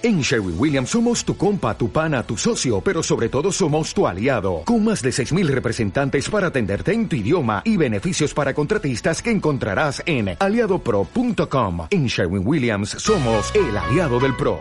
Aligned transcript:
En 0.00 0.20
Sherwin 0.20 0.54
Williams 0.56 0.90
somos 0.90 1.24
tu 1.24 1.36
compa, 1.36 1.76
tu 1.76 1.90
pana, 1.90 2.22
tu 2.22 2.36
socio, 2.36 2.80
pero 2.80 3.02
sobre 3.02 3.28
todo 3.28 3.50
somos 3.50 3.92
tu 3.92 4.06
aliado, 4.06 4.62
con 4.64 4.84
más 4.84 5.02
de 5.02 5.10
6.000 5.10 5.48
representantes 5.48 6.30
para 6.30 6.46
atenderte 6.48 6.92
en 6.92 7.08
tu 7.08 7.16
idioma 7.16 7.62
y 7.64 7.76
beneficios 7.76 8.32
para 8.32 8.54
contratistas 8.54 9.20
que 9.20 9.32
encontrarás 9.32 10.00
en 10.06 10.36
aliadopro.com. 10.38 11.88
En 11.90 12.06
Sherwin 12.06 12.46
Williams 12.46 12.90
somos 12.90 13.52
el 13.56 13.76
aliado 13.76 14.20
del 14.20 14.36
PRO. 14.36 14.60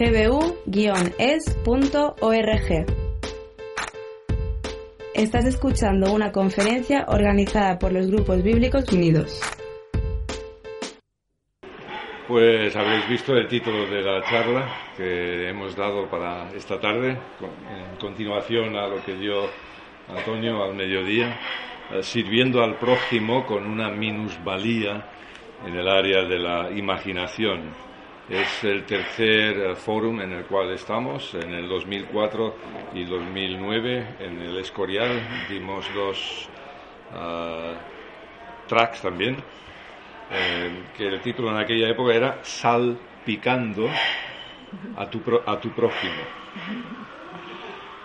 gbu-es.org 0.00 0.66
Estás 5.14 5.44
escuchando 5.44 6.12
una 6.12 6.32
conferencia 6.32 7.04
organizada 7.06 7.78
por 7.78 7.92
los 7.92 8.08
Grupos 8.08 8.42
Bíblicos 8.42 8.90
Unidos. 8.92 9.40
Pues 12.32 12.74
habéis 12.76 13.06
visto 13.10 13.36
el 13.36 13.46
título 13.46 13.84
de 13.84 14.00
la 14.00 14.24
charla 14.24 14.66
que 14.96 15.50
hemos 15.50 15.76
dado 15.76 16.08
para 16.08 16.50
esta 16.54 16.80
tarde, 16.80 17.10
en 17.10 17.96
continuación 18.00 18.74
a 18.74 18.86
lo 18.86 19.04
que 19.04 19.14
dio 19.16 19.50
Antonio 20.08 20.64
al 20.64 20.74
mediodía, 20.74 21.38
eh, 21.90 22.02
sirviendo 22.02 22.64
al 22.64 22.76
prójimo 22.76 23.44
con 23.44 23.66
una 23.66 23.90
minusvalía 23.90 25.04
en 25.66 25.76
el 25.76 25.86
área 25.86 26.22
de 26.22 26.38
la 26.38 26.70
imaginación. 26.70 27.64
Es 28.30 28.64
el 28.64 28.86
tercer 28.86 29.58
eh, 29.58 29.74
fórum 29.74 30.22
en 30.22 30.32
el 30.32 30.46
cual 30.46 30.70
estamos. 30.70 31.34
En 31.34 31.52
el 31.52 31.68
2004 31.68 32.56
y 32.94 33.04
2009 33.04 34.06
en 34.20 34.40
el 34.40 34.56
Escorial 34.56 35.20
dimos 35.50 35.84
dos 35.94 36.48
eh, 37.14 37.74
tracks 38.68 39.02
también 39.02 39.36
eh, 40.32 40.84
que 40.96 41.08
el 41.08 41.20
título 41.20 41.50
en 41.50 41.56
aquella 41.56 41.88
época 41.88 42.14
era 42.14 42.40
Salpicando 42.42 43.88
a 44.96 45.08
tu, 45.10 45.22
a 45.46 45.60
tu 45.60 45.70
prójimo. 45.70 46.12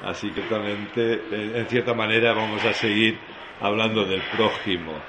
Así 0.02 0.30
que 0.32 0.42
también, 0.42 0.88
en 0.96 1.66
cierta 1.68 1.94
manera, 1.94 2.34
vamos 2.34 2.64
a 2.64 2.74
seguir 2.74 3.20
hablando 3.60 4.06
del 4.06 4.22
prójimo. 4.22 5.02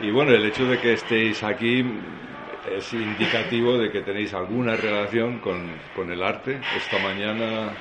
Y 0.00 0.10
bueno, 0.10 0.32
el 0.32 0.44
hecho 0.46 0.66
de 0.66 0.78
que 0.78 0.94
estéis 0.94 1.42
aquí 1.42 1.84
es 2.64 2.92
indicativo 2.92 3.78
de 3.78 3.90
que 3.90 4.00
tenéis 4.00 4.34
alguna 4.34 4.76
relación 4.76 5.38
con, 5.38 6.10
el 6.10 6.22
arte. 6.22 6.56
Esta 6.76 6.98
mañana, 6.98 7.76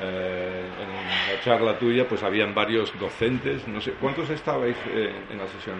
eh, 0.00 0.70
en 0.78 1.32
la 1.32 1.40
charla 1.40 1.78
tuya, 1.78 2.08
pues 2.08 2.22
habían 2.22 2.54
varios 2.54 2.96
docentes, 2.98 3.66
no 3.68 3.80
sé, 3.80 3.92
¿cuántos 3.92 4.30
estabais 4.30 4.76
eh, 4.86 5.12
en 5.30 5.38
la 5.38 5.46
sesión 5.48 5.76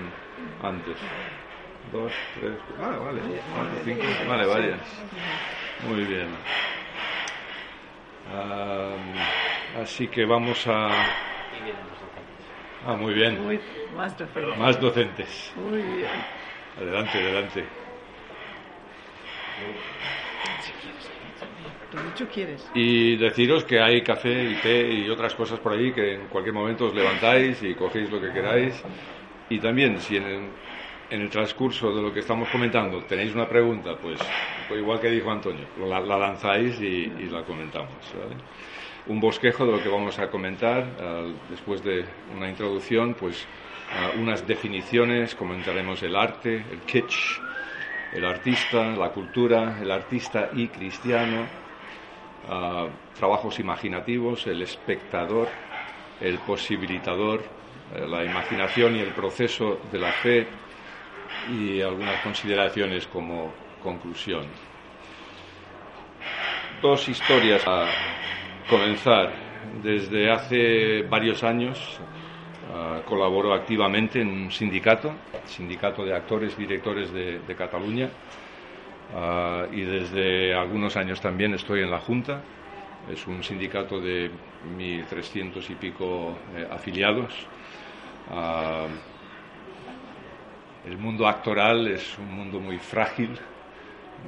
antes? 0.63 0.97
Dos, 1.93 2.13
tres, 2.39 2.53
ah, 2.81 2.97
vale, 2.99 3.21
cuatro, 3.55 3.81
cinco, 3.85 4.03
vale, 4.29 4.47
varias. 4.47 4.81
Muy 5.89 6.05
bien. 6.05 6.29
así 9.81 10.09
que 10.09 10.25
vamos 10.25 10.67
a... 10.67 10.89
Ah, 12.87 12.95
muy 12.95 13.15
bien. 13.15 13.61
más 13.97 14.17
docentes. 14.17 14.59
Más 14.59 14.81
docentes. 14.81 15.53
Muy 15.57 15.83
bien. 15.83 16.11
Adelante, 16.79 17.19
adelante. 17.19 17.65
mucho 22.05 22.29
quieres. 22.29 22.71
Y 22.75 23.17
deciros 23.17 23.65
que 23.65 23.81
hay 23.81 24.03
café 24.03 24.45
y 24.45 24.55
té 24.57 24.93
y 24.93 25.09
otras 25.09 25.35
cosas 25.35 25.59
por 25.59 25.73
ahí 25.73 25.93
que 25.93 26.15
en 26.15 26.29
cualquier 26.29 26.55
momento 26.55 26.87
os 26.87 26.95
levantáis 26.95 27.63
y 27.63 27.75
cogéis 27.75 28.11
lo 28.11 28.21
que 28.21 28.33
queráis. 28.33 28.83
Y 29.51 29.59
también, 29.59 29.99
si 30.01 30.17
en, 30.17 30.51
en 31.11 31.21
el 31.23 31.31
transcurso 31.31 31.95
de 31.95 32.03
lo 32.03 32.13
que 32.13 32.21
estamos 32.21 32.49
comentando 32.49 33.03
tenéis 33.05 33.35
una 33.35 33.49
pregunta, 33.49 33.97
pues, 34.01 34.19
pues 34.69 34.81
igual 34.81 35.01
que 35.01 35.11
dijo 35.11 35.31
Antonio, 35.31 35.67
la, 35.87 36.01
lanzáis 36.01 36.81
y, 36.81 37.07
la 37.31 37.43
comentamos. 37.43 37.95
Un 39.07 39.21
bosquejo 39.21 39.65
de 39.65 39.73
lo 39.73 39.83
que 39.83 39.89
vamos 39.89 40.19
a 40.19 40.29
comentar 40.29 40.85
después 41.49 41.83
de 41.83 42.05
una 42.37 42.49
introducción, 42.49 43.15
pues 43.15 43.47
unas 44.19 44.47
definiciones, 44.47 45.35
comentaremos 45.35 46.03
el 46.03 46.15
arte, 46.15 46.57
el 46.71 46.81
kitsch, 46.81 47.41
el 48.13 48.25
artista, 48.25 48.95
la 48.97 49.11
cultura, 49.11 49.79
el 49.81 49.91
artista 49.91 50.51
y 50.53 50.69
cristiano, 50.69 51.47
trabajos 53.19 53.59
imaginativos, 53.59 54.47
el 54.47 54.63
espectador, 54.63 55.49
el 56.21 56.39
posibilitador, 56.39 57.43
eh, 57.95 58.07
la 58.07 58.25
imaginación 58.25 58.97
y 58.97 59.01
el 59.01 59.13
proceso 59.13 59.81
de 59.91 59.99
la 59.99 60.13
fe, 60.13 60.47
y 61.49 61.81
algunas 61.81 62.21
consideraciones 62.23 63.07
como 63.07 63.53
conclusión. 63.83 64.47
Dos 66.83 67.09
historias 67.09 67.67
a 67.67 67.87
comenzar. 68.69 69.49
Desde 69.83 70.31
hace 70.31 71.03
varios 71.03 71.43
años 71.43 71.99
uh, 72.71 73.03
colaboro 73.05 73.53
activamente 73.53 74.21
en 74.21 74.29
un 74.29 74.51
sindicato, 74.51 75.13
Sindicato 75.47 76.05
de 76.05 76.15
Actores 76.15 76.57
Directores 76.57 77.13
de, 77.13 77.55
Cataluña, 77.57 78.09
ah, 79.15 79.67
y 79.73 79.81
desde 79.81 80.55
algunos 80.55 80.97
años 80.97 81.21
también 81.21 81.55
estoy 81.55 81.81
en 81.81 81.91
la 81.91 81.99
Junta. 81.99 82.43
Es 83.11 83.27
un 83.27 83.43
sindicato 83.43 84.01
de 84.01 84.31
1.300 84.77 85.71
y 85.71 85.75
pico 85.75 86.37
eh, 86.55 86.69
afiliados. 86.71 87.33
El 90.87 90.99
mundo 90.99 91.27
actoral 91.27 91.89
es 91.89 92.19
un 92.19 92.33
mundo 92.33 92.61
muy 92.61 92.79
frágil, 92.79 93.31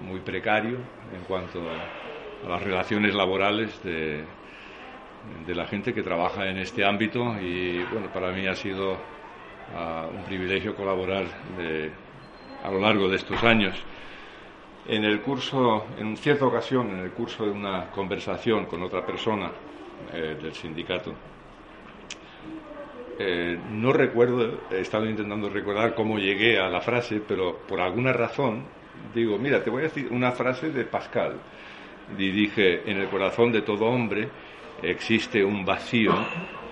muy 0.06 0.20
precario 0.20 0.78
en 1.14 1.24
cuanto 1.26 1.60
a, 1.60 2.48
las 2.48 2.62
relaciones 2.62 3.14
laborales 3.14 3.82
de, 3.82 4.24
la 5.48 5.66
gente 5.66 5.92
que 5.92 6.02
trabaja 6.02 6.48
en 6.48 6.56
este 6.56 6.84
ámbito 6.84 7.38
y 7.38 7.82
bueno, 7.92 8.10
para 8.12 8.32
mí 8.32 8.46
ha 8.46 8.56
sido 8.56 8.96
ah, 9.76 10.06
un 10.10 10.22
privilegio 10.24 10.74
colaborar 10.74 11.24
a 12.64 12.70
lo 12.70 12.80
largo 12.80 13.08
de 13.08 13.16
estos 13.16 13.42
años. 13.44 13.74
En 14.86 15.04
el 15.04 15.20
curso, 15.20 15.86
en 15.98 16.16
cierta 16.16 16.46
ocasión, 16.46 16.90
en 16.90 17.00
el 17.00 17.10
curso 17.10 17.44
de 17.44 17.50
una 17.50 17.90
conversación 17.90 18.66
con 18.66 18.82
otra 18.82 19.04
persona 19.04 19.50
eh, 20.12 20.38
del 20.40 20.54
sindicato, 20.54 21.14
eh, 23.22 23.58
no 23.72 23.92
recuerdo, 23.92 24.62
he 24.70 24.80
estado 24.80 25.04
intentando 25.04 25.50
recordar 25.50 25.94
cómo 25.94 26.18
llegué 26.18 26.58
a 26.58 26.70
la 26.70 26.80
frase, 26.80 27.20
pero 27.20 27.58
por 27.68 27.78
alguna 27.78 28.14
razón 28.14 28.64
digo, 29.14 29.36
mira, 29.36 29.62
te 29.62 29.68
voy 29.68 29.80
a 29.80 29.88
decir 29.88 30.08
una 30.10 30.32
frase 30.32 30.70
de 30.70 30.84
Pascal. 30.84 31.34
Y 32.16 32.30
dije, 32.30 32.90
en 32.90 32.96
el 32.96 33.08
corazón 33.10 33.52
de 33.52 33.60
todo 33.60 33.84
hombre 33.84 34.30
existe 34.82 35.44
un 35.44 35.66
vacío 35.66 36.14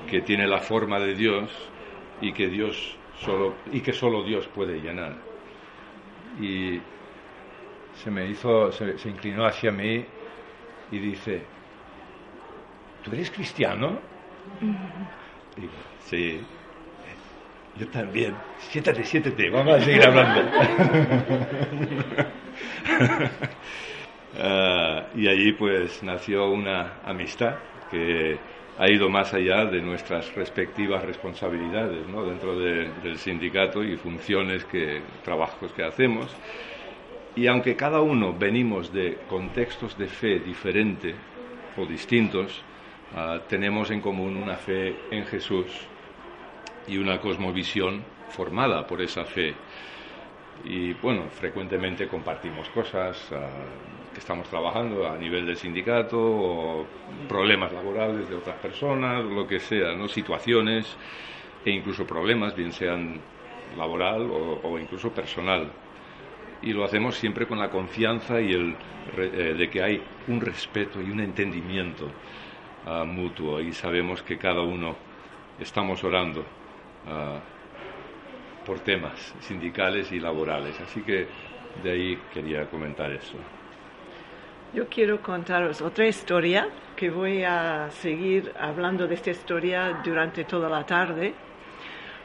que 0.08 0.22
tiene 0.22 0.46
la 0.46 0.60
forma 0.60 0.98
de 0.98 1.14
Dios 1.14 1.50
y 2.22 2.32
que 2.32 2.48
Dios 2.48 2.96
solo 3.20 3.56
y 3.70 3.82
que 3.82 3.92
solo 3.92 4.22
Dios 4.24 4.48
puede 4.48 4.80
llenar. 4.80 5.16
Y 6.40 6.80
se 7.92 8.10
me 8.10 8.26
hizo, 8.26 8.72
se, 8.72 8.96
se 8.96 9.10
inclinó 9.10 9.44
hacia 9.44 9.70
mí 9.70 10.02
y 10.92 10.98
dice, 10.98 11.42
¿tú 13.02 13.12
eres 13.12 13.30
cristiano? 13.30 13.98
Digo, 15.56 15.87
sí. 16.08 16.40
Yo 17.78 17.86
también. 17.88 18.34
Siéntate, 18.58 19.04
siéntate, 19.04 19.50
vamos 19.50 19.74
a 19.74 19.80
seguir 19.80 20.04
hablando. 20.04 20.50
Ah, 24.40 25.06
y 25.16 25.26
allí 25.26 25.52
pues 25.52 26.02
nació 26.02 26.50
una 26.50 27.00
amistad 27.04 27.56
que 27.90 28.38
ha 28.78 28.88
ido 28.88 29.08
más 29.08 29.34
allá 29.34 29.64
de 29.64 29.80
nuestras 29.80 30.32
respectivas 30.36 31.02
responsabilidades 31.02 32.06
¿no? 32.06 32.24
dentro 32.24 32.56
del 32.56 33.18
sindicato 33.18 33.82
y 33.82 33.96
funciones 33.96 34.64
que, 34.64 35.02
trabajos 35.24 35.72
que 35.72 35.82
hacemos. 35.82 36.30
Y 37.34 37.48
aunque 37.48 37.74
cada 37.74 38.00
uno 38.00 38.32
venimos 38.32 38.92
de 38.92 39.18
contextos 39.28 39.98
de 39.98 40.06
fe 40.06 40.38
diferentes 40.38 41.16
o 41.76 41.84
distintos, 41.84 42.62
Ah, 43.14 43.40
tenemos 43.48 43.90
en 43.90 44.02
común 44.02 44.36
una 44.36 44.56
fe 44.56 44.94
en 45.10 45.24
Jesús 45.24 45.66
y 46.88 46.98
una 46.98 47.20
cosmovisión 47.20 48.02
formada 48.30 48.86
por 48.86 49.00
esa 49.02 49.24
fe. 49.24 49.54
Y 50.64 50.92
bueno, 50.94 51.24
frecuentemente 51.30 52.08
compartimos 52.08 52.68
cosas 52.70 53.30
ah, 53.32 53.48
que 54.12 54.18
estamos 54.18 54.48
trabajando 54.48 55.08
a 55.08 55.16
nivel 55.16 55.46
del 55.46 55.56
sindicato 55.56 56.18
o 56.18 56.86
problemas 57.28 57.72
laborales 57.72 58.28
de 58.28 58.34
otras 58.34 58.56
personas, 58.56 59.24
lo 59.24 59.46
que 59.46 59.60
sea, 59.60 59.94
¿no? 59.94 60.08
situaciones 60.08 60.96
e 61.64 61.70
incluso 61.70 62.06
problemas, 62.06 62.56
bien 62.56 62.72
sean 62.72 63.20
laboral 63.76 64.28
o, 64.30 64.78
incluso 64.78 65.10
personal. 65.10 65.70
Y 66.62 66.72
lo 66.72 66.84
hacemos 66.84 67.14
siempre 67.16 67.46
con 67.46 67.58
la 67.58 67.70
confianza 67.70 68.40
y 68.40 68.52
el, 68.52 68.74
eh, 69.16 69.54
de 69.56 69.70
que 69.70 69.82
hay 69.82 70.02
un 70.26 70.40
respeto 70.40 71.00
y 71.00 71.10
un 71.10 71.20
entendimiento 71.20 72.10
mutuo 73.04 73.60
y 73.60 73.74
sabemos 73.74 74.22
que 74.22 74.38
cada 74.38 74.62
uno 74.62 74.96
estamos 75.60 76.02
orando 76.04 76.42
ah, 77.08 77.40
por 78.64 78.80
temas 78.80 79.34
sindicales 79.40 80.12
y 80.12 80.20
laborales. 80.20 80.78
Así 80.80 81.00
que 81.02 81.26
de 81.82 81.90
ahí 81.90 82.18
quería 82.32 82.66
comentar 82.66 83.10
eso. 83.10 83.36
Yo 84.74 84.86
quiero 84.88 85.22
contaros 85.22 85.80
otra 85.80 86.06
historia 86.06 86.68
que 86.94 87.08
voy 87.08 87.42
a 87.42 87.88
seguir 87.90 88.52
hablando 88.60 89.06
de 89.06 89.14
esta 89.14 89.30
historia 89.30 90.00
durante 90.04 90.44
toda 90.44 90.68
la 90.68 90.84
tarde, 90.84 91.32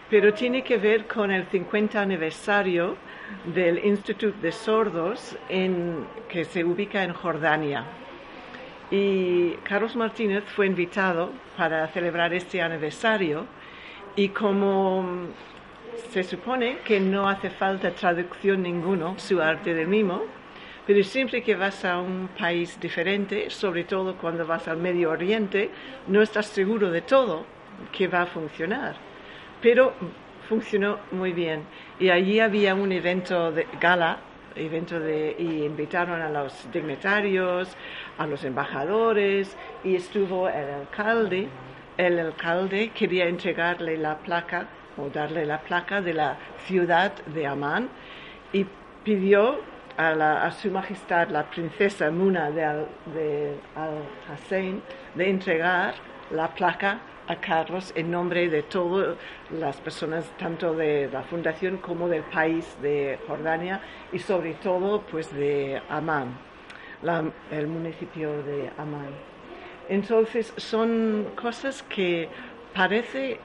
pero 0.09 0.33
tiene 0.33 0.61
que 0.61 0.77
ver 0.77 1.07
con 1.07 1.31
el 1.31 1.45
50 1.45 2.01
aniversario 2.01 2.97
del 3.45 3.85
Instituto 3.85 4.37
de 4.41 4.51
Sordos 4.51 5.37
en, 5.47 6.05
que 6.27 6.43
se 6.43 6.65
ubica 6.65 7.03
en 7.03 7.13
Jordania. 7.13 7.85
Y 8.91 9.53
Carlos 9.63 9.95
Martínez 9.95 10.43
fue 10.43 10.67
invitado 10.67 11.31
para 11.55 11.87
celebrar 11.87 12.33
este 12.33 12.61
aniversario 12.61 13.45
y 14.15 14.29
como 14.29 15.27
se 16.11 16.23
supone 16.23 16.79
que 16.85 16.99
no 16.99 17.27
hace 17.27 17.49
falta 17.49 17.91
traducción 17.91 18.61
ninguno 18.61 19.15
su 19.17 19.41
arte 19.41 19.73
del 19.73 19.87
mimo, 19.87 20.21
pero 20.85 21.03
siempre 21.03 21.41
que 21.41 21.55
vas 21.55 21.85
a 21.85 21.99
un 21.99 22.29
país 22.37 22.79
diferente, 22.79 23.49
sobre 23.49 23.85
todo 23.85 24.15
cuando 24.17 24.45
vas 24.45 24.67
al 24.67 24.77
Medio 24.77 25.11
Oriente, 25.11 25.69
no 26.07 26.21
estás 26.21 26.47
seguro 26.47 26.91
de 26.91 27.01
todo 27.01 27.45
que 27.91 28.07
va 28.07 28.23
a 28.23 28.25
funcionar. 28.25 28.95
Pero 29.61 29.93
funcionó 30.49 30.99
muy 31.11 31.31
bien. 31.31 31.63
Y 31.99 32.09
allí 32.09 32.39
había 32.39 32.75
un 32.75 32.91
evento 32.91 33.51
de 33.51 33.65
gala, 33.79 34.17
evento 34.55 34.99
de, 34.99 35.35
y 35.39 35.63
invitaron 35.63 36.21
a 36.21 36.29
los 36.29 36.69
dignatarios, 36.71 37.75
a 38.17 38.27
los 38.27 38.43
embajadores, 38.43 39.55
y 39.83 39.95
estuvo 39.95 40.49
el 40.49 40.69
alcalde. 40.69 41.47
El 41.97 42.17
alcalde 42.17 42.89
quería 42.89 43.27
entregarle 43.27 43.97
la 43.97 44.17
placa 44.17 44.65
o 44.97 45.09
darle 45.09 45.45
la 45.45 45.59
placa 45.59 46.01
de 46.01 46.15
la 46.15 46.37
ciudad 46.65 47.13
de 47.25 47.45
Amán 47.45 47.87
y 48.51 48.65
pidió 49.03 49.59
a, 49.95 50.51
su 50.51 50.71
majestad 50.71 51.29
la 51.29 51.43
princesa 51.43 52.09
Muna 52.09 52.49
de, 52.49 53.59
Al-Hassan 53.75 54.81
de 55.13 55.29
entregar 55.29 55.93
la 56.31 56.47
placa 56.47 56.99
a 57.27 57.35
Carlos 57.35 57.93
en 57.95 58.09
nombre 58.09 58.49
de 58.49 58.63
todas 58.63 59.15
las 59.51 59.77
personas, 59.77 60.25
tanto 60.39 60.73
de 60.73 61.09
la 61.13 61.21
fundación 61.21 61.77
como 61.77 62.09
del 62.09 62.23
país 62.23 62.75
de 62.81 63.19
Jordania 63.27 63.81
y 64.11 64.17
sobre 64.17 64.55
todo 64.55 65.01
pues 65.01 65.31
de 65.31 65.79
Amán, 65.89 66.39
el 67.51 67.67
municipio 67.67 68.41
de 68.41 68.71
Amán. 68.79 69.32
Entonces 69.89 70.53
son 70.57 71.27
cosas 71.35 71.83
que 71.83 72.29
parece 72.73 73.39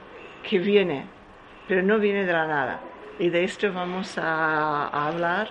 que 0.47 0.59
viene, 0.59 1.05
pero 1.67 1.83
no 1.83 1.99
viene 1.99 2.25
de 2.25 2.33
la 2.33 2.47
nada. 2.47 2.79
Y 3.19 3.29
de 3.29 3.43
esto 3.43 3.71
vamos 3.73 4.17
a 4.17 4.87
hablar 4.87 5.49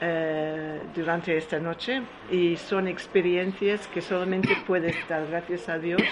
eh, 0.00 0.80
durante 0.94 1.36
esta 1.36 1.58
noche 1.58 2.02
y 2.30 2.56
son 2.56 2.88
experiencias 2.88 3.86
que 3.88 4.00
solamente 4.00 4.56
puedes 4.66 4.96
dar 5.08 5.26
gracias 5.26 5.68
a 5.68 5.78
Dios 5.78 6.02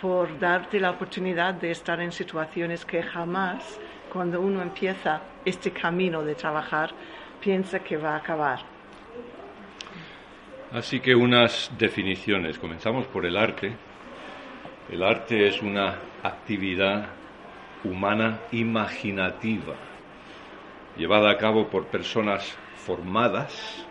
por 0.00 0.38
darte 0.38 0.78
la 0.78 0.90
oportunidad 0.90 1.54
de 1.54 1.72
estar 1.72 2.00
en 2.00 2.12
situaciones 2.12 2.84
que 2.84 3.02
jamás, 3.02 3.78
cuando 4.12 4.40
uno 4.40 4.62
empieza 4.62 5.20
este 5.44 5.72
camino 5.72 6.22
de 6.22 6.34
trabajar, 6.34 6.92
piensa 7.40 7.80
que 7.80 7.96
va 7.96 8.14
a 8.14 8.16
acabar. 8.16 8.75
Así 10.72 11.00
que 11.00 11.14
unas 11.14 11.70
definiciones. 11.78 12.58
Comenzamos 12.58 13.06
por 13.06 13.24
el 13.24 13.36
arte. 13.36 13.72
El 14.90 15.02
arte 15.02 15.46
es 15.46 15.62
una 15.62 15.96
actividad 16.22 17.06
humana 17.84 18.40
imaginativa, 18.52 19.74
llevada 20.96 21.30
a 21.30 21.38
cabo 21.38 21.68
por 21.68 21.86
personas 21.86 22.56
formadas 22.76 23.86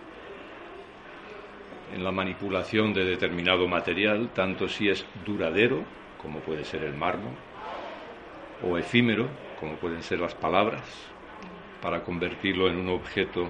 en 1.94 2.04
la 2.04 2.12
manipulación 2.12 2.94
de 2.94 3.06
determinado 3.06 3.68
material, 3.68 4.30
tanto 4.34 4.68
si 4.68 4.90
es 4.90 5.06
duradero, 5.26 5.84
como 6.22 6.40
puede 6.40 6.66
ser 6.66 6.84
el 6.84 6.94
mármol, 6.94 7.34
o 8.64 8.78
efímero, 8.78 9.28
como 9.60 9.76
pueden 9.76 10.02
ser 10.02 10.20
las 10.20 10.34
palabras, 10.34 10.84
para 11.82 12.04
convertirlo 12.04 12.68
en 12.68 12.78
un 12.78 12.90
objeto 12.90 13.50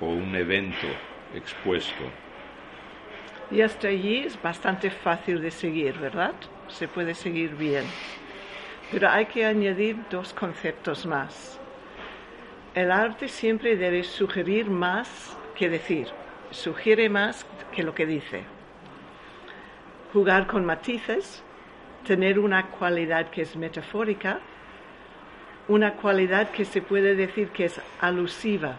o 0.00 0.06
un 0.06 0.34
evento 0.36 0.86
expuesto. 1.34 2.04
Y 3.50 3.60
hasta 3.60 3.88
allí 3.88 4.18
es 4.18 4.40
bastante 4.42 4.90
fácil 4.90 5.40
de 5.40 5.50
seguir, 5.50 5.94
¿verdad? 5.98 6.34
Se 6.68 6.88
puede 6.88 7.14
seguir 7.14 7.54
bien. 7.54 7.84
Pero 8.90 9.08
hay 9.08 9.26
que 9.26 9.44
añadir 9.44 9.96
dos 10.10 10.32
conceptos 10.32 11.06
más. 11.06 11.60
El 12.74 12.90
arte 12.90 13.28
siempre 13.28 13.76
debe 13.76 14.02
sugerir 14.02 14.68
más 14.68 15.36
que 15.54 15.68
decir, 15.68 16.08
sugiere 16.50 17.08
más 17.08 17.46
que 17.72 17.82
lo 17.82 17.94
que 17.94 18.04
dice. 18.04 18.42
Jugar 20.12 20.46
con 20.46 20.64
matices, 20.64 21.42
tener 22.06 22.38
una 22.38 22.66
cualidad 22.66 23.30
que 23.30 23.42
es 23.42 23.56
metafórica, 23.56 24.40
una 25.68 25.94
cualidad 25.94 26.50
que 26.50 26.64
se 26.64 26.82
puede 26.82 27.14
decir 27.14 27.48
que 27.48 27.64
es 27.64 27.80
alusiva, 28.00 28.76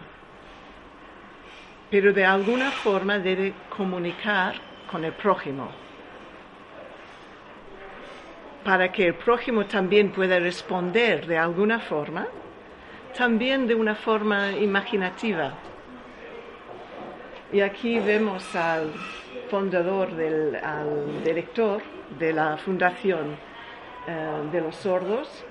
pero 1.90 2.14
de 2.14 2.26
alguna 2.26 2.72
forma 2.72 3.20
debe 3.20 3.54
comunicar 3.76 4.56
con 4.92 5.04
el 5.06 5.14
prójimo, 5.14 5.70
para 8.64 8.92
que 8.92 9.08
el 9.08 9.16
prójimo 9.16 9.66
también 9.66 10.12
pueda 10.12 10.40
responder 10.40 11.26
de 11.26 11.38
alguna 11.38 11.80
forma 11.80 12.28
también 13.18 13.66
de 13.68 13.74
una 13.74 13.96
forma 13.96 14.52
imaginativa. 14.52 15.54
Y 17.52 17.62
aquí 17.62 18.00
vemos 18.00 18.56
al 18.56 18.92
fundador, 19.50 20.12
del, 20.16 20.56
al 20.56 21.24
director 21.24 21.82
de 22.20 22.34
la 22.34 22.58
Fundación 22.58 23.36
eh, 24.08 24.50
de 24.52 24.62
los 24.62 24.76
Sordos 24.76 25.46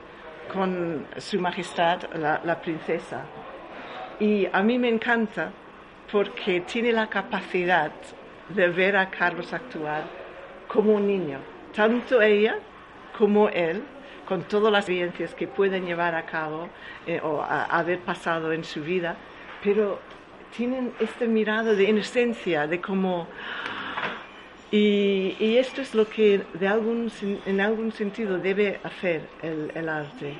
con 0.52 1.06
Su 1.16 1.40
Majestad 1.40 2.04
la, 2.14 2.40
la 2.44 2.60
Princesa. 2.60 3.24
Y 4.20 4.46
a 4.52 4.62
mí 4.62 4.78
me 4.78 4.88
encanta 4.88 5.50
porque 6.10 6.60
tiene 6.60 6.92
la 6.92 7.08
capacidad 7.08 7.92
de 8.48 8.68
ver 8.68 8.96
a 8.96 9.10
Carlos 9.10 9.52
actuar 9.52 10.04
como 10.68 10.94
un 10.94 11.06
niño, 11.06 11.38
tanto 11.74 12.20
ella 12.22 12.58
como 13.16 13.48
él 13.48 13.82
con 14.26 14.42
todas 14.42 14.72
las 14.72 14.84
experiencias 14.84 15.34
que 15.34 15.46
pueden 15.46 15.86
llevar 15.86 16.14
a 16.14 16.26
cabo 16.26 16.68
eh, 17.06 17.20
o 17.22 17.42
haber 17.42 18.00
pasado 18.00 18.52
en 18.52 18.64
su 18.64 18.82
vida, 18.82 19.16
pero 19.62 20.00
tienen 20.56 20.92
esta 21.00 21.26
mirada 21.26 21.74
de 21.74 21.84
inocencia, 21.84 22.66
de 22.66 22.80
cómo... 22.80 23.28
Y, 24.72 25.56
esto 25.58 25.80
es 25.80 25.94
lo 25.94 26.08
que 26.08 26.42
de 26.54 26.66
algún, 26.66 27.10
en 27.46 27.60
algún 27.60 27.92
sentido 27.92 28.38
debe 28.38 28.80
hacer 28.82 29.22
el 29.42 29.88
arte 29.88 30.34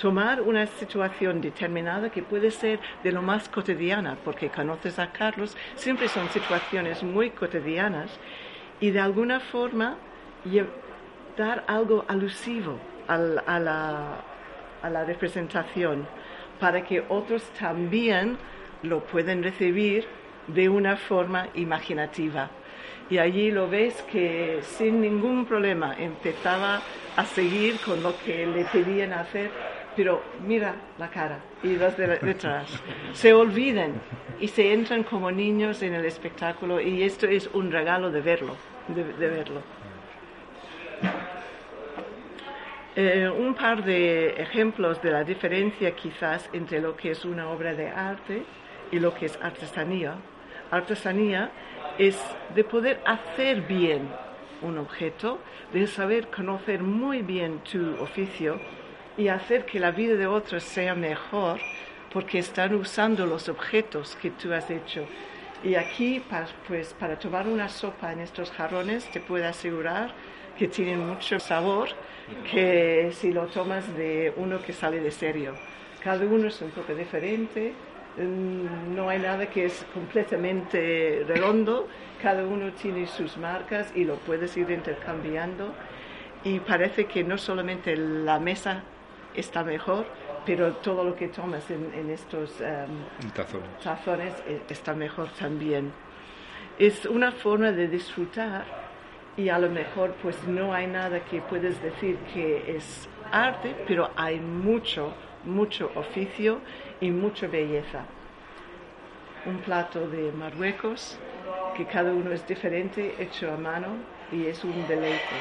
tomar 0.00 0.40
una 0.40 0.66
situación 0.66 1.40
determinada 1.40 2.10
que 2.10 2.22
puede 2.22 2.50
ser 2.50 2.80
de 3.04 3.12
lo 3.12 3.20
más 3.20 3.48
cotidiana, 3.48 4.16
porque 4.24 4.48
conoces 4.48 4.98
a 4.98 5.12
Carlos, 5.12 5.56
siempre 5.74 6.08
son 6.08 6.28
situaciones 6.30 7.02
muy 7.02 7.30
cotidianas, 7.30 8.10
y 8.80 8.90
de 8.90 9.00
alguna 9.00 9.40
forma 9.40 9.96
dar 11.36 11.64
algo 11.66 12.04
alusivo 12.08 12.78
a, 13.06 13.18
la, 13.18 15.04
representación 15.06 16.06
para 16.58 16.82
que 16.82 17.04
otros 17.08 17.42
también 17.58 18.38
lo 18.82 19.00
puedan 19.00 19.42
recibir 19.42 20.06
de 20.46 20.68
una 20.68 20.96
forma 20.96 21.48
imaginativa. 21.54 22.50
Y 23.10 23.18
allí 23.18 23.50
lo 23.50 23.68
ves 23.68 24.02
que 24.10 24.60
sin 24.62 25.00
ningún 25.00 25.44
problema 25.44 25.94
empezaba 25.98 26.80
a 27.16 27.24
seguir 27.24 27.78
con 27.80 28.02
lo 28.02 28.14
que 28.24 28.46
le 28.46 28.64
pedían 28.66 29.12
hacer, 29.12 29.50
pero 29.96 30.22
mira 30.46 30.74
la 30.98 31.08
cara 31.08 31.38
y 31.62 31.76
los 31.76 31.96
de 31.96 32.06
detrás. 32.18 32.82
Se 33.12 33.32
olvidan 33.32 34.00
y 34.38 34.48
se 34.48 34.72
entran 34.72 35.02
como 35.02 35.30
niños 35.30 35.82
en 35.82 35.94
el 35.94 36.04
espectáculo 36.04 36.80
y 36.80 37.02
esto 37.02 37.26
es 37.26 37.48
un 37.48 37.70
regalo 37.70 38.10
de 38.10 38.20
verlo, 38.20 38.56
de 38.88 39.28
verlo. 39.28 39.62
Eh, 42.96 43.28
un 43.30 43.54
par 43.54 43.84
de 43.84 44.30
ejemplos 44.30 45.00
de 45.00 45.12
la 45.12 45.22
diferencia 45.22 45.94
quizás 45.94 46.50
entre 46.52 46.80
lo 46.80 46.96
que 46.96 47.12
es 47.12 47.24
una 47.24 47.48
obra 47.48 47.72
de 47.72 47.88
arte 47.88 48.42
y 48.90 48.98
lo 48.98 49.14
que 49.14 49.26
es 49.26 49.38
artesanía. 49.40 50.16
Artesanía 50.72 51.50
es 51.98 52.20
de 52.54 52.64
poder 52.64 53.00
hacer 53.06 53.62
bien 53.62 54.08
un 54.60 54.76
objeto, 54.76 55.38
de 55.72 55.86
saber 55.86 56.28
conocer 56.28 56.82
muy 56.82 57.22
bien 57.22 57.60
tu 57.60 57.94
oficio 58.02 58.60
y 59.16 59.28
hacer 59.28 59.64
que 59.64 59.80
la 59.80 59.90
vida 59.90 60.14
de 60.16 60.26
otros 60.26 60.62
sea 60.62 60.94
mejor 60.94 61.60
porque 62.12 62.38
están 62.38 62.74
usando 62.74 63.26
los 63.26 63.48
objetos 63.48 64.16
que 64.16 64.30
tú 64.30 64.52
has 64.52 64.70
hecho. 64.70 65.06
Y 65.62 65.74
aquí, 65.74 66.22
pues, 66.66 66.94
para 66.94 67.18
tomar 67.18 67.46
una 67.46 67.68
sopa 67.68 68.12
en 68.12 68.20
estos 68.20 68.50
jarrones, 68.50 69.10
te 69.10 69.20
puedo 69.20 69.46
asegurar 69.46 70.12
que 70.58 70.68
tienen 70.68 71.06
mucho 71.06 71.38
sabor 71.38 71.88
que 72.50 73.10
si 73.12 73.32
lo 73.32 73.46
tomas 73.46 73.94
de 73.96 74.32
uno 74.36 74.60
que 74.62 74.72
sale 74.72 75.00
de 75.00 75.10
serio. 75.10 75.54
Cada 76.02 76.24
uno 76.24 76.48
es 76.48 76.60
un 76.62 76.70
poco 76.70 76.94
diferente, 76.94 77.74
mm, 78.16 78.94
no 78.94 79.08
hay 79.08 79.18
nada 79.18 79.46
que 79.46 79.66
es 79.66 79.84
completamente 79.92 81.24
redondo 81.28 81.86
cada 82.22 82.44
uno 82.44 82.72
tiene 82.72 83.06
sus 83.06 83.36
marcas 83.36 83.92
y 83.94 84.04
lo 84.04 84.16
puedes 84.16 84.56
ir 84.56 84.70
intercambiando. 84.70 85.72
Y 86.44 86.60
parece 86.60 87.06
que 87.06 87.24
no 87.24 87.38
solamente 87.38 87.96
la 87.96 88.38
mesa 88.38 88.82
está 89.40 89.64
mejor, 89.64 90.06
pero 90.46 90.74
todo 90.74 91.04
lo 91.04 91.14
que 91.14 91.28
tomas 91.28 91.70
en, 91.70 92.10
estos 92.10 92.60
em, 92.60 92.88
tazones. 93.82 94.34
Eh, 94.46 94.62
está 94.68 94.94
mejor 94.94 95.28
también. 95.30 95.92
Es 96.78 97.04
una 97.06 97.32
forma 97.32 97.72
de 97.72 97.88
disfrutar 97.88 98.64
y 99.36 99.48
a 99.48 99.58
lo 99.58 99.68
mejor 99.68 100.14
pues 100.22 100.42
no 100.44 100.72
hay 100.72 100.86
nada 100.86 101.24
que 101.24 101.40
puedes 101.40 101.80
decir 101.82 102.16
que 102.32 102.76
es 102.76 103.08
arte, 103.32 103.74
pero 103.86 104.10
hay 104.16 104.40
mucho, 104.40 105.12
mucho 105.44 105.90
oficio 105.94 106.60
y 107.00 107.10
mucha 107.10 107.46
belleza. 107.46 108.04
Un 109.46 109.58
plato 109.58 110.08
de 110.08 110.32
Marruecos, 110.32 111.18
que 111.76 111.86
cada 111.86 112.12
uno 112.12 112.32
es 112.32 112.46
diferente, 112.46 113.14
hecho 113.18 113.50
a 113.50 113.56
mano 113.56 113.88
y 114.32 114.46
es 114.46 114.62
un 114.64 114.86
deleite. 114.86 115.36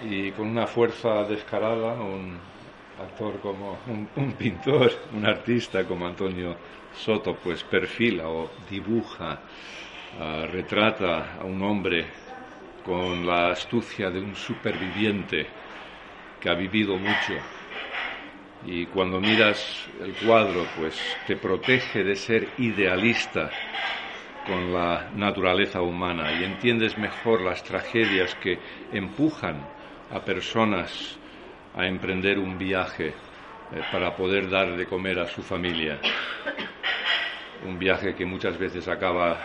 Y 0.00 0.30
con 0.32 0.48
una 0.48 0.66
fuerza 0.66 1.24
descarada, 1.24 1.94
un 1.94 2.38
actor 2.98 3.40
como 3.40 3.78
un, 3.86 4.32
pintor, 4.34 4.92
un 5.12 5.24
artista 5.26 5.84
como 5.84 6.06
Antonio 6.06 6.56
Soto, 6.94 7.34
pues 7.42 7.62
perfila 7.64 8.28
o 8.28 8.50
dibuja, 8.68 9.40
ah, 10.20 10.46
retrata 10.50 11.36
a 11.40 11.44
un 11.44 11.62
hombre 11.62 12.06
con 12.82 13.26
la 13.26 13.50
astucia 13.50 14.10
de 14.10 14.20
un 14.20 14.34
superviviente 14.34 15.46
que 16.40 16.48
ha 16.50 16.54
vivido 16.54 16.96
mucho. 16.98 17.34
Y 18.62 18.86
cuando 18.86 19.20
miras 19.20 19.88
el 20.00 20.14
cuadro, 20.14 20.66
pues 20.74 21.18
te 21.26 21.36
protege 21.36 22.04
de 22.04 22.16
ser 22.16 22.54
idealista 22.58 23.52
con 24.44 24.72
la 24.72 25.10
naturaleza 25.14 25.82
humana 25.82 26.32
y 26.32 26.44
entiendes 26.44 26.96
mejor 26.98 27.42
las 27.42 27.62
tragedias 27.64 28.34
que 28.34 28.60
empujan 28.90 29.68
a 30.10 30.24
personas 30.24 31.18
a 31.74 31.86
emprender 31.86 32.38
un 32.38 32.56
viaje 32.56 33.08
eh, 33.08 33.82
para 33.92 34.14
poder 34.16 34.48
dar 34.48 34.76
de 34.76 34.86
comer 34.86 35.18
a 35.18 35.26
su 35.26 35.42
familia. 35.42 35.98
Un 37.64 37.78
viaje 37.78 38.14
que 38.14 38.24
muchas 38.24 38.58
veces 38.58 38.86
acaba 38.88 39.38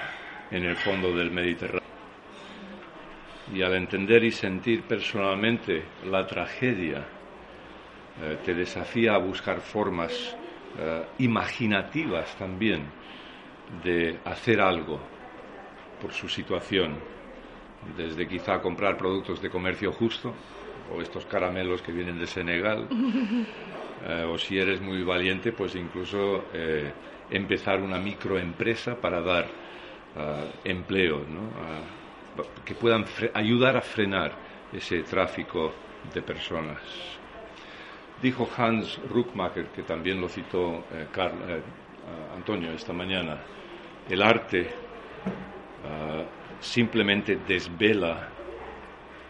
en 0.49 0.63
el 0.63 0.75
fondo 0.75 1.15
del 1.15 1.31
Mediterráneo. 1.31 1.81
Y 3.53 3.61
al 3.61 3.75
entender 3.75 4.23
y 4.23 4.31
sentir 4.31 4.83
personalmente 4.83 5.83
la 6.05 6.25
tragedia, 6.25 7.05
eh, 8.21 8.37
te 8.45 8.53
desafía 8.53 9.15
a 9.15 9.17
buscar 9.17 9.59
formas 9.59 10.35
eh, 10.77 11.03
imaginativas 11.19 12.35
también 12.37 12.85
de 13.83 14.19
hacer 14.25 14.61
algo 14.61 14.99
por 16.01 16.13
su 16.13 16.27
situación, 16.29 16.97
desde 17.95 18.27
quizá 18.27 18.61
comprar 18.61 18.97
productos 18.97 19.41
de 19.41 19.49
comercio 19.49 19.91
justo, 19.91 20.33
o 20.93 21.01
estos 21.01 21.25
caramelos 21.25 21.81
que 21.81 21.91
vienen 21.91 22.19
de 22.19 22.27
Senegal, 22.27 22.87
eh, 24.07 24.25
o 24.27 24.37
si 24.37 24.57
eres 24.57 24.81
muy 24.81 25.03
valiente, 25.03 25.51
pues 25.51 25.75
incluso 25.75 26.45
eh, 26.53 26.91
empezar 27.29 27.81
una 27.81 27.97
microempresa 27.97 28.95
para 28.95 29.21
dar 29.21 29.45
uh, 29.45 30.67
empleo, 30.67 31.21
que 32.65 32.75
puedan 32.75 33.05
ayudar 33.33 33.77
a 33.77 33.81
frenar 33.81 34.33
ese 34.73 35.03
tráfico 35.03 35.71
de 36.13 36.21
personas. 36.21 36.79
Dijo 38.21 38.49
Hans 38.55 38.99
Ruckmacher, 39.09 39.67
que 39.67 39.83
también 39.83 40.19
lo 40.19 40.27
citó 40.27 40.83
eh, 40.93 41.07
Antonio 42.35 42.71
esta 42.71 42.93
mañana, 42.93 43.37
el 44.09 44.21
arte 44.21 44.69
simplemente 46.61 47.35
desvela 47.35 48.29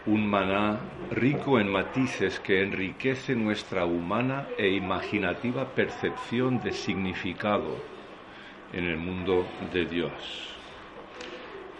un 0.04 0.28
maná 0.28 0.80
rico 1.10 1.58
en 1.58 1.70
matices 1.70 2.38
que 2.40 2.62
enriquece 2.62 3.34
nuestra 3.34 3.84
humana 3.84 4.48
e 4.58 4.68
imaginativa 4.68 5.64
percepción 5.64 6.60
de 6.60 6.72
significado 6.72 7.76
en 8.72 8.84
el 8.84 8.98
mundo 8.98 9.46
de 9.72 9.86
Dios. 9.86 10.56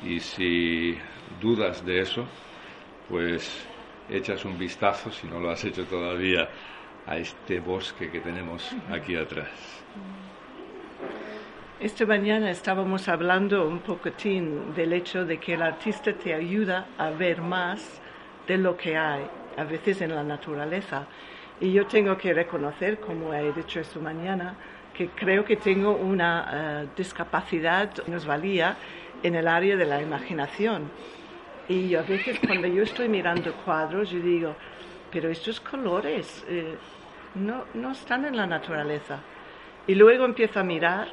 Y 0.04 0.20
si 0.20 0.96
dudas 1.40 1.84
de 1.84 2.00
eso, 2.00 2.26
pues 3.08 3.66
echas 4.08 4.44
un 4.44 4.58
vistazo, 4.58 5.10
si 5.10 5.26
no 5.26 5.38
lo 5.38 5.50
has 5.50 5.64
hecho 5.64 5.84
todavía, 5.84 6.48
a 7.06 7.16
este 7.18 7.60
bosque 7.60 8.10
que 8.10 8.20
tenemos 8.20 8.74
aquí 8.90 9.16
atrás. 9.16 9.50
Esta 11.82 12.06
mañana 12.06 12.48
estábamos 12.48 13.08
hablando 13.08 13.66
un 13.66 13.80
poquitín 13.80 14.72
del 14.72 14.92
hecho 14.92 15.24
de 15.24 15.40
que 15.40 15.54
el 15.54 15.62
artista 15.62 16.12
te 16.12 16.32
ayuda 16.32 16.86
a 16.96 17.10
ver 17.10 17.42
más 17.42 18.00
de 18.46 18.56
lo 18.56 18.76
que 18.76 18.96
hay, 18.96 19.24
a 19.56 19.64
veces 19.64 20.00
en 20.00 20.14
la 20.14 20.22
naturaleza. 20.22 21.08
Y 21.60 21.72
yo 21.72 21.84
tengo 21.88 22.16
que 22.16 22.32
reconocer, 22.32 23.00
como 23.00 23.34
he 23.34 23.52
dicho 23.52 23.80
esta 23.80 23.98
mañana, 23.98 24.54
que 24.94 25.08
creo 25.08 25.44
que 25.44 25.56
tengo 25.56 25.90
una 25.90 26.82
eh, 26.84 26.88
discapacidad, 26.96 27.90
nos 28.06 28.26
valía 28.26 28.76
en 29.20 29.34
el 29.34 29.48
área 29.48 29.76
de 29.76 29.84
la 29.84 30.00
imaginación. 30.00 30.88
Y 31.68 31.96
a 31.96 32.02
veces 32.02 32.38
cuando 32.46 32.68
yo 32.68 32.84
estoy 32.84 33.08
mirando 33.08 33.52
cuadros, 33.64 34.08
yo 34.08 34.20
digo, 34.20 34.54
pero 35.10 35.30
estos 35.30 35.58
colores 35.58 36.44
eh, 36.48 36.76
no, 37.34 37.64
no 37.74 37.90
están 37.90 38.24
en 38.24 38.36
la 38.36 38.46
naturaleza. 38.46 39.18
Y 39.88 39.96
luego 39.96 40.24
empiezo 40.24 40.60
a 40.60 40.62
mirar 40.62 41.08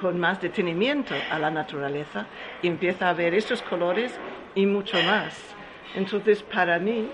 con 0.00 0.18
más 0.18 0.40
detenimiento 0.40 1.14
a 1.30 1.38
la 1.38 1.50
naturaleza 1.50 2.26
y 2.62 2.68
empiezo 2.68 3.06
a 3.06 3.12
ver 3.12 3.34
estos 3.34 3.62
colores 3.62 4.18
y 4.54 4.66
mucho 4.66 5.02
más. 5.02 5.54
Entonces, 5.94 6.42
para 6.42 6.78
mí, 6.78 7.08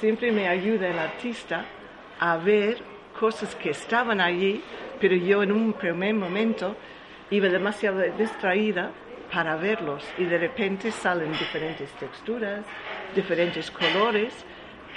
siempre 0.00 0.32
me 0.32 0.48
ayuda 0.48 0.88
el 0.88 0.98
artista 0.98 1.64
a 2.18 2.36
ver 2.36 2.78
cosas 3.18 3.54
que 3.54 3.70
estaban 3.70 4.20
allí, 4.20 4.62
pero 5.00 5.14
yo 5.16 5.42
en 5.42 5.52
un 5.52 5.72
primer 5.72 6.14
momento 6.14 6.76
iba 7.30 7.48
demasiado 7.48 8.00
distraída 8.16 8.90
para 9.32 9.56
verlos 9.56 10.04
y 10.18 10.24
de 10.24 10.38
repente 10.38 10.90
salen 10.90 11.32
diferentes 11.32 11.90
texturas, 11.92 12.64
diferentes 13.14 13.70
colores 13.70 14.32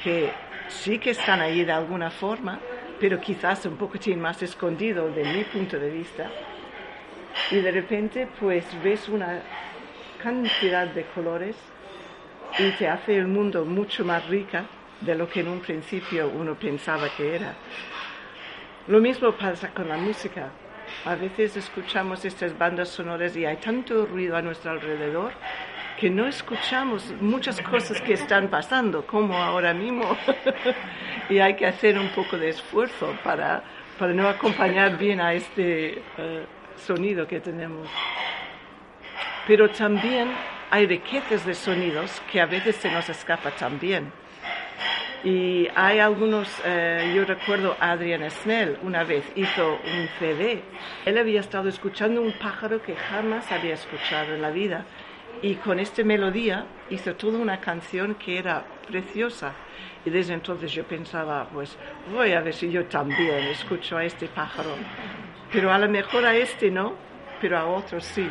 que 0.03 0.31
sí 0.67 0.97
que 0.99 1.11
están 1.11 1.41
allí 1.41 1.63
de 1.63 1.71
alguna 1.71 2.09
forma, 2.09 2.59
pero 2.99 3.19
quizás 3.19 3.65
un 3.65 3.77
poquitín 3.77 4.19
más 4.19 4.41
escondido 4.41 5.09
de 5.09 5.23
mi 5.25 5.43
punto 5.43 5.77
de 5.77 5.89
vista. 5.89 6.29
Y 7.51 7.57
de 7.57 7.71
repente 7.71 8.27
pues 8.39 8.65
ves 8.83 9.09
una 9.09 9.41
cantidad 10.21 10.87
de 10.87 11.03
colores 11.07 11.55
y 12.57 12.69
te 12.71 12.87
hace 12.87 13.17
el 13.17 13.27
mundo 13.27 13.65
mucho 13.65 14.05
más 14.05 14.27
rica 14.27 14.65
de 15.01 15.15
lo 15.15 15.27
que 15.27 15.41
en 15.41 15.49
un 15.49 15.59
principio 15.59 16.29
uno 16.29 16.55
pensaba 16.55 17.09
que 17.15 17.35
era. 17.35 17.53
Lo 18.87 18.99
mismo 18.99 19.31
pasa 19.31 19.69
con 19.69 19.89
la 19.89 19.97
música. 19.97 20.49
A 21.05 21.15
veces 21.15 21.57
escuchamos 21.57 22.23
estas 22.25 22.57
bandas 22.57 22.89
sonoras 22.89 23.35
y 23.35 23.45
hay 23.45 23.57
tanto 23.57 24.05
ruido 24.05 24.35
a 24.35 24.41
nuestro 24.41 24.71
alrededor 24.71 25.33
que 25.99 26.09
no 26.09 26.27
escuchamos 26.27 27.13
muchas 27.21 27.61
cosas 27.61 28.01
que 28.01 28.13
están 28.13 28.49
pasando, 28.49 29.05
como 29.05 29.37
ahora 29.37 29.73
mismo. 29.73 30.17
y 31.29 31.39
hay 31.39 31.55
que 31.55 31.65
hacer 31.65 31.97
un 31.97 32.09
poco 32.09 32.37
de 32.37 32.49
esfuerzo 32.49 33.15
para, 33.23 33.63
para 33.97 34.13
no 34.13 34.27
acompañar 34.27 34.97
bien 34.97 35.21
a 35.21 35.33
este 35.33 36.01
eh, 36.17 36.45
sonido 36.77 37.27
que 37.27 37.39
tenemos. 37.39 37.87
Pero 39.47 39.69
también 39.69 40.31
hay 40.69 40.87
riquezas 40.87 41.45
de 41.45 41.53
sonidos 41.53 42.21
que 42.31 42.41
a 42.41 42.45
veces 42.45 42.75
se 42.77 42.89
nos 42.89 43.07
escapa 43.09 43.51
también. 43.51 44.11
Y 45.23 45.69
hay 45.73 45.99
algunos, 45.99 46.49
eh, 46.65 47.13
yo 47.15 47.23
recuerdo 47.23 47.77
Adrian 47.79 48.29
Snell 48.29 48.77
una 48.83 49.05
vez 49.05 49.23
hizo 49.35 49.75
un 49.75 50.09
CD. 50.19 50.61
Él 51.05 51.17
había 51.17 51.39
estado 51.39 51.69
escuchando 51.69 52.21
un 52.21 52.33
pájaro 52.33 52.81
que 52.81 52.95
jamás 52.95 53.49
había 53.51 53.75
escuchado 53.75 54.35
en 54.35 54.41
la 54.41 54.49
vida. 54.49 54.85
Y 55.41 55.55
con 55.55 55.79
esta 55.79 56.03
melodía 56.03 56.65
hizo 56.89 57.15
toda 57.15 57.39
una 57.39 57.59
canción 57.61 58.15
que 58.15 58.37
era 58.37 58.65
preciosa. 58.87 59.53
Y 60.05 60.09
desde 60.09 60.33
entonces 60.33 60.71
yo 60.73 60.83
pensaba, 60.83 61.47
pues 61.53 61.77
voy 62.11 62.33
a 62.33 62.41
ver 62.41 62.53
si 62.53 62.69
yo 62.69 62.85
también 62.85 63.45
escucho 63.45 63.95
a 63.97 64.03
este 64.03 64.27
pájaro. 64.27 64.75
Pero 65.53 65.71
a 65.71 65.77
lo 65.77 65.87
mejor 65.87 66.25
a 66.25 66.35
este 66.35 66.69
no, 66.71 66.95
pero 67.39 67.57
a 67.57 67.65
otros 67.65 68.03
sí 68.03 68.29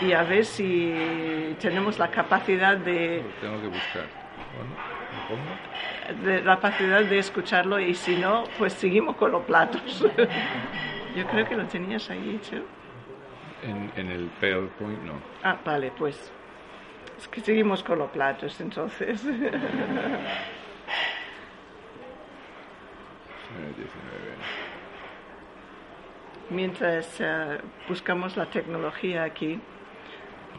y 0.00 0.12
a 0.12 0.22
ver 0.22 0.44
si 0.44 1.56
tenemos 1.60 1.98
la 1.98 2.10
capacidad 2.10 2.76
de... 2.76 3.24
tengo 3.40 3.60
que 3.60 3.68
buscar. 3.68 4.04
de 6.22 6.42
la 6.42 6.56
capacidad 6.56 7.02
de 7.02 7.18
escucharlo 7.18 7.80
y 7.80 7.94
si 7.94 8.16
no, 8.16 8.44
pues 8.58 8.72
seguimos 8.74 9.16
con 9.16 9.32
los 9.32 9.42
platos. 9.44 10.04
Yo 11.16 11.26
creo 11.26 11.48
que 11.48 11.56
lo 11.56 11.66
tenías 11.66 12.08
ahí 12.10 12.36
hecho. 12.40 12.62
En, 13.62 13.90
en 13.96 14.10
el 14.10 14.26
PowerPoint 14.40 15.02
no. 15.02 15.14
Ah, 15.42 15.56
vale, 15.64 15.90
pues. 15.98 16.30
Es 17.18 17.26
que 17.26 17.40
seguimos 17.40 17.82
con 17.82 17.98
los 17.98 18.10
platos 18.10 18.60
entonces. 18.60 19.24
19. 23.76 24.67
Mientras 26.50 27.20
uh, 27.20 27.58
buscamos 27.88 28.36
la 28.36 28.46
tecnología 28.46 29.24
aquí, 29.24 29.60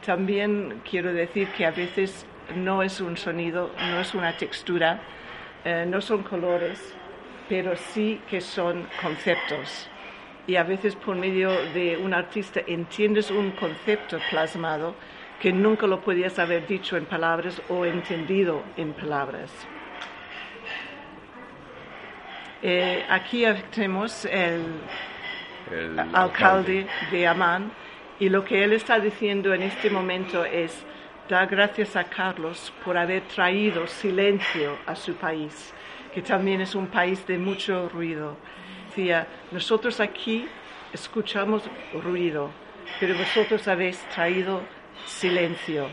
también 0.05 0.81
quiero 0.89 1.11
decir 1.11 1.47
que 1.49 1.65
a 1.65 1.71
veces 1.71 2.27
no 2.55 2.83
es 2.83 3.01
un 3.01 3.17
sonido, 3.17 3.71
no 3.79 3.99
es 3.99 4.13
una 4.13 4.37
textura, 4.37 5.01
eh, 5.65 5.85
no 5.87 5.99
son 5.99 6.23
colores, 6.23 6.95
pero 7.47 7.75
sí 7.75 8.21
que 8.29 8.39
son 8.39 8.87
conceptos. 9.01 9.89
Y 10.47 10.55
a 10.55 10.63
veces 10.63 10.95
por 10.95 11.15
medio 11.15 11.51
de 11.73 11.97
un 11.97 12.13
artista 12.13 12.61
entiendes 12.65 13.29
un 13.31 13.51
concepto 13.51 14.19
plasmado 14.29 14.95
que 15.39 15.51
nunca 15.51 15.87
lo 15.87 16.01
podías 16.01 16.37
haber 16.39 16.67
dicho 16.67 16.97
en 16.97 17.05
palabras 17.05 17.61
o 17.69 17.85
entendido 17.85 18.63
en 18.77 18.93
palabras. 18.93 19.51
Eh, 22.61 23.05
aquí 23.09 23.45
tenemos 23.73 24.25
el, 24.25 24.63
alcalde 26.13 26.87
de 27.11 27.27
Amán 27.27 27.71
y 28.19 28.29
lo 28.29 28.43
que 28.43 28.63
él 28.63 28.73
está 28.73 28.99
diciendo 28.99 29.53
en 29.53 29.61
este 29.61 29.89
momento 29.89 30.43
es 30.43 30.85
dar 31.29 31.47
gracias 31.47 31.95
a 31.95 32.03
Carlos 32.03 32.73
por 32.83 32.97
haber 32.97 33.21
traído 33.23 33.87
silencio 33.87 34.77
a 34.85 34.95
su 34.95 35.13
país, 35.15 35.73
que 36.13 36.21
también 36.21 36.59
es 36.59 36.75
un 36.75 36.87
país 36.87 37.25
de 37.27 37.37
mucho 37.37 37.87
ruido. 37.89 38.35
Decía, 38.87 39.27
nosotros 39.51 39.99
aquí 39.99 40.47
escuchamos 40.91 41.63
ruido, 42.03 42.49
pero 42.99 43.15
vosotros 43.15 43.67
habéis 43.67 43.99
traído 44.09 44.63
silencio. 45.05 45.87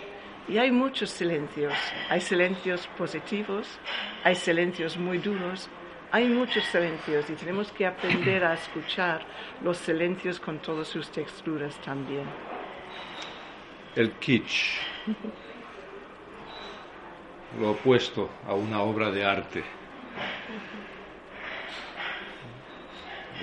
Y 0.49 0.59
hay 0.59 0.71
muchos 0.71 1.11
silencios. 1.11 1.75
Hay 2.09 2.21
silencios 2.21 2.89
positivos, 2.97 3.79
hay 4.25 4.35
silencios 4.35 4.97
muy 4.97 5.19
duros, 5.19 5.69
hay 6.17 6.29
muchos 6.29 6.65
silencios 6.65 7.29
y 7.29 7.35
tenemos 7.35 7.71
que 7.73 7.85
aprender 7.85 8.43
a 8.43 8.55
escuchar 8.55 9.21
los 9.63 9.77
silencios 9.77 10.41
con 10.41 10.61
todas 10.61 10.89
sus 10.89 11.11
texturas 11.11 11.79
también. 11.83 12.25
El 13.95 14.13
kitsch, 14.13 14.79
lo 17.61 17.73
opuesto 17.73 18.31
a 18.49 18.55
una 18.55 18.81
obra 18.81 19.11
de 19.11 19.27
arte. 19.27 19.63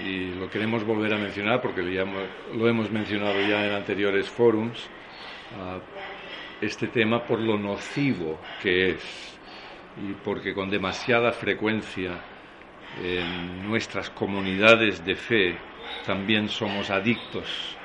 Y 0.04 0.34
lo 0.34 0.50
queremos 0.50 0.84
volver 0.84 1.14
a 1.14 1.18
mencionar 1.20 1.62
porque 1.62 1.84
lo 1.84 2.68
hemos 2.68 2.90
mencionado 2.90 3.40
ya 3.42 3.68
en 3.68 3.74
anteriores 3.74 4.28
forums, 4.28 4.90
este 6.60 6.88
tema 6.88 7.24
por 7.24 7.38
lo 7.40 7.56
nocivo 7.56 8.40
que 8.64 8.90
es 8.90 9.38
y 10.04 10.14
porque 10.26 10.56
con 10.56 10.72
demasiada 10.72 11.32
frecuencia 11.34 12.33
en 13.02 13.68
nuestras 13.68 14.10
comunidades 14.10 15.04
de 15.04 15.16
fe 15.16 15.58
también 16.06 16.50
somos 16.50 16.90
adictos 16.90 17.76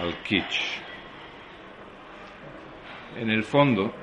al 0.00 0.14
kitsch. 0.22 0.80
En 3.16 3.30
el 3.30 3.44
fondo, 3.44 3.94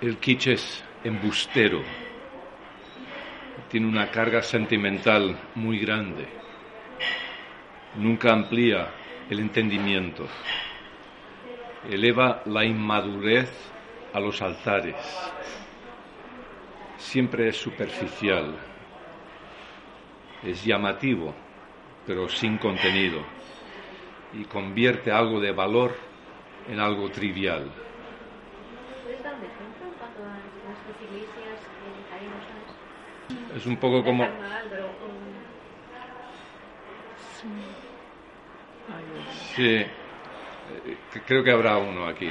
el 0.00 0.16
kitsch 0.16 0.46
es 0.48 0.84
embustero, 1.04 1.82
tiene 3.68 3.86
una 3.86 4.10
carga 4.10 4.42
sentimental 4.42 5.38
muy 5.54 5.78
grande, 5.78 6.26
nunca 7.96 8.32
amplía 8.32 8.88
el 9.28 9.40
entendimiento, 9.40 10.26
eleva 11.88 12.42
la 12.46 12.64
inmadurez 12.64 13.50
a 14.12 14.20
los 14.20 14.40
altares, 14.42 14.96
siempre 16.96 17.48
es 17.48 17.56
superficial 17.56 18.56
es 20.44 20.64
llamativo, 20.64 21.34
pero 22.06 22.28
sin 22.28 22.58
contenido, 22.58 23.22
y 24.32 24.44
convierte 24.44 25.10
algo 25.10 25.40
de 25.40 25.52
valor 25.52 25.94
en 26.68 26.80
algo 26.80 27.10
trivial. 27.10 27.70
Es 33.54 33.66
un 33.66 33.76
poco 33.76 34.04
como... 34.04 34.24
Sí, 39.54 39.76
eh, 39.76 39.86
creo 41.26 41.42
que 41.42 41.50
habrá 41.50 41.78
uno 41.78 42.06
aquí. 42.06 42.28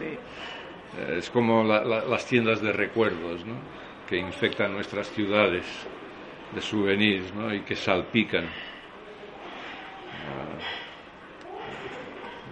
Eh, 0.00 1.16
es 1.18 1.30
como 1.30 1.64
las 1.64 2.26
tiendas 2.26 2.62
de 2.62 2.72
recuerdos, 2.72 3.44
¿no? 3.44 3.54
que 4.08 4.18
infectan 4.18 4.72
nuestras 4.72 5.10
ciudades 5.10 5.64
de 6.54 6.60
souvenirs 6.60 7.32
y 7.52 7.60
que 7.60 7.74
salpican 7.76 8.46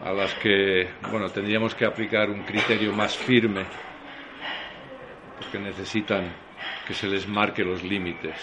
a 0.05 0.12
las 0.12 0.35
que 0.35 0.88
bueno 1.11 1.31
tendríamos 1.31 1.75
que 1.75 1.85
aplicar 1.85 2.29
un 2.29 2.43
criterio 2.43 2.93
más 2.93 3.17
firme 3.17 3.65
porque 5.38 5.59
necesitan 5.59 6.33
que 6.87 6.95
se 6.95 7.07
les 7.07 7.27
marque 7.29 7.65
los 7.65 7.83
límites. 7.83 8.35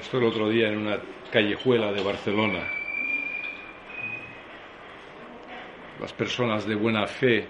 Esto 0.00 0.18
el 0.18 0.24
otro 0.24 0.48
día 0.48 0.68
en 0.68 0.78
una 0.78 0.98
callejuela 1.30 1.92
de 1.92 2.02
Barcelona. 2.02 2.60
Las 6.00 6.12
personas 6.12 6.66
de 6.66 6.74
buena 6.74 7.06
fe 7.06 7.46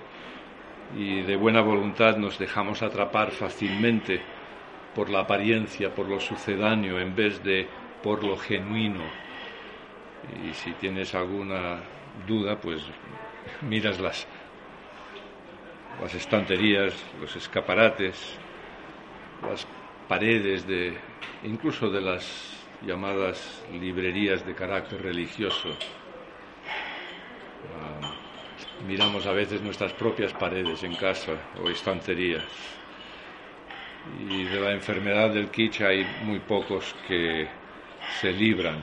y 0.97 1.23
de 1.23 1.37
buena 1.37 1.63
voluntad 1.63 2.17
nos 2.17 2.39
dejamos 2.39 2.83
atrapar 2.83 3.31
fácilmente 3.31 4.21
por 4.95 5.09
la 5.09 5.21
apariencia, 5.21 5.95
por 5.95 6.09
lo 6.09 6.21
sucedáneo, 6.21 7.01
en 7.01 7.15
vez 7.15 7.43
de 7.43 7.67
por 8.03 8.25
lo 8.25 8.37
genuino. 8.37 9.03
Y 10.45 10.55
si 10.55 10.73
tienes 10.73 11.15
alguna 11.15 11.81
duda, 12.27 12.61
pues 12.61 12.83
miras 13.63 14.01
las, 14.01 14.27
las 16.01 16.15
estanterías, 16.15 16.95
los 17.21 17.35
escaparates, 17.37 18.37
las 19.49 19.67
paredes 20.09 20.67
de, 20.67 20.97
incluso 21.45 21.91
de 21.91 22.01
las 22.01 22.53
llamadas 22.87 23.65
librerías 23.73 24.45
de 24.47 24.55
carácter 24.55 25.03
religioso. 25.03 25.71
Ah, 27.81 28.13
miramos 28.87 29.27
a 29.27 29.33
veces 29.33 29.63
nuestras 29.63 29.93
propias 29.93 30.33
paredes 30.33 30.83
en 30.83 30.95
casa 30.97 31.35
o 31.63 31.71
estanterías 31.71 32.43
y 34.05 34.45
de 34.45 34.61
la 34.61 34.73
enfermedad 34.73 35.33
del 35.33 35.51
kitsch 35.51 35.83
hay 35.83 36.05
muy 36.21 36.41
pocos 36.41 36.95
que 37.07 37.49
se 38.07 38.33
libran. 38.33 38.83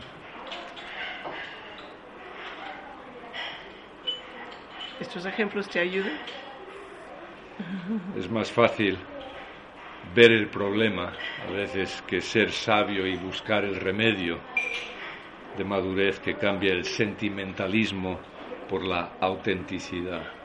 ¿Estos 5.00 5.26
ejemplos 5.26 5.70
te 5.70 5.80
ayudan? 5.80 6.20
Es 8.18 8.30
más 8.30 8.52
fácil 8.52 8.98
ver 10.16 10.32
el 10.32 10.50
problema 10.50 11.18
a 11.38 11.48
veces 11.50 12.02
que 12.02 12.22
ser 12.22 12.52
sabio 12.52 13.06
y 13.08 13.16
buscar 13.16 13.64
el 13.66 13.76
remedio 13.76 14.40
de 15.58 15.64
madurez 15.64 16.20
que 16.20 16.36
cambia 16.38 16.74
el 16.74 16.86
sentimentalismo 16.86 18.20
por 18.68 18.86
la 18.86 19.18
autenticidad 19.20 20.39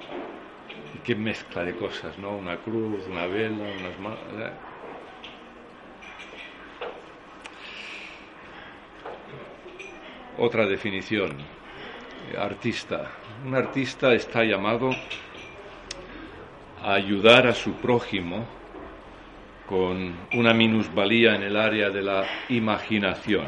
qué 1.05 1.15
mezcla 1.15 1.63
de 1.63 1.77
cosas, 1.77 2.19
¿no? 2.19 2.31
Una 2.31 2.57
cruz, 2.57 3.07
una 3.07 3.27
vela, 3.27 3.65
unas 3.79 4.01
manos. 4.01 4.19
Otra 10.39 10.67
definición, 10.67 11.37
artista. 12.37 13.13
Un 13.45 13.55
artista 13.55 14.15
está 14.15 14.43
llamado 14.43 14.91
a 16.83 16.95
ayudar 16.95 17.47
a 17.47 17.55
su 17.55 17.75
prójimo 17.75 18.47
con 19.69 20.15
una 20.35 20.53
minusvalía 20.55 21.37
en 21.37 21.43
el 21.43 21.57
área 21.57 21.91
de 21.91 22.03
la 22.03 22.25
imaginación. 22.49 23.47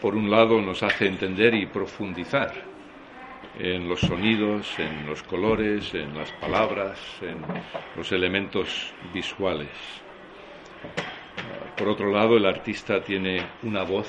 Por 0.00 0.14
un 0.14 0.30
lado 0.30 0.60
nos 0.60 0.82
hace 0.82 1.06
entender 1.06 1.54
y 1.54 1.66
profundizar 1.66 2.77
en 3.58 3.88
los 3.88 4.00
sonidos, 4.00 4.78
en 4.78 5.06
los 5.06 5.22
colores, 5.24 5.92
en 5.94 6.16
las 6.16 6.30
palabras, 6.32 6.98
en 7.20 7.38
los 7.96 8.12
elementos 8.12 8.92
visuales. 9.12 9.68
Por 11.76 11.88
otro 11.88 12.12
lado, 12.12 12.36
el 12.36 12.46
artista 12.46 13.00
tiene 13.02 13.44
una 13.62 13.82
voz 13.82 14.08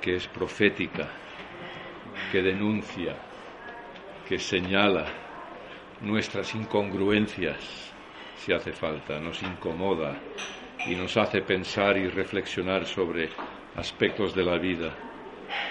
que 0.00 0.16
es 0.16 0.26
profética, 0.28 1.08
que 2.30 2.42
denuncia, 2.42 3.16
que 4.28 4.38
señala 4.38 5.06
nuestras 6.02 6.54
incongruencias, 6.54 7.92
si 8.36 8.52
hace 8.52 8.72
falta, 8.72 9.18
nos 9.20 9.42
incomoda 9.42 10.18
y 10.86 10.94
nos 10.94 11.16
hace 11.16 11.40
pensar 11.40 11.96
y 11.96 12.08
reflexionar 12.08 12.84
sobre 12.84 13.30
aspectos 13.76 14.34
de 14.34 14.44
la 14.44 14.58
vida 14.58 14.94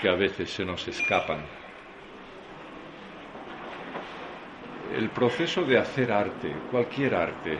que 0.01 0.09
a 0.09 0.15
veces 0.15 0.49
se 0.49 0.65
nos 0.65 0.87
escapan 0.87 1.62
el 4.95 5.09
proceso 5.09 5.63
de 5.63 5.77
hacer 5.77 6.11
arte, 6.11 6.53
cualquier 6.69 7.15
arte, 7.15 7.57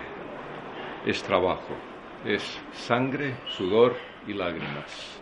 es 1.06 1.24
trabajo, 1.24 1.76
es 2.26 2.44
sangre, 2.74 3.34
sudor 3.58 3.96
y 4.28 4.34
lágrimas. 4.34 5.20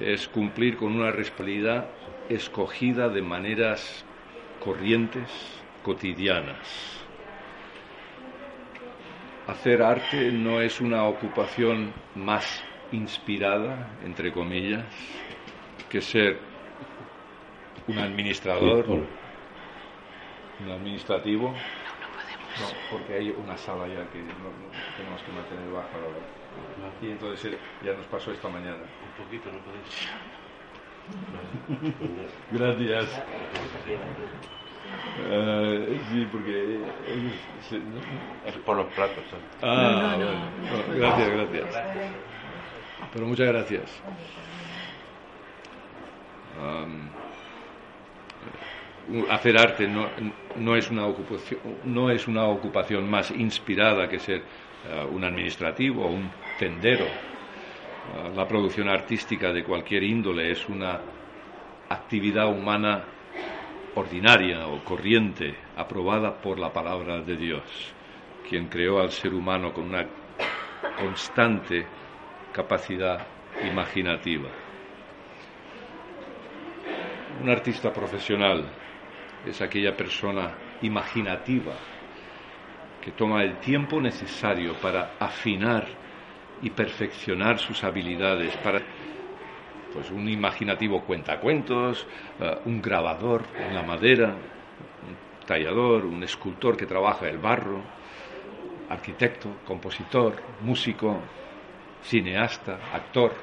es 0.00 0.26
cumplir 0.28 0.76
con 0.76 0.92
una 0.92 1.10
responsabilidad 1.12 1.86
escogida 2.28 3.08
de 3.08 3.22
maneras 3.22 4.04
corrientes, 4.64 5.30
cotidianas. 5.82 7.00
Hacer 9.46 9.82
arte 9.82 10.32
no 10.32 10.60
es 10.60 10.80
una 10.80 11.04
ocupación 11.04 11.92
más 12.14 12.62
inspirada, 12.92 13.88
entre 14.04 14.32
comillas, 14.32 14.84
que 15.90 16.00
ser 16.00 16.38
un 17.86 17.98
administrador, 17.98 18.86
un 20.60 20.70
administrativo. 20.70 21.48
No, 21.48 22.66
porque 22.90 23.14
hay 23.14 23.30
una 23.30 23.56
sala 23.58 23.88
ya 23.88 24.04
que 24.10 24.20
tenemos 24.20 25.22
que 25.22 25.32
mantener 25.32 25.72
baja 25.72 25.88
la 25.98 27.06
Y 27.06 27.10
entonces 27.10 27.52
eh, 27.52 27.58
ya 27.82 27.94
nos 27.94 28.06
pasó 28.06 28.30
esta 28.30 28.48
mañana. 28.48 28.76
Un 28.76 29.24
poquito, 29.24 29.50
no 29.50 29.58
podéis. 29.58 30.08
Gracias. 32.52 33.22
Uh, 35.26 35.98
sí, 36.10 36.28
porque... 36.30 36.80
Es 38.46 38.54
por 38.58 38.76
los 38.76 38.86
platos. 38.92 39.24
¿eh? 39.24 39.62
Ah, 39.62 40.14
bueno. 40.16 40.96
Gracias, 40.96 41.30
gracias. 41.30 41.76
Pero 43.12 43.26
muchas 43.26 43.48
gracias. 43.48 44.02
Um, 46.60 47.08
hacer 49.30 49.58
arte 49.58 49.86
no, 49.86 50.08
no, 50.56 50.76
es 50.76 50.90
una 50.90 51.06
ocupación, 51.06 51.60
no 51.84 52.10
es 52.10 52.26
una 52.26 52.46
ocupación 52.46 53.08
más 53.08 53.30
inspirada 53.30 54.08
que 54.08 54.18
ser 54.18 54.42
uh, 54.42 55.14
un 55.14 55.24
administrativo 55.24 56.04
o 56.04 56.10
un 56.10 56.30
tendero. 56.58 57.04
Uh, 57.04 58.34
la 58.34 58.46
producción 58.46 58.88
artística 58.88 59.52
de 59.52 59.62
cualquier 59.64 60.02
índole 60.02 60.50
es 60.50 60.68
una 60.68 61.00
actividad 61.88 62.48
humana 62.48 63.04
ordinaria 63.94 64.66
o 64.66 64.82
corriente, 64.82 65.54
aprobada 65.76 66.34
por 66.34 66.58
la 66.58 66.72
palabra 66.72 67.20
de 67.20 67.36
Dios, 67.36 67.62
quien 68.48 68.68
creó 68.68 69.00
al 69.00 69.10
ser 69.10 69.34
humano 69.34 69.72
con 69.72 69.84
una 69.84 70.06
constante 70.98 71.86
capacidad 72.52 73.24
imaginativa. 73.62 74.48
Un 77.42 77.50
artista 77.50 77.92
profesional 77.92 78.64
es 79.46 79.60
aquella 79.60 79.96
persona 79.96 80.54
imaginativa 80.82 81.74
que 83.02 83.12
toma 83.12 83.42
el 83.42 83.58
tiempo 83.58 84.00
necesario 84.00 84.74
para 84.80 85.16
afinar 85.20 85.86
y 86.62 86.70
perfeccionar 86.70 87.58
sus 87.58 87.84
habilidades, 87.84 88.56
para 88.58 88.80
pues 89.92 90.10
un 90.10 90.28
imaginativo 90.28 91.02
cuentacuentos, 91.02 92.06
uh, 92.40 92.68
un 92.68 92.80
grabador 92.80 93.44
en 93.58 93.74
la 93.74 93.82
madera, 93.82 94.28
un 94.28 95.46
tallador, 95.46 96.06
un 96.06 96.22
escultor 96.22 96.76
que 96.76 96.86
trabaja 96.86 97.28
el 97.28 97.38
barro, 97.38 97.80
arquitecto, 98.88 99.50
compositor, 99.66 100.42
músico, 100.62 101.20
cineasta, 102.02 102.78
actor, 102.92 103.34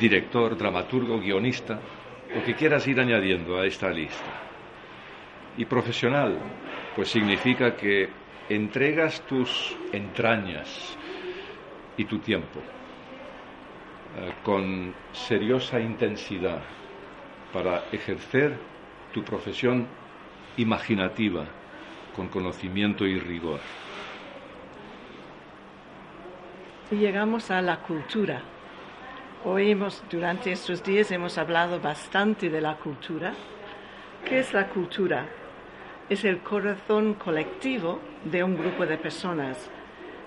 director, 0.00 0.56
dramaturgo, 0.56 1.20
guionista, 1.20 1.78
lo 2.34 2.42
que 2.42 2.54
quieras 2.54 2.86
ir 2.88 2.98
añadiendo 2.98 3.58
a 3.58 3.66
esta 3.66 3.90
lista. 3.90 4.45
Y 5.56 5.64
profesional, 5.64 6.38
pues 6.94 7.08
significa 7.08 7.76
que 7.76 8.08
entregas 8.48 9.22
tus 9.22 9.76
entrañas 9.92 10.96
y 11.96 12.04
tu 12.04 12.18
tiempo 12.18 12.60
eh, 14.18 14.32
con 14.42 14.94
seriosa 15.12 15.80
intensidad 15.80 16.60
para 17.52 17.84
ejercer 17.90 18.56
tu 19.12 19.24
profesión 19.24 19.86
imaginativa 20.56 21.46
con 22.14 22.28
conocimiento 22.28 23.06
y 23.06 23.18
rigor. 23.18 23.60
Y 26.90 26.96
llegamos 26.96 27.50
a 27.50 27.60
la 27.60 27.78
cultura. 27.80 28.42
Hoy 29.44 29.70
hemos, 29.70 30.02
durante 30.10 30.52
estos 30.52 30.82
días 30.82 31.10
hemos 31.10 31.36
hablado 31.36 31.80
bastante 31.80 32.48
de 32.48 32.60
la 32.60 32.76
cultura. 32.76 33.34
¿Qué 34.24 34.38
es 34.38 34.52
la 34.52 34.68
cultura? 34.68 35.26
Es 36.08 36.24
el 36.24 36.38
corazón 36.38 37.14
colectivo 37.14 38.00
de 38.24 38.44
un 38.44 38.56
grupo 38.56 38.86
de 38.86 38.96
personas 38.96 39.70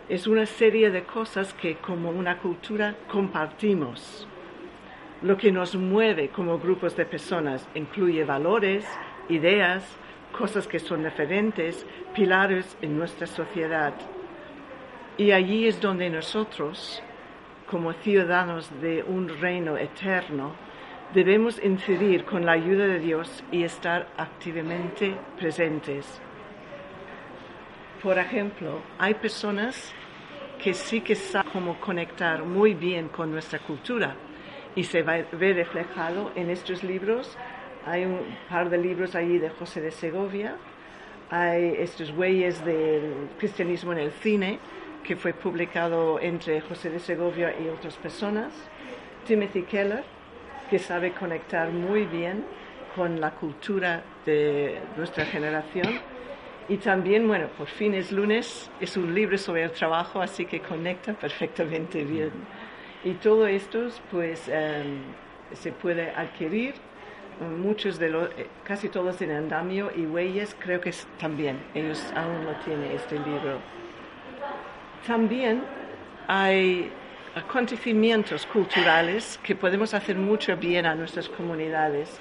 es 0.09 0.25
una 0.25 0.47
serie 0.47 0.89
de 0.89 1.03
cosas 1.03 1.53
que 1.53 1.75
como 1.75 2.09
una 2.09 2.39
cultura 2.39 2.95
compartimos. 3.07 4.27
Lo 5.21 5.37
que 5.37 5.51
nos 5.51 5.75
mueve 5.75 6.29
como 6.29 6.57
grupos 6.57 6.95
de 6.95 7.05
personas 7.05 7.67
incluye 7.75 8.23
valores, 8.23 8.87
ideas, 9.29 9.83
cosas 10.35 10.67
que 10.67 10.79
son 10.79 11.03
diferentes, 11.03 11.85
pilares 12.15 12.75
en 12.81 12.97
nuestra 12.97 13.27
sociedad. 13.27 13.93
Y 15.15 15.31
allí 15.31 15.67
es 15.67 15.79
donde 15.79 16.09
nosotros, 16.09 17.03
como 17.69 17.93
ciudadanos 17.93 18.67
de 18.81 19.03
un 19.03 19.29
reino 19.39 19.77
eterno, 19.77 20.55
debemos 21.13 21.59
incidir 21.63 22.25
con 22.25 22.45
la 22.45 22.53
ayuda 22.53 22.85
de 22.85 22.99
Dios 22.99 23.43
y 23.51 23.63
estar 23.63 24.07
activamente 24.17 25.15
presentes. 25.37 26.21
Por 28.01 28.17
ejemplo, 28.17 28.81
hay 28.97 29.15
personas 29.15 29.93
que 30.63 30.73
sí 30.73 31.01
que 31.01 31.15
sabe 31.15 31.49
cómo 31.51 31.79
conectar 31.79 32.43
muy 32.43 32.73
bien 32.73 33.09
con 33.09 33.31
nuestra 33.31 33.59
cultura 33.59 34.15
y 34.75 34.83
se 34.83 35.01
va 35.01 35.15
a 35.15 35.35
ver 35.35 35.55
reflejado 35.55 36.31
en 36.35 36.49
estos 36.49 36.83
libros. 36.83 37.37
Hay 37.85 38.05
un 38.05 38.19
par 38.49 38.69
de 38.69 38.77
libros 38.77 39.15
allí 39.15 39.39
de 39.39 39.49
José 39.49 39.81
de 39.81 39.91
Segovia, 39.91 40.57
hay 41.31 41.75
estos 41.77 42.11
huellas 42.11 42.63
del 42.65 43.29
cristianismo 43.37 43.91
en 43.93 43.99
el 43.99 44.11
cine, 44.11 44.59
que 45.03 45.15
fue 45.15 45.33
publicado 45.33 46.19
entre 46.19 46.59
José 46.61 46.89
de 46.89 46.99
Segovia 46.99 47.53
y 47.59 47.67
otras 47.67 47.95
personas. 47.97 48.51
Timothy 49.25 49.63
Keller, 49.63 50.03
que 50.69 50.79
sabe 50.79 51.11
conectar 51.11 51.69
muy 51.69 52.05
bien 52.05 52.43
con 52.95 53.19
la 53.19 53.31
cultura 53.31 54.03
de 54.25 54.79
nuestra 54.97 55.25
generación 55.25 55.99
y 56.69 56.77
también, 56.77 57.27
bueno, 57.27 57.47
por 57.57 57.67
fin 57.67 57.95
es 57.95 58.11
lunes, 58.11 58.69
es 58.79 58.95
un 58.95 59.15
libro 59.15 59.39
sobre 59.39 59.63
el 59.63 59.71
trabajo, 59.71 60.21
así 60.21 60.45
que 60.45 60.59
conecta 60.59 61.13
perfectamente 61.13 62.03
bien. 62.03 62.31
Y 63.03 63.13
todo 63.13 63.47
esto, 63.47 63.87
pues, 64.11 64.47
em, 64.47 64.99
se 65.53 65.71
puede 65.71 66.11
adquirir. 66.11 66.75
Muchos 67.57 67.97
de 67.97 68.09
los, 68.09 68.29
eh, 68.37 68.47
casi 68.65 68.89
todos 68.89 69.19
en 69.21 69.31
andamio 69.31 69.91
y 69.95 70.05
huellas, 70.05 70.55
creo 70.59 70.79
que 70.79 70.93
también, 71.17 71.57
ellos 71.73 72.05
aún 72.15 72.43
no 72.43 72.51
tienen 72.65 72.91
este 72.91 73.15
libro. 73.15 73.59
También 75.07 75.63
hay 76.27 76.91
acontecimientos 77.39 78.45
culturales 78.45 79.39
que 79.43 79.55
podemos 79.55 79.93
hacer 79.93 80.17
mucho 80.17 80.55
bien 80.57 80.85
a 80.85 80.95
nuestras 80.95 81.29
comunidades. 81.29 82.19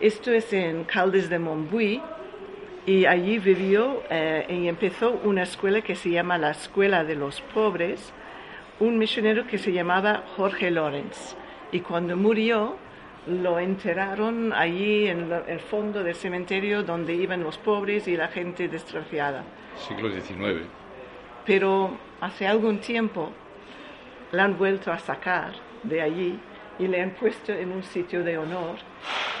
Esto 0.00 0.30
es 0.32 0.52
en 0.52 0.84
Caldes 0.84 1.28
de 1.28 1.38
Montbui, 1.38 2.00
y 2.86 3.04
allí 3.04 3.38
vivió 3.40 4.04
eh, 4.08 4.46
y 4.48 4.68
empezó 4.68 5.20
una 5.24 5.42
escuela 5.42 5.80
que 5.82 5.96
se 5.96 6.10
llama 6.10 6.38
la 6.38 6.52
Escuela 6.52 7.02
de 7.02 7.16
los 7.16 7.40
Pobres, 7.40 8.12
un 8.78 8.96
misionero 8.96 9.46
que 9.48 9.58
se 9.58 9.72
llamaba 9.72 10.22
Jorge 10.36 10.70
Lorenz. 10.70 11.36
Y 11.72 11.80
cuando 11.80 12.16
murió, 12.16 12.76
lo 13.26 13.58
enterraron 13.58 14.52
allí 14.52 15.08
en 15.08 15.32
el 15.48 15.58
fondo 15.58 16.04
del 16.04 16.14
cementerio 16.14 16.84
donde 16.84 17.14
iban 17.14 17.42
los 17.42 17.58
pobres 17.58 18.06
y 18.06 18.16
la 18.16 18.28
gente 18.28 18.68
destrofiada. 18.68 19.42
Siglo 19.88 20.08
XIX. 20.08 20.68
Pero 21.44 21.98
hace 22.20 22.46
algún 22.46 22.78
tiempo 22.78 23.32
la 24.32 24.44
han 24.44 24.58
vuelto 24.58 24.92
a 24.92 24.98
sacar 24.98 25.52
de 25.82 26.02
allí 26.02 26.38
y 26.78 26.86
le 26.86 27.02
han 27.02 27.10
puesto 27.10 27.52
en 27.52 27.72
un 27.72 27.82
sitio 27.82 28.22
de 28.22 28.38
honor 28.38 28.76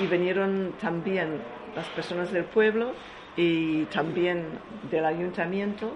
y 0.00 0.06
vinieron 0.06 0.74
también 0.80 1.40
las 1.74 1.86
personas 1.88 2.32
del 2.32 2.44
pueblo 2.44 2.92
y 3.36 3.84
también 3.86 4.44
del 4.90 5.04
ayuntamiento 5.04 5.92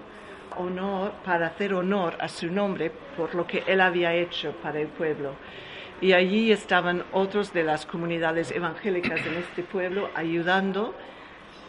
honor, 0.57 1.13
para 1.23 1.47
hacer 1.47 1.73
honor 1.73 2.15
a 2.19 2.27
su 2.27 2.51
nombre 2.51 2.91
por 3.17 3.33
lo 3.35 3.47
que 3.47 3.63
él 3.67 3.81
había 3.81 4.13
hecho 4.13 4.53
para 4.61 4.79
el 4.79 4.87
pueblo. 4.87 5.33
Y 6.01 6.13
allí 6.13 6.51
estaban 6.51 7.03
otros 7.11 7.53
de 7.53 7.63
las 7.63 7.85
comunidades 7.85 8.51
evangélicas 8.51 9.25
en 9.25 9.35
este 9.35 9.63
pueblo 9.63 10.09
ayudando. 10.15 10.95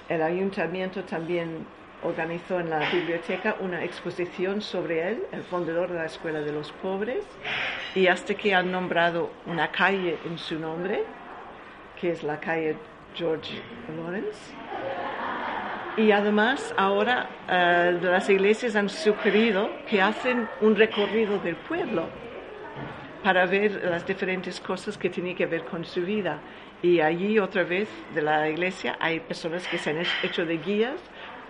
El 0.09 0.23
ayuntamiento 0.23 1.05
también 1.05 1.67
organizó 2.03 2.61
en 2.61 2.71
la 2.71 2.91
biblioteca 2.91 3.57
una 3.61 3.85
exposición 3.85 4.61
sobre 4.61 5.09
él, 5.09 5.23
el 5.33 5.43
fundador 5.43 5.91
de 5.91 5.99
la 5.99 6.07
Escuela 6.07 6.41
de 6.41 6.53
los 6.53 6.73
Pobres, 6.73 7.25
y 7.95 8.07
hasta 8.07 8.35
que 8.35 8.55
han 8.55 8.71
nombrado 8.73 9.31
una 9.47 9.71
calle 9.71 10.19
en 10.25 10.39
su 10.39 10.59
nombre, 10.59 11.05
que 12.01 12.11
es 12.11 12.23
la 12.23 12.41
calle 12.41 12.77
George 13.15 13.61
Lawrence. 13.97 14.53
Y 15.97 16.11
además 16.11 16.75
ahora 16.79 17.29
eh, 17.49 17.99
las 18.01 18.29
iglesias 18.31 18.77
han 18.77 18.89
sugerido 18.89 19.71
que 19.89 20.01
hacen 20.01 20.49
un 20.63 20.75
recorrido 20.75 21.39
del 21.39 21.57
pueblo 21.57 22.09
para 23.23 23.47
ver 23.47 23.83
las 23.85 24.07
diferentes 24.07 24.59
cosas 24.61 24.97
que 24.97 25.11
tienen 25.11 25.37
que 25.37 25.47
ver 25.47 25.65
con 25.65 25.85
su 25.85 26.01
vida. 26.01 26.41
Y 26.83 27.01
allí 27.01 27.39
otra 27.39 27.63
vez 27.63 27.89
de 28.15 28.23
la 28.23 28.49
iglesia 28.49 28.97
hay 28.99 29.21
personas 29.21 29.69
que 29.69 29.79
se 29.79 29.91
han 29.91 30.03
hecho 30.23 30.45
de 30.45 30.57
guías 30.57 30.99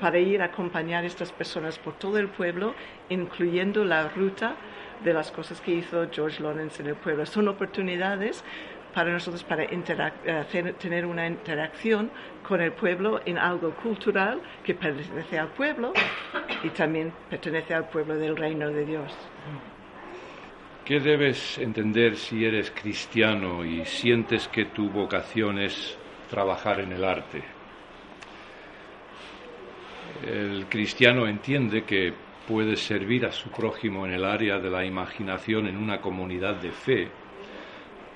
para 0.02 0.18
ir 0.18 0.42
a 0.42 0.46
acompañar 0.46 1.04
a 1.04 1.06
estas 1.06 1.30
personas 1.30 1.78
por 1.78 1.92
todo 1.94 2.18
el 2.18 2.26
pueblo, 2.26 2.74
incluyendo 3.08 3.84
la 3.84 4.08
ruta 4.08 4.56
de 5.04 5.14
las 5.14 5.30
cosas 5.30 5.60
que 5.60 5.70
hizo 5.70 6.08
George 6.10 6.42
Lawrence 6.42 6.82
en 6.82 6.88
el 6.88 6.96
pueblo. 6.96 7.24
Son 7.24 7.46
oportunidades 7.46 8.42
para 8.92 9.12
nosotros 9.12 9.44
para 9.44 9.62
eh, 9.62 10.74
tener 10.80 11.06
una 11.06 11.28
interacción 11.28 12.10
con 12.42 12.60
el 12.60 12.72
pueblo 12.72 13.20
en 13.24 13.38
algo 13.38 13.70
cultural 13.76 14.40
que 14.64 14.74
pertenece 14.74 15.38
al 15.38 15.48
pueblo 15.48 15.92
y 16.64 16.70
también 16.70 17.12
pertenece 17.30 17.72
al 17.72 17.88
pueblo 17.88 18.16
del 18.16 18.36
reino 18.36 18.70
de 18.70 18.84
Dios. 18.84 19.16
¿Qué 20.84 20.98
debes 20.98 21.58
entender 21.58 22.16
si 22.16 22.44
eres 22.44 22.72
cristiano 22.72 23.64
y 23.64 23.84
sientes 23.84 24.48
que 24.48 24.64
tu 24.64 24.90
vocación 24.90 25.60
es 25.60 25.96
trabajar 26.28 26.80
en 26.80 26.90
el 26.90 27.04
arte? 27.04 27.61
El 30.24 30.66
cristiano 30.66 31.26
entiende 31.26 31.82
que 31.82 32.12
puede 32.46 32.76
servir 32.76 33.24
a 33.24 33.32
su 33.32 33.50
prójimo 33.50 34.06
en 34.06 34.12
el 34.12 34.24
área 34.24 34.58
de 34.58 34.70
la 34.70 34.84
imaginación 34.84 35.66
en 35.66 35.76
una 35.76 36.00
comunidad 36.00 36.56
de 36.56 36.70
fe 36.70 37.08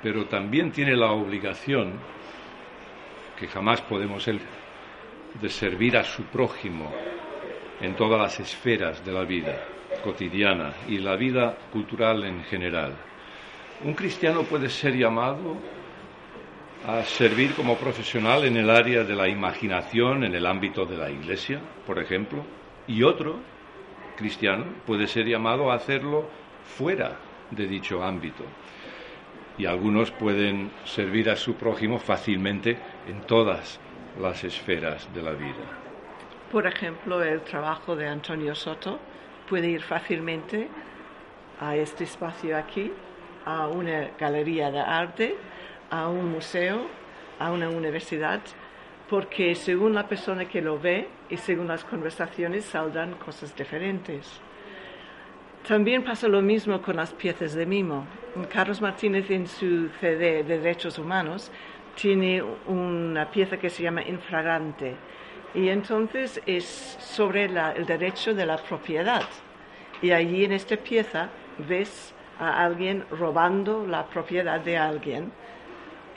pero 0.02 0.24
también 0.26 0.70
tiene 0.70 0.94
la 0.94 1.10
obligación, 1.10 1.98
que 3.38 3.48
jamás 3.48 3.80
podemos 3.82 4.22
ser, 4.22 4.38
de 5.40 5.48
servir 5.48 5.96
a 5.96 6.04
su 6.04 6.22
prójimo 6.24 6.92
en 7.80 7.94
todas 7.96 8.20
las 8.20 8.38
esferas 8.38 9.04
de 9.04 9.12
la 9.12 9.24
vida 9.24 9.58
cotidiana 10.04 10.72
y 10.88 10.98
la 10.98 11.16
vida 11.16 11.56
cultural 11.72 12.24
en 12.24 12.42
general. 12.44 12.92
Un 13.84 13.94
cristiano 13.94 14.42
puede 14.44 14.68
ser 14.68 14.96
llamado 14.96 15.56
a 16.86 17.02
servir 17.02 17.54
como 17.54 17.76
profesional 17.76 18.44
en 18.44 18.56
el 18.56 18.70
área 18.70 19.02
de 19.02 19.16
la 19.16 19.28
imaginación, 19.28 20.22
en 20.22 20.34
el 20.36 20.46
ámbito 20.46 20.86
de 20.86 20.96
la 20.96 21.10
iglesia, 21.10 21.60
por 21.84 21.98
ejemplo, 21.98 22.44
y 22.86 23.02
otro 23.02 23.40
cristiano 24.16 24.64
puede 24.86 25.08
ser 25.08 25.26
llamado 25.26 25.70
a 25.70 25.74
hacerlo 25.74 26.28
fuera 26.76 27.16
de 27.50 27.66
dicho 27.66 28.02
ámbito 28.04 28.44
y 29.58 29.66
algunos 29.66 30.10
pueden 30.12 30.70
servir 30.84 31.28
a 31.30 31.36
su 31.36 31.54
prójimo 31.54 31.98
fácilmente 31.98 32.78
en 33.08 33.22
todas 33.22 33.80
las 34.20 34.44
esferas 34.44 35.12
de 35.12 35.22
la 35.22 35.32
vida. 35.32 35.66
Por 36.52 36.66
ejemplo, 36.66 37.22
el 37.22 37.40
trabajo 37.40 37.96
de 37.96 38.06
Antonio 38.06 38.54
Soto 38.54 38.98
puede 39.48 39.68
ir 39.68 39.82
fácilmente 39.82 40.68
a 41.60 41.74
este 41.74 42.04
espacio 42.04 42.56
aquí, 42.56 42.92
a 43.44 43.66
una 43.68 44.10
galería 44.18 44.70
de 44.70 44.80
arte, 44.80 45.36
a 45.90 46.08
un 46.08 46.30
museo, 46.32 46.86
a 47.38 47.52
una 47.52 47.68
universidad, 47.68 48.40
porque 49.08 49.54
según 49.54 49.94
la 49.94 50.08
persona 50.08 50.46
que 50.46 50.60
lo 50.60 50.78
ve 50.78 51.08
y 51.28 51.36
según 51.36 51.68
las 51.68 51.84
conversaciones 51.84 52.64
saldrán 52.64 53.14
cosas 53.14 53.54
diferentes. 53.54 54.40
También 55.66 56.04
pasa 56.04 56.28
lo 56.28 56.42
mismo 56.42 56.80
con 56.80 56.96
las 56.96 57.12
piezas 57.12 57.54
de 57.54 57.66
mimo. 57.66 58.06
Carlos 58.52 58.80
Martínez 58.80 59.30
en 59.30 59.46
su 59.46 59.88
CD 60.00 60.44
de 60.44 60.58
Derechos 60.58 60.98
Humanos 60.98 61.50
tiene 61.96 62.42
una 62.66 63.30
pieza 63.30 63.56
que 63.56 63.70
se 63.70 63.82
llama 63.82 64.02
Infragante 64.02 64.94
y 65.54 65.70
entonces 65.70 66.40
es 66.46 66.64
sobre 67.00 67.46
el 67.46 67.86
derecho 67.86 68.34
de 68.34 68.46
la 68.46 68.58
propiedad. 68.58 69.24
Y 70.02 70.10
allí 70.10 70.44
en 70.44 70.52
esta 70.52 70.76
pieza 70.76 71.30
ves 71.66 72.14
a 72.38 72.62
alguien 72.62 73.04
robando 73.10 73.86
la 73.86 74.06
propiedad 74.06 74.60
de 74.60 74.76
alguien. 74.76 75.32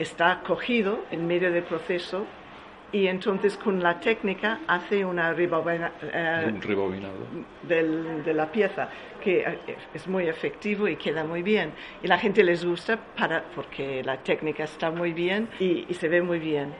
Está 0.00 0.40
cogido 0.42 1.04
en 1.10 1.26
medio 1.26 1.52
del 1.52 1.62
proceso 1.62 2.24
y 2.90 3.06
entonces 3.06 3.56
con 3.58 3.82
la 3.82 4.00
técnica 4.00 4.60
hace 4.66 5.04
una 5.04 5.32
rebobina, 5.32 5.92
eh, 6.02 6.50
un 6.52 6.62
rebobinado 6.62 7.14
de 7.62 8.34
la 8.34 8.50
pieza 8.50 8.88
que 9.22 9.58
es 9.92 10.08
muy 10.08 10.26
efectivo 10.26 10.88
y 10.88 10.96
queda 10.96 11.22
muy 11.22 11.42
bien. 11.42 11.72
Y 12.02 12.06
la 12.06 12.18
gente 12.18 12.42
les 12.42 12.64
gusta 12.64 12.98
para, 13.16 13.44
porque 13.54 14.02
la 14.02 14.16
técnica 14.16 14.64
está 14.64 14.90
muy 14.90 15.12
bien 15.12 15.48
y, 15.60 15.84
y 15.86 15.94
se 15.94 16.08
ve 16.08 16.22
muy 16.22 16.38
bien. 16.38 16.72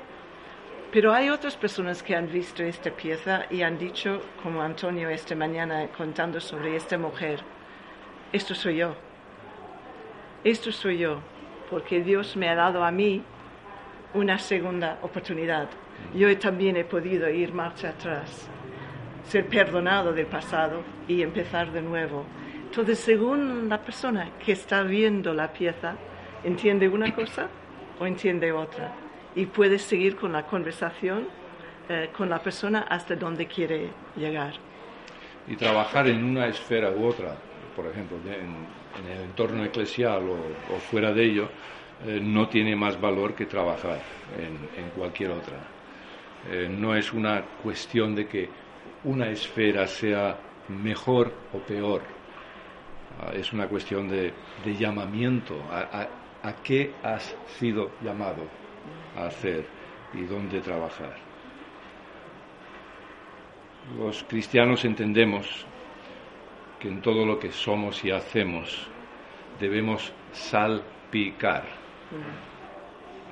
Pero 0.90 1.12
hay 1.12 1.28
otras 1.28 1.56
personas 1.56 2.02
que 2.02 2.16
han 2.16 2.32
visto 2.32 2.62
esta 2.62 2.90
pieza 2.90 3.44
y 3.50 3.60
han 3.60 3.78
dicho 3.78 4.22
como 4.42 4.62
Antonio 4.62 5.10
esta 5.10 5.36
mañana 5.36 5.88
contando 5.96 6.40
sobre 6.40 6.74
esta 6.74 6.96
mujer 6.96 7.40
esto 8.32 8.54
soy 8.54 8.76
yo. 8.76 8.94
Esto 10.42 10.72
soy 10.72 10.98
yo 10.98 11.20
porque 11.70 12.02
Dios 12.02 12.36
me 12.36 12.48
ha 12.48 12.54
dado 12.54 12.84
a 12.84 12.90
mí 12.90 13.22
una 14.14 14.38
segunda 14.38 14.98
oportunidad 15.02 15.68
yo 16.14 16.36
también 16.38 16.76
he 16.76 16.84
podido 16.84 17.28
ir 17.30 17.52
marcha 17.52 17.90
atrás, 17.90 18.48
ser 19.24 19.46
perdonado 19.46 20.12
del 20.12 20.26
pasado 20.26 20.82
y 21.06 21.22
empezar 21.22 21.70
de 21.70 21.82
nuevo. 21.82 22.24
Entonces, 22.64 22.98
según 22.98 23.68
la 23.68 23.80
persona 23.80 24.30
que 24.44 24.52
está 24.52 24.82
viendo 24.82 25.32
la 25.34 25.52
pieza, 25.52 25.96
entiende 26.42 26.88
una 26.88 27.14
cosa 27.14 27.48
o 27.98 28.06
entiende 28.06 28.50
otra. 28.50 28.92
Y 29.36 29.46
puede 29.46 29.78
seguir 29.78 30.16
con 30.16 30.32
la 30.32 30.44
conversación 30.44 31.28
eh, 31.88 32.10
con 32.16 32.28
la 32.28 32.40
persona 32.40 32.86
hasta 32.88 33.14
donde 33.14 33.46
quiere 33.46 33.90
llegar. 34.16 34.54
Y 35.46 35.56
trabajar 35.56 36.08
en 36.08 36.24
una 36.24 36.46
esfera 36.46 36.90
u 36.90 37.06
otra, 37.06 37.36
por 37.76 37.86
ejemplo, 37.86 38.18
en, 38.26 38.66
el 38.98 39.22
entorno 39.22 39.64
eclesial 39.64 40.22
o, 40.28 40.78
fuera 40.78 41.12
de 41.12 41.24
ello, 41.24 41.48
eh, 42.06 42.20
no 42.22 42.48
tiene 42.48 42.74
más 42.74 43.00
valor 43.00 43.34
que 43.34 43.46
trabajar 43.46 44.00
en 44.38 44.90
cualquier 44.96 45.30
otra. 45.30 45.80
Eh, 46.48 46.68
no 46.70 46.96
es 46.96 47.12
una 47.12 47.42
cuestión 47.62 48.14
de 48.14 48.26
que 48.26 48.48
una 49.04 49.28
esfera 49.28 49.86
sea 49.86 50.38
mejor 50.68 51.32
o 51.52 51.58
peor. 51.58 52.02
Ah, 53.20 53.32
es 53.34 53.52
una 53.52 53.68
cuestión 53.68 54.08
de, 54.08 54.32
llamamiento. 54.78 55.60
A, 55.70 56.08
a, 56.42 56.54
qué 56.62 56.94
has 57.02 57.36
sido 57.58 57.90
llamado 58.02 58.44
a 59.16 59.26
hacer 59.26 59.66
y 60.14 60.22
dónde 60.22 60.60
trabajar? 60.60 61.14
Los 63.98 64.24
cristianos 64.24 64.84
entendemos 64.84 65.66
que 66.80 66.88
en 66.88 67.02
todo 67.02 67.24
lo 67.26 67.38
que 67.38 67.52
somos 67.52 68.04
y 68.04 68.10
hacemos 68.10 68.88
debemos 69.60 70.12
salpicar 70.32 71.64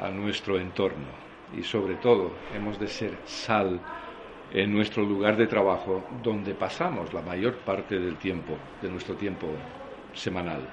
a 0.00 0.10
nuestro 0.10 0.58
entorno 0.58 1.08
y 1.56 1.62
sobre 1.62 1.96
todo 1.96 2.30
hemos 2.54 2.78
de 2.78 2.86
ser 2.86 3.16
sal 3.24 3.80
en 4.52 4.72
nuestro 4.72 5.02
lugar 5.02 5.36
de 5.36 5.46
trabajo 5.46 6.04
donde 6.22 6.54
pasamos 6.54 7.12
la 7.12 7.22
mayor 7.22 7.56
parte 7.56 7.98
del 7.98 8.16
tiempo, 8.16 8.56
de 8.80 8.90
nuestro 8.90 9.14
tiempo 9.14 9.48
semanal. 10.14 10.68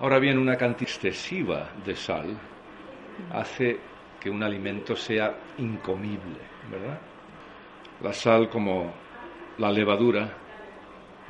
Ahora 0.00 0.18
bien, 0.18 0.38
una 0.38 0.56
cantidad 0.56 0.90
excesiva 0.90 1.70
de 1.84 1.96
sal 1.96 2.36
hace 3.32 3.78
que 4.20 4.28
un 4.28 4.42
alimento 4.42 4.94
sea 4.94 5.34
incomible, 5.58 6.38
¿verdad? 6.70 6.98
La 8.02 8.12
sal 8.12 8.48
como 8.48 8.92
la 9.58 9.72
levadura 9.72 10.45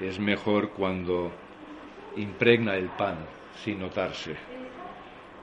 es 0.00 0.18
mejor 0.20 0.70
cuando 0.70 1.32
impregna 2.16 2.76
el 2.76 2.88
pan 2.88 3.16
sin 3.64 3.80
notarse, 3.80 4.36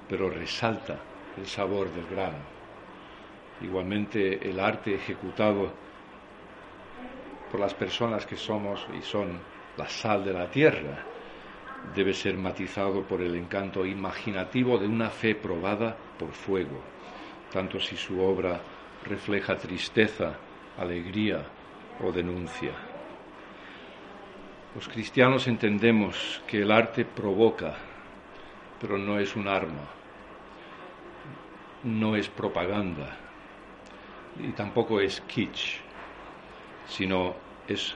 pero 0.07 0.29
resalta 0.29 0.99
el 1.37 1.47
sabor 1.47 1.89
del 1.91 2.05
grano. 2.07 2.37
Igualmente 3.61 4.47
el 4.49 4.59
arte 4.59 4.95
ejecutado 4.95 5.71
por 7.51 7.59
las 7.59 7.73
personas 7.73 8.25
que 8.25 8.35
somos 8.35 8.85
y 8.97 9.01
son 9.01 9.39
la 9.77 9.87
sal 9.87 10.23
de 10.23 10.33
la 10.33 10.47
tierra 10.47 11.03
debe 11.95 12.13
ser 12.13 12.37
matizado 12.37 13.01
por 13.03 13.21
el 13.21 13.35
encanto 13.35 13.85
imaginativo 13.85 14.77
de 14.77 14.87
una 14.87 15.09
fe 15.09 15.35
probada 15.35 15.95
por 16.17 16.31
fuego, 16.31 16.79
tanto 17.51 17.79
si 17.79 17.97
su 17.97 18.21
obra 18.21 18.59
refleja 19.05 19.57
tristeza, 19.57 20.33
alegría 20.77 21.43
o 22.03 22.11
denuncia. 22.11 22.92
Los 24.75 24.87
cristianos 24.87 25.47
entendemos 25.47 26.41
que 26.47 26.63
el 26.63 26.71
arte 26.71 27.05
provoca, 27.05 27.75
pero 28.81 28.97
no 28.97 29.19
es 29.19 29.35
un 29.35 29.47
arma, 29.47 29.87
no 31.83 32.15
es 32.15 32.27
propaganda, 32.27 33.15
y 34.39 34.51
tampoco 34.53 34.99
es 34.99 35.21
kitsch, 35.21 35.77
sino 36.87 37.35
es 37.67 37.93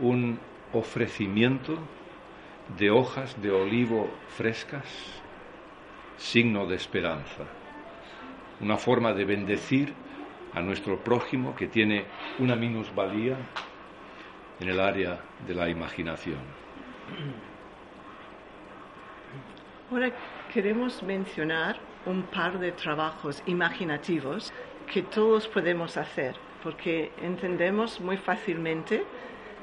un 0.00 0.38
ofrecimiento 0.72 1.76
de 2.78 2.90
hojas 2.90 3.42
de 3.42 3.50
olivo 3.50 4.08
frescas, 4.36 4.86
signo 6.16 6.66
de 6.66 6.76
esperanza, 6.76 7.46
una 8.60 8.76
forma 8.76 9.12
de 9.12 9.24
bendecir 9.24 9.92
a 10.54 10.60
nuestro 10.60 11.02
prójimo 11.02 11.56
que 11.56 11.66
tiene 11.66 12.04
una 12.38 12.54
minusvalía 12.54 13.38
en 14.62 14.68
el 14.68 14.80
área 14.80 15.18
de 15.46 15.54
la 15.54 15.68
imaginación. 15.68 16.38
Ahora 19.90 20.10
queremos 20.54 21.02
mencionar 21.02 21.76
un 22.06 22.22
par 22.22 22.58
de 22.58 22.70
trabajos 22.70 23.42
imaginativos 23.46 24.52
que 24.90 25.02
todos 25.02 25.48
podemos 25.48 25.96
hacer, 25.96 26.36
porque 26.62 27.10
entendemos 27.20 28.00
muy 28.00 28.16
fácilmente 28.16 29.04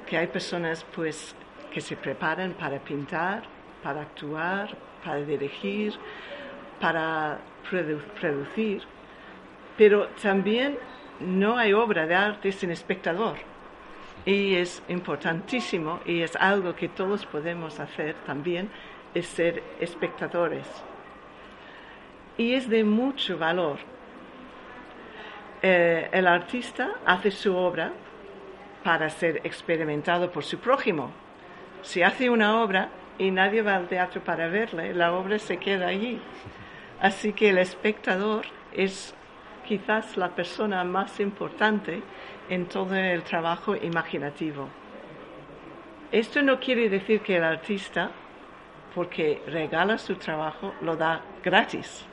que 0.05 0.17
hay 0.17 0.27
personas 0.27 0.85
pues 0.93 1.33
que 1.71 1.79
se 1.79 1.95
preparan 1.95 2.51
para 2.53 2.79
pintar, 2.79 3.43
para 3.81 4.01
actuar, 4.01 4.75
para 5.03 5.21
dirigir, 5.21 5.93
para 6.81 7.39
producir, 7.69 8.83
pero 9.77 10.07
también 10.21 10.77
no 11.21 11.57
hay 11.57 11.71
obra 11.71 12.05
de 12.05 12.15
arte 12.15 12.51
sin 12.51 12.71
espectador. 12.71 13.38
Y 14.25 14.55
es 14.55 14.84
importantísimo 14.89 15.99
y 16.05 16.21
es 16.21 16.36
algo 16.36 16.75
que 16.75 16.89
todos 16.89 17.25
podemos 17.25 17.79
hacer 17.79 18.15
también, 18.25 18.69
es 19.13 19.27
ser 19.27 19.63
espectadores. 19.79 20.67
Y 22.38 22.53
es 22.53 22.69
de 22.69 22.84
mucho 22.84 23.38
valor. 23.38 23.79
Eh, 25.62 26.10
el 26.12 26.27
artista 26.27 26.91
hace 27.05 27.32
su 27.32 27.55
obra 27.55 27.91
para 28.84 29.10
ser 29.10 29.41
experimentado 29.43 30.32
por 30.32 30.43
su 30.43 30.58
prójimo. 30.60 31.12
Si 31.82 32.01
hace 32.01 32.29
una 32.29 32.62
obra 32.62 32.89
y 33.17 33.32
nadie 33.32 33.62
va 33.62 33.75
al 33.75 33.88
teatro 33.88 34.23
para 34.23 34.47
verla, 34.47 34.84
la 34.93 35.13
obra 35.13 35.39
se 35.39 35.58
queda 35.58 35.88
allí. 35.88 36.19
Así 37.01 37.34
que 37.34 37.49
el 37.49 37.58
espectador 37.58 38.45
es 38.73 39.13
quizás 39.65 40.17
la 40.17 40.29
persona 40.29 40.84
más 40.84 41.19
importante 41.19 42.01
en 42.49 42.65
todo 42.65 42.95
el 42.95 43.23
trabajo 43.23 43.75
imaginativo. 43.75 44.67
Esto 46.12 46.41
no 46.41 46.59
quiere 46.59 46.89
decir 46.89 47.21
que 47.21 47.38
el 47.38 47.43
artista, 47.43 48.09
porque 48.95 49.43
regala 49.47 49.97
su 49.99 50.15
trabajo, 50.15 50.73
lo 50.81 50.95
da 50.95 51.21
gratis. 51.43 52.05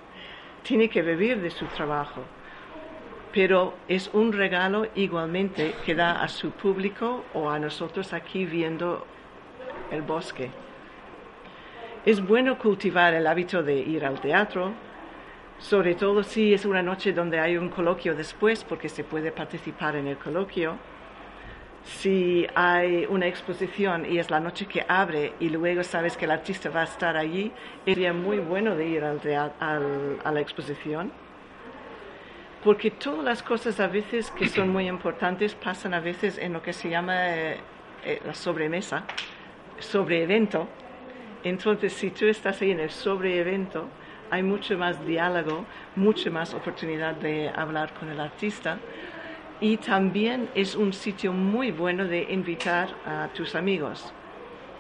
Tiene 0.63 0.91
que 0.91 1.03
vivir 1.03 1.41
de 1.41 1.51
su 1.51 1.65
trabajo. 1.67 2.23
Pero 3.33 3.75
es 3.89 4.11
un 4.13 4.33
regalo 4.33 4.87
igualmente 4.95 5.75
que 5.85 5.95
da 5.95 6.23
a 6.23 6.29
su 6.29 6.51
público 6.51 7.25
o 7.35 7.51
a 7.51 7.59
nosotros 7.59 8.13
aquí 8.13 8.45
viendo 8.45 9.07
el 9.91 10.03
bosque. 10.03 10.51
Es 12.05 12.25
bueno 12.25 12.59
cultivar 12.59 13.15
el 13.15 13.27
hábito 13.27 13.63
de 13.63 13.75
ir 13.75 14.05
al 14.05 14.21
teatro, 14.21 14.73
sobre 15.59 15.95
todo 15.95 16.23
si 16.23 16.55
es 16.55 16.65
una 16.65 16.83
noche 16.83 17.13
donde 17.13 17.41
hay 17.41 17.57
un 17.57 17.69
coloquio 17.69 18.15
después, 18.15 18.65
porque 18.65 18.89
se 18.89 19.05
puede 19.05 19.33
participar 19.33 19.97
en 19.97 20.07
el 20.07 20.19
coloquio. 20.19 20.77
Si 21.85 22.47
hay 22.55 23.07
una 23.09 23.27
exposición 23.27 24.05
y 24.11 24.19
es 24.19 24.31
la 24.31 24.41
noche 24.41 24.67
que 24.67 24.85
abre 24.89 25.35
y 25.39 25.51
luego 25.51 25.85
sabes 25.85 26.17
que 26.17 26.25
el 26.25 26.33
artista 26.33 26.69
va 26.69 26.81
a 26.81 26.85
estar 26.85 27.17
allí, 27.17 27.53
sería 27.85 28.13
muy 28.13 28.39
bueno 28.39 28.75
de 28.75 28.87
ir 28.89 29.05
al, 29.05 29.21
a 29.61 30.33
la 30.33 30.41
exposición. 30.41 31.13
Porque 32.65 32.91
todas 32.91 33.25
las 33.25 33.43
cosas 33.45 33.79
a 33.79 33.87
veces 33.87 34.33
que 34.33 34.49
son 34.49 34.71
muy 34.71 34.89
importantes 34.89 35.55
pasan 35.55 35.95
a 35.95 36.01
veces 36.01 36.37
en 36.39 36.53
lo 36.53 36.63
que 36.63 36.73
se 36.73 36.91
llama 36.91 37.15
eh, 37.29 37.61
eh, 38.05 38.21
la 38.27 38.35
sobremesa, 38.35 39.05
sobre 39.79 40.23
evento. 40.23 40.69
Entonces, 41.45 41.93
si 41.93 42.11
tú 42.11 42.27
estás 42.27 42.61
ahí 42.63 42.73
en 42.73 42.81
el 42.81 42.91
sobre 42.91 43.39
evento, 43.39 43.89
hay 44.31 44.43
mucho 44.43 44.77
más 44.79 45.05
diálogo, 45.07 45.65
mucha 45.95 46.31
más 46.31 46.55
oportunidad 46.55 47.15
de 47.15 47.49
hablar 47.49 47.93
con 47.95 48.09
el 48.09 48.21
artista 48.21 48.79
y 49.61 49.79
también 49.79 50.51
es 50.55 50.75
un 50.75 50.93
sitio 50.93 51.33
muy 51.33 51.71
bueno 51.71 52.05
de 52.05 52.27
invitar 52.31 52.89
a 53.07 53.29
tus 53.35 53.55
amigos. 53.55 54.13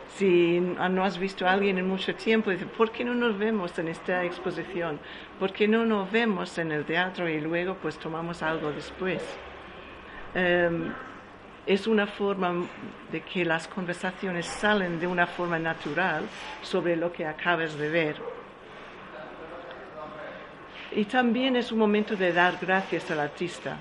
Si 0.09 0.61
no 0.61 1.05
has 1.05 1.19
visto 1.19 1.47
a 1.47 1.53
alguien 1.53 1.79
en 1.79 1.89
mucho 1.89 2.15
tiempo, 2.15 2.51
dice, 2.51 2.67
¿por 2.67 2.91
qué 2.91 3.05
no 3.05 3.15
nos 3.15 3.37
vemos 3.39 3.79
en 3.79 3.89
esta 3.89 4.25
exposición? 4.25 4.99
¿Por 5.39 5.53
qué 5.53 5.67
no 5.69 5.85
nos 5.85 6.11
vemos 6.11 6.57
en 6.59 6.73
el 6.73 6.85
teatro 6.85 7.29
y 7.29 7.41
luego 7.41 7.77
pues 7.81 7.99
tomamos 7.99 8.43
algo 8.43 8.71
después? 8.71 9.23
Em, 10.35 10.93
es 11.67 11.87
una 11.87 12.07
forma 12.07 12.67
de 13.11 13.21
que 13.23 13.45
las 13.45 13.67
conversaciones 13.69 14.47
salen 14.47 15.01
de 15.01 15.07
una 15.07 15.27
forma 15.27 15.59
natural 15.59 16.25
sobre 16.63 16.97
lo 16.97 17.13
que 17.13 17.27
acabas 17.27 17.77
de 17.77 17.89
ver 17.89 18.17
y 20.97 21.05
también 21.05 21.57
es 21.57 21.71
un 21.71 21.79
momento 21.79 22.17
de 22.17 22.33
dar 22.33 22.57
gracias 22.61 23.11
al 23.11 23.21
artista. 23.21 23.77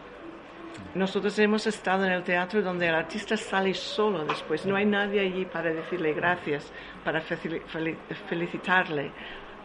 Nosotros 0.93 1.39
hemos 1.39 1.65
estado 1.65 2.03
en 2.03 2.11
el 2.11 2.23
teatro 2.23 2.61
donde 2.61 2.89
el 2.89 2.95
artista 2.95 3.37
sale 3.37 3.73
solo 3.73 4.25
después, 4.25 4.65
no 4.65 4.75
hay 4.75 4.85
nadie 4.85 5.21
allí 5.21 5.45
para 5.45 5.73
decirle 5.73 6.13
gracias, 6.13 6.69
para 7.05 7.21
felicitarle, 7.21 9.11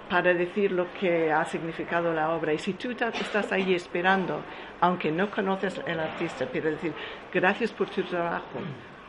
para 0.08 0.32
decir 0.32 0.70
lo 0.70 0.92
que 0.92 1.32
ha 1.32 1.44
significado 1.44 2.14
la 2.14 2.30
obra. 2.30 2.52
Y 2.52 2.58
si 2.58 2.74
tú 2.74 2.92
estás 2.92 3.50
ahí 3.50 3.74
esperando, 3.74 4.42
aunque 4.80 5.10
no 5.10 5.28
conoces 5.28 5.80
al 5.80 5.98
artista, 5.98 6.46
pero 6.52 6.70
decir 6.70 6.92
gracias 7.34 7.72
por 7.72 7.90
tu 7.90 8.04
trabajo, 8.04 8.60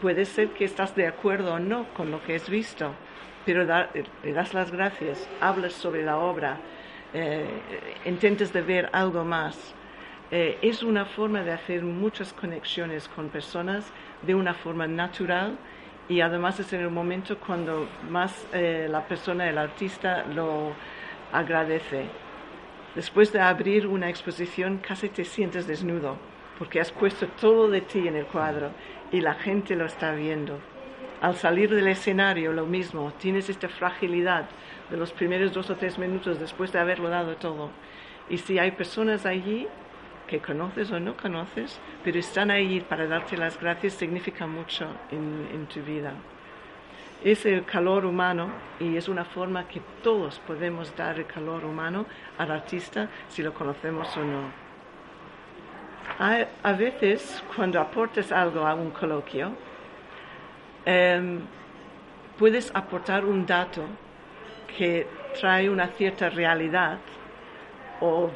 puede 0.01 0.25
ser 0.25 0.49
que 0.49 0.65
estás 0.65 0.95
de 0.95 1.05
acuerdo 1.05 1.53
o 1.53 1.59
no 1.59 1.93
con 1.93 2.09
lo 2.09 2.23
que 2.23 2.33
has 2.33 2.49
visto, 2.49 2.91
pero 3.45 3.63
le 3.63 4.33
das 4.33 4.55
las 4.55 4.71
gracias, 4.71 5.29
hablas 5.39 5.73
sobre 5.73 6.03
la 6.03 6.17
obra, 6.17 6.59
eh, 7.13 7.45
intentes 8.05 8.53
de 8.53 8.61
ver 8.61 8.89
algo 8.93 9.23
más. 9.23 9.75
Eh, 10.31 10.57
es 10.61 10.81
una 10.81 11.05
forma 11.05 11.43
de 11.43 11.51
hacer 11.51 11.83
muchas 11.83 12.31
conexiones 12.31 13.09
con 13.09 13.29
personas 13.29 13.91
de 14.21 14.33
una 14.33 14.53
forma 14.53 14.87
natural 14.87 15.57
y 16.07 16.21
además 16.21 16.59
es 16.59 16.71
en 16.71 16.81
el 16.81 16.89
momento 16.89 17.37
cuando 17.37 17.87
más 18.09 18.47
eh, 18.53 18.87
la 18.89 19.05
persona, 19.05 19.49
el 19.49 19.57
artista, 19.57 20.23
lo 20.25 20.73
agradece. 21.33 22.05
Después 22.95 23.31
de 23.33 23.41
abrir 23.41 23.87
una 23.87 24.09
exposición 24.09 24.77
casi 24.77 25.09
te 25.09 25.25
sientes 25.25 25.67
desnudo 25.67 26.17
porque 26.57 26.79
has 26.79 26.91
puesto 26.91 27.27
todo 27.27 27.69
de 27.69 27.81
ti 27.81 28.07
en 28.07 28.15
el 28.15 28.25
cuadro 28.25 28.71
y 29.11 29.19
la 29.19 29.33
gente 29.33 29.75
lo 29.75 29.85
está 29.85 30.13
viendo. 30.13 30.59
Al 31.21 31.35
salir 31.35 31.73
del 31.73 31.87
escenario 31.87 32.53
lo 32.53 32.65
mismo, 32.65 33.13
tienes 33.17 33.49
esta 33.49 33.67
fragilidad 33.67 34.47
de 34.91 34.97
los 34.97 35.11
primeros 35.11 35.53
dos 35.53 35.69
o 35.69 35.75
tres 35.75 35.97
minutos 35.97 36.39
después 36.39 36.71
de 36.71 36.79
haberlo 36.79 37.09
dado 37.09 37.37
todo. 37.37 37.69
Y 38.29 38.37
si 38.37 38.59
hay 38.59 38.71
personas 38.71 39.25
allí 39.25 39.67
que 40.27 40.39
conoces 40.39 40.91
o 40.91 40.99
no 40.99 41.17
conoces, 41.17 41.79
pero 42.03 42.19
están 42.19 42.51
allí 42.51 42.81
para 42.81 43.07
darte 43.07 43.37
las 43.37 43.59
gracias, 43.59 43.93
significa 43.93 44.45
mucho 44.45 44.87
en, 45.09 45.47
en 45.53 45.65
tu 45.65 45.81
vida. 45.81 46.13
Es 47.23 47.45
el 47.45 47.65
calor 47.65 48.05
humano 48.05 48.49
y 48.79 48.97
es 48.97 49.07
una 49.07 49.25
forma 49.25 49.67
que 49.67 49.81
todos 50.03 50.39
podemos 50.39 50.95
dar 50.95 51.19
el 51.19 51.25
calor 51.25 51.65
humano 51.65 52.05
al 52.37 52.51
artista 52.51 53.09
si 53.29 53.41
lo 53.41 53.53
conocemos 53.53 54.15
o 54.17 54.23
no. 54.23 54.71
A, 56.19 56.73
veces, 56.73 57.43
cuando 57.55 57.79
aportes 57.79 58.31
algo 58.31 58.65
a 58.67 58.75
un 58.75 58.91
coloquio, 58.91 59.53
em, 60.85 61.39
puedes 62.37 62.71
aportar 62.75 63.25
un 63.25 63.45
dato 63.45 63.83
que 64.77 65.07
trae 65.39 65.69
una 65.69 65.87
cierta 65.87 66.29
realidad 66.29 66.99
o 67.99 68.29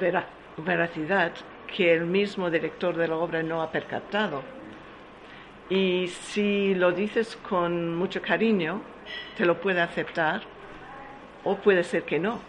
veracidad 0.58 1.32
que 1.76 1.94
el 1.94 2.06
mismo 2.06 2.50
director 2.50 2.96
de 2.96 3.08
la 3.08 3.18
obra 3.18 3.44
no 3.44 3.62
ha 3.62 3.72
percatado. 3.72 4.44
Y 5.70 6.08
si 6.08 6.76
lo 6.76 6.92
dices 6.92 7.38
con 7.38 7.96
mucho 7.96 8.22
cariño, 8.22 8.82
te 9.36 9.46
lo 9.46 9.60
puede 9.60 9.82
aceptar 9.82 10.42
o 11.44 11.56
puede 11.56 11.84
ser 11.84 12.04
que 12.04 12.20
no. 12.20 12.40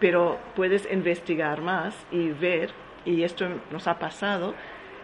Pero 0.00 0.38
puedes 0.56 0.90
investigar 0.92 1.60
más 1.60 1.94
y 2.10 2.30
ver, 2.30 2.70
y 3.04 3.22
esto 3.22 3.46
nos 3.70 3.86
ha 3.86 3.98
pasado, 3.98 4.54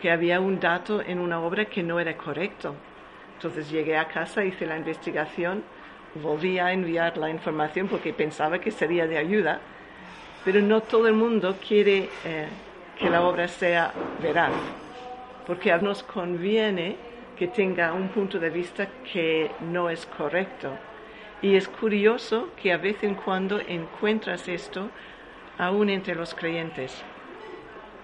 que 0.02 0.10
había 0.10 0.40
un 0.40 0.58
dato 0.58 1.00
en 1.00 1.20
una 1.20 1.40
obra 1.40 1.66
que 1.66 1.82
no 1.82 2.00
era 2.00 2.16
correcto. 2.16 2.74
Entonces 3.34 3.70
llegué 3.70 3.96
a 3.96 4.08
casa, 4.08 4.44
hice 4.44 4.66
la 4.66 4.76
investigación 4.76 5.62
volví 6.14 6.58
a 6.58 6.72
enviar 6.72 7.16
la 7.16 7.30
información 7.30 7.88
porque 7.88 8.12
pensaba 8.12 8.60
que 8.60 8.70
sería 8.70 9.06
de 9.06 9.18
ayuda, 9.18 9.60
pero 10.44 10.60
no 10.60 10.80
todo 10.80 11.06
el 11.06 11.14
mundo 11.14 11.56
quiere 11.66 12.08
eh, 12.24 12.48
que 12.98 13.10
la 13.10 13.22
obra 13.22 13.48
sea 13.48 13.92
veraz, 14.22 14.52
porque 15.46 15.74
nos 15.78 16.02
conviene 16.02 16.96
que 17.38 17.46
tenga 17.48 17.92
un 17.92 18.08
punto 18.08 18.38
de 18.38 18.50
vista 18.50 18.88
que 19.12 19.50
no 19.60 19.88
es 19.88 20.04
correcto. 20.06 20.70
Y 21.42 21.56
es 21.56 21.68
curioso 21.68 22.50
que 22.60 22.72
a 22.72 22.76
vez 22.76 23.02
en 23.02 23.14
cuando 23.14 23.60
encuentras 23.60 24.46
esto 24.46 24.90
aún 25.56 25.88
entre 25.88 26.14
los 26.14 26.34
creyentes. 26.34 27.02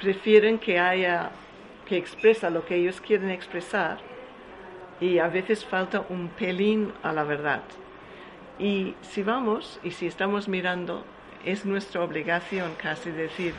Prefieren 0.01 0.59
que 0.59 0.79
haya 0.79 1.31
que 1.87 1.97
expresa 1.97 2.51
lo 2.51 2.65
que 2.65 2.77
ellos 2.77 3.01
quieren 3.01 3.31
expresar 3.31 3.99
y 5.01 5.19
a 5.19 5.29
veces 5.29 5.65
falta 5.65 6.05
un 6.09 6.29
pelín 6.29 6.93
a 7.03 7.13
la 7.13 7.25
verdad. 7.25 7.63
Y 8.59 8.95
si 9.03 9.23
vamos 9.23 9.79
y 9.83 9.91
si 9.91 10.07
estamos 10.07 10.49
mirando, 10.49 11.05
es 11.45 11.65
nuestra 11.67 12.03
obligación 12.03 12.75
casi 12.81 13.11
decir, 13.11 13.55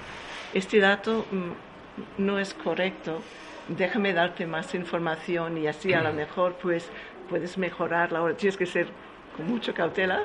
este 0.53 0.79
dato 0.79 1.25
mm, 1.31 2.21
no 2.23 2.39
es 2.39 2.53
correcto, 2.53 3.21
déjame 3.67 4.13
darte 4.13 4.45
más 4.45 4.73
información 4.73 5.57
y 5.57 5.67
así 5.67 5.93
a 5.93 6.01
lo 6.01 6.13
mejor 6.13 6.55
pues 6.61 6.89
puedes 7.29 7.57
mejorarla. 7.57 8.19
Ahora 8.19 8.35
tienes 8.35 8.57
que 8.57 8.65
ser 8.65 8.87
con 9.35 9.47
mucha 9.47 9.73
cautela, 9.73 10.23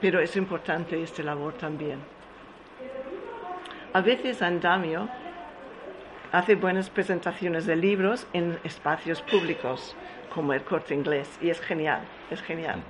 pero 0.00 0.20
es 0.20 0.36
importante 0.36 1.02
esta 1.02 1.22
labor 1.22 1.54
también. 1.54 1.98
A 3.92 4.00
veces 4.00 4.42
Andamio 4.42 5.08
hace 6.32 6.56
buenas 6.56 6.90
presentaciones 6.90 7.64
de 7.66 7.76
libros 7.76 8.26
en 8.32 8.58
espacios 8.64 9.22
públicos, 9.22 9.94
como 10.34 10.52
el 10.52 10.62
corte 10.62 10.94
inglés, 10.94 11.38
y 11.40 11.50
es 11.50 11.60
genial, 11.60 12.00
es 12.30 12.42
genial. 12.42 12.82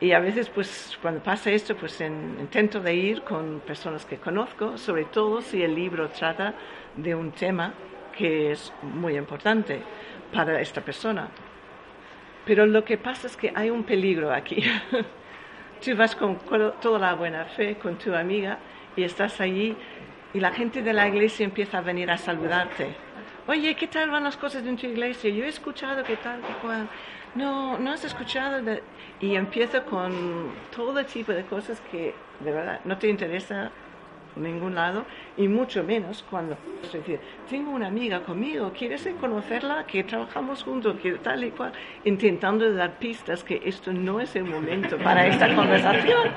Y 0.00 0.12
a 0.12 0.18
veces, 0.18 0.48
pues, 0.48 0.98
cuando 1.00 1.22
pasa 1.22 1.50
esto, 1.50 1.76
pues 1.76 2.00
intento 2.00 2.80
de 2.80 2.94
ir 2.94 3.22
con 3.22 3.60
personas 3.60 4.04
que 4.04 4.18
conozco, 4.18 4.76
sobre 4.76 5.04
todo 5.04 5.40
si 5.40 5.62
el 5.62 5.74
libro 5.74 6.08
trata 6.08 6.54
de 6.96 7.14
un 7.14 7.30
tema 7.32 7.72
que 8.16 8.52
es 8.52 8.72
muy 8.82 9.16
importante 9.16 9.80
para 10.32 10.60
esta 10.60 10.80
persona. 10.80 11.28
Pero 12.44 12.66
lo 12.66 12.84
que 12.84 12.98
pasa 12.98 13.26
es 13.26 13.36
que 13.36 13.52
hay 13.54 13.70
un 13.70 13.84
peligro 13.84 14.32
aquí. 14.32 14.62
Tú 15.84 15.96
vas 15.96 16.14
con 16.16 16.38
toda 16.80 16.98
la 16.98 17.14
buena 17.14 17.44
fe, 17.44 17.76
con 17.76 17.96
tu 17.96 18.14
amiga, 18.14 18.58
y 18.96 19.04
estás 19.04 19.40
allí, 19.40 19.76
y 20.32 20.40
la 20.40 20.50
gente 20.50 20.82
de 20.82 20.92
la 20.92 21.08
iglesia 21.08 21.44
empieza 21.44 21.78
a 21.78 21.80
venir 21.80 22.10
a 22.10 22.18
saludarte. 22.18 23.03
Oye, 23.46 23.74
¿qué 23.74 23.86
tal 23.86 24.10
van 24.10 24.24
las 24.24 24.38
cosas 24.38 24.64
en 24.64 24.76
tu 24.78 24.86
iglesia? 24.86 25.28
Yo 25.28 25.44
he 25.44 25.48
escuchado 25.48 26.02
que 26.02 26.16
tal, 26.16 26.40
que 26.40 26.52
cual. 26.62 26.88
No, 27.34 27.78
no 27.78 27.92
has 27.92 28.02
escuchado. 28.02 28.62
Y 29.20 29.36
empiezo 29.36 29.84
con 29.84 30.52
todo 30.74 31.04
tipo 31.04 31.32
de 31.32 31.44
cosas 31.44 31.80
que 31.90 32.14
de 32.40 32.50
verdad 32.50 32.80
no 32.84 32.96
te 32.96 33.08
interesa 33.08 33.70
ningún 34.36 34.74
lado 34.74 35.04
y 35.36 35.46
mucho 35.46 35.84
menos 35.84 36.24
cuando 36.28 36.56
es 36.82 36.92
decir, 36.92 37.20
tengo 37.48 37.70
una 37.70 37.86
amiga 37.86 38.20
conmigo, 38.22 38.72
¿quieres 38.76 39.08
conocerla? 39.20 39.86
Que 39.86 40.02
trabajamos 40.04 40.64
juntos, 40.64 40.96
que 41.00 41.12
tal 41.12 41.44
y 41.44 41.50
cual, 41.50 41.72
intentando 42.04 42.72
dar 42.72 42.98
pistas 42.98 43.44
que 43.44 43.60
esto 43.64 43.92
no 43.92 44.20
es 44.20 44.34
el 44.36 44.44
momento 44.44 44.98
para 44.98 45.26
esta 45.26 45.54
conversación. 45.54 46.30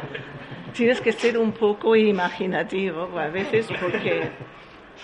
Tienes 0.73 1.01
que 1.01 1.11
ser 1.11 1.37
un 1.37 1.53
poco 1.53 1.95
imaginativo 1.95 3.17
a 3.17 3.27
veces 3.29 3.67
porque... 3.79 4.29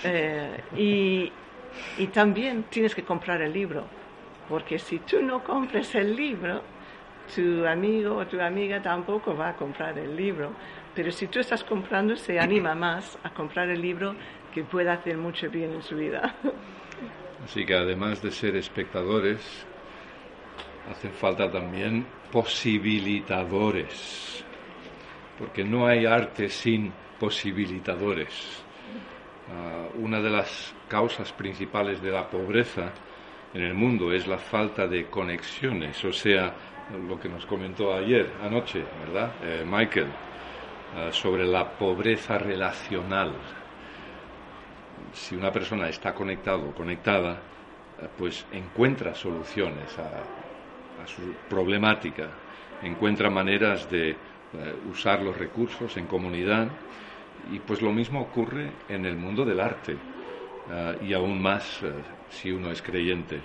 Eh, 0.03 0.59
y, 0.75 1.31
y 1.97 2.07
también 2.07 2.63
tienes 2.63 2.95
que 2.95 3.03
comprar 3.03 3.41
el 3.41 3.53
libro, 3.53 3.85
porque 4.49 4.79
si 4.79 4.99
tú 4.99 5.21
no 5.21 5.43
compras 5.43 5.93
el 5.95 6.15
libro, 6.15 6.61
tu 7.33 7.65
amigo 7.65 8.17
o 8.17 8.27
tu 8.27 8.39
amiga 8.39 8.81
tampoco 8.81 9.35
va 9.35 9.49
a 9.49 9.55
comprar 9.55 9.97
el 9.97 10.15
libro. 10.15 10.51
Pero 10.93 11.11
si 11.11 11.27
tú 11.27 11.39
estás 11.39 11.63
comprando, 11.63 12.15
se 12.15 12.39
anima 12.39 12.75
más 12.75 13.17
a 13.23 13.31
comprar 13.31 13.69
el 13.69 13.81
libro 13.81 14.15
que 14.53 14.63
puede 14.63 14.91
hacer 14.91 15.17
mucho 15.17 15.49
bien 15.49 15.73
en 15.73 15.81
su 15.81 15.95
vida. 15.95 16.35
Así 17.43 17.65
que 17.65 17.73
además 17.73 18.21
de 18.21 18.31
ser 18.31 18.55
espectadores, 18.55 19.65
hacen 20.89 21.11
falta 21.11 21.51
también 21.51 22.05
posibilitadores, 22.31 24.45
porque 25.39 25.63
no 25.63 25.87
hay 25.87 26.05
arte 26.05 26.49
sin 26.49 26.93
posibilitadores. 27.19 28.63
Ah, 29.51 29.87
una 29.99 30.21
de 30.21 30.29
las 30.29 30.73
causas 30.87 31.31
principales 31.33 32.01
de 32.01 32.11
la 32.11 32.29
pobreza 32.29 32.91
en 33.53 33.61
el 33.61 33.73
mundo 33.73 34.11
es 34.11 34.27
la 34.27 34.37
falta 34.37 34.87
de 34.87 35.05
conexiones, 35.07 36.03
o 36.05 36.13
sea, 36.13 36.53
lo 37.07 37.19
que 37.19 37.29
nos 37.29 37.45
comentó 37.45 37.93
ayer, 37.93 38.29
anoche, 38.41 38.83
¿verdad? 39.05 39.31
Eh, 39.43 39.63
Michael, 39.65 40.07
eh, 40.95 41.09
sobre 41.11 41.43
la 41.45 41.67
pobreza 41.71 42.37
relacional. 42.37 43.33
Si 45.11 45.35
una 45.35 45.51
persona 45.51 45.89
está 45.89 46.13
conectado 46.13 46.69
o 46.69 46.71
conectada, 46.71 47.41
eh, 47.99 48.07
pues 48.15 48.45
encuentra 48.51 49.15
soluciones 49.15 49.97
a, 49.97 51.07
su 51.07 51.33
problemática, 51.49 52.29
encuentra 52.81 53.29
maneras 53.29 53.89
de 53.89 54.11
eh, 54.11 54.15
usar 54.89 55.21
los 55.21 55.35
recursos 55.35 55.97
en 55.97 56.05
comunidad 56.05 56.67
y 57.51 57.59
pues 57.59 57.81
lo 57.81 57.91
mismo 57.91 58.21
ocurre 58.21 58.71
en 58.89 59.05
el 59.05 59.15
mundo 59.15 59.45
del 59.45 59.59
arte 59.59 59.97
y 61.05 61.13
aún 61.13 61.41
más 61.41 61.81
si 62.29 62.51
uno 62.51 62.71
es 62.71 62.81
creyente. 62.81 63.41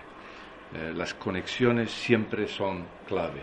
las 0.95 1.15
conexiones 1.15 1.91
siempre 1.91 2.47
son 2.47 2.85
clave 3.07 3.43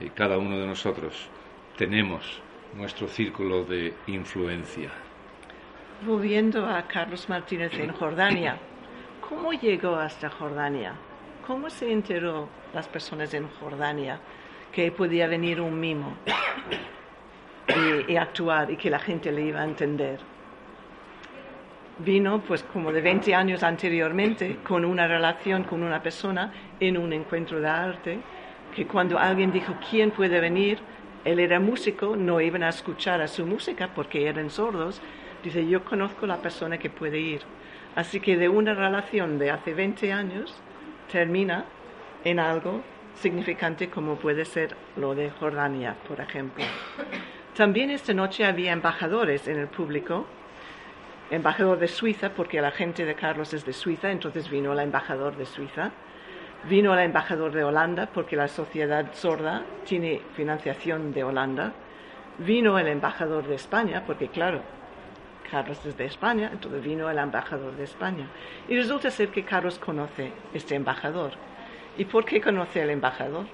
y 0.00 0.10
cada 0.10 0.38
uno 0.38 0.58
de 0.58 0.66
nosotros 0.66 1.28
tenemos 1.76 2.40
nuestro 2.74 3.08
círculo 3.08 3.64
de 3.64 3.94
influencia. 4.06 4.90
Volviendo 6.06 6.66
a 6.66 6.82
Carlos 6.82 7.28
Martínez 7.28 7.72
en 7.74 7.92
Jordania, 7.92 8.58
¿cómo 9.26 9.52
llegó 9.52 9.96
hasta 9.96 10.28
Jordania? 10.28 10.92
¿Cómo 11.46 11.70
se 11.70 11.90
enteró 11.90 12.48
las 12.74 12.86
personas 12.86 13.32
en 13.32 13.48
Jordania 13.48 14.20
que 14.72 14.90
podía 14.92 15.26
venir 15.26 15.60
un 15.60 15.78
mimo 15.80 16.16
y, 17.68 18.12
y 18.12 18.16
actuar 18.16 18.70
y 18.70 18.76
que 18.76 18.90
la 18.90 18.98
gente 18.98 19.32
le 19.32 19.42
iba 19.42 19.60
a 19.60 19.64
entender? 19.64 20.20
vino 21.98 22.42
pues 22.42 22.62
como 22.62 22.92
de 22.92 23.00
20 23.00 23.34
años 23.34 23.62
anteriormente 23.62 24.58
con 24.62 24.84
una 24.84 25.08
relación 25.08 25.64
con 25.64 25.82
una 25.82 26.02
persona 26.02 26.52
en 26.78 26.98
un 26.98 27.10
encuentro 27.14 27.58
de 27.58 27.68
arte 27.68 28.18
que 28.74 28.86
cuando 28.86 29.18
alguien 29.18 29.50
dijo 29.50 29.72
quién 29.90 30.10
puede 30.10 30.38
venir 30.38 30.78
él 31.26 31.40
era 31.40 31.58
músico, 31.58 32.14
no 32.14 32.40
iban 32.40 32.62
a 32.62 32.68
escuchar 32.68 33.20
a 33.20 33.26
su 33.26 33.44
música 33.44 33.90
porque 33.92 34.28
eran 34.28 34.48
sordos. 34.48 35.02
Dice, 35.42 35.66
yo 35.66 35.84
conozco 35.84 36.24
la 36.24 36.36
persona 36.36 36.78
que 36.78 36.88
puede 36.88 37.18
ir. 37.18 37.40
Así 37.96 38.20
que 38.20 38.36
de 38.36 38.48
una 38.48 38.74
relación 38.74 39.36
de 39.36 39.50
hace 39.50 39.74
20 39.74 40.12
años 40.12 40.56
termina 41.10 41.64
en 42.22 42.38
algo 42.38 42.80
significante 43.16 43.90
como 43.90 44.14
puede 44.14 44.44
ser 44.44 44.76
lo 44.94 45.16
de 45.16 45.30
Jordania, 45.30 45.96
por 46.06 46.20
ejemplo. 46.20 46.64
También 47.56 47.90
esta 47.90 48.12
noche 48.12 48.44
había 48.44 48.72
embajadores 48.72 49.48
en 49.48 49.58
el 49.58 49.68
público, 49.68 50.26
embajador 51.30 51.78
de 51.78 51.88
Suiza, 51.88 52.30
porque 52.30 52.60
la 52.60 52.70
gente 52.70 53.04
de 53.04 53.14
Carlos 53.14 53.54
es 53.54 53.64
de 53.64 53.72
Suiza, 53.72 54.10
entonces 54.10 54.50
vino 54.50 54.72
el 54.72 54.80
embajador 54.80 55.36
de 55.36 55.46
Suiza 55.46 55.90
Vino 56.68 56.92
el 56.94 56.98
embajador 56.98 57.52
de 57.52 57.62
Holanda 57.62 58.08
porque 58.12 58.34
la 58.34 58.48
sociedad 58.48 59.12
sorda 59.14 59.62
tiene 59.84 60.20
financiación 60.34 61.12
de 61.12 61.22
Holanda. 61.22 61.72
Vino 62.38 62.76
el 62.76 62.88
embajador 62.88 63.46
de 63.46 63.54
España 63.54 64.02
porque, 64.04 64.28
claro, 64.28 64.62
Carlos 65.48 65.78
es 65.86 65.96
de 65.96 66.06
España, 66.06 66.50
entonces 66.52 66.82
vino 66.82 67.08
el 67.08 67.18
embajador 67.18 67.76
de 67.76 67.84
España. 67.84 68.26
Y 68.68 68.76
resulta 68.76 69.12
ser 69.12 69.28
que 69.28 69.44
Carlos 69.44 69.78
conoce 69.78 70.32
este 70.52 70.74
embajador. 70.74 71.34
¿Y 71.96 72.04
por 72.04 72.24
qué 72.24 72.40
conoce 72.40 72.82
al 72.82 72.90
embajador? 72.90 73.46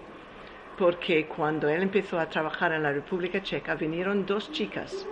Porque 0.78 1.26
cuando 1.26 1.68
él 1.68 1.82
empezó 1.82 2.18
a 2.18 2.28
trabajar 2.28 2.72
en 2.72 2.82
la 2.82 2.92
República 2.92 3.42
Checa, 3.42 3.74
vinieron 3.74 4.26
dos 4.26 4.50
chicas 4.52 5.06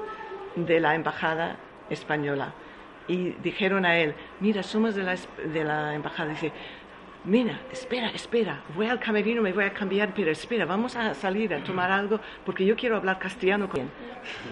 de 0.57 0.81
la 0.81 0.95
embajada 0.95 1.57
española 1.91 2.53
y 3.11 3.31
dijeron 3.43 3.85
a 3.85 3.99
él, 3.99 4.15
mira, 4.39 4.63
somos 4.63 4.95
de 4.95 5.03
la, 5.03 5.17
de 5.53 5.65
la 5.65 5.95
embajada. 5.95 6.31
Dice, 6.31 6.53
mira, 7.25 7.61
espera, 7.73 8.09
espera, 8.11 8.63
voy 8.77 8.87
al 8.87 9.01
camerino, 9.01 9.43
me 9.43 9.53
voy 9.53 9.65
a 9.65 9.73
cambiar, 9.73 10.13
pero 10.15 10.31
espera, 10.31 10.65
vamos 10.65 10.95
a 10.95 11.15
salir 11.15 11.53
a 11.53 11.63
tomar 11.65 11.91
algo 11.91 12.21
porque 12.47 12.65
yo 12.65 12.77
quiero 12.77 12.97
hablar 12.97 13.19
castellano 13.19 13.69
con 13.69 13.81
él. 13.81 13.89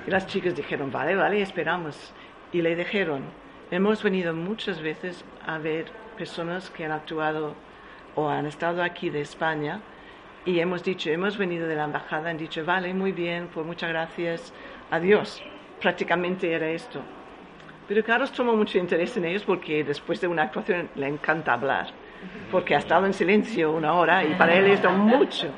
Y 0.06 0.10
las 0.10 0.26
chicas 0.26 0.56
dijeron, 0.56 0.90
vale, 0.90 1.14
vale, 1.14 1.40
esperamos. 1.40 2.12
Y 2.52 2.60
le 2.60 2.74
dijeron, 2.74 3.22
hemos 3.70 4.02
venido 4.02 4.34
muchas 4.34 4.80
veces 4.82 5.24
a 5.46 5.58
ver 5.58 5.86
personas 6.16 6.68
que 6.70 6.84
han 6.84 6.92
actuado 6.92 7.54
o 8.16 8.28
han 8.28 8.46
estado 8.46 8.82
aquí 8.82 9.08
de 9.08 9.20
España 9.20 9.80
y 10.48 10.60
hemos 10.60 10.82
dicho, 10.82 11.10
hemos 11.10 11.36
venido 11.36 11.68
de 11.68 11.76
la 11.76 11.84
embajada, 11.84 12.30
han 12.30 12.38
dicho, 12.38 12.64
vale, 12.64 12.94
muy 12.94 13.12
bien, 13.12 13.48
pues 13.52 13.66
muchas 13.66 13.90
gracias, 13.90 14.54
adiós. 14.90 15.42
Prácticamente 15.78 16.50
era 16.50 16.70
esto. 16.70 17.02
Pero 17.86 18.02
Carlos 18.02 18.32
tomó 18.32 18.56
mucho 18.56 18.78
interés 18.78 19.14
en 19.18 19.26
ellos 19.26 19.44
porque 19.44 19.84
después 19.84 20.22
de 20.22 20.26
una 20.26 20.44
actuación 20.44 20.88
le 20.94 21.06
encanta 21.06 21.52
hablar 21.52 21.88
porque 22.50 22.74
ha 22.74 22.78
estado 22.78 23.04
en 23.04 23.12
silencio 23.12 23.72
una 23.72 23.92
hora 23.92 24.24
y 24.24 24.34
para 24.36 24.54
él 24.54 24.68
esto 24.68 24.90
mucho. 24.90 25.48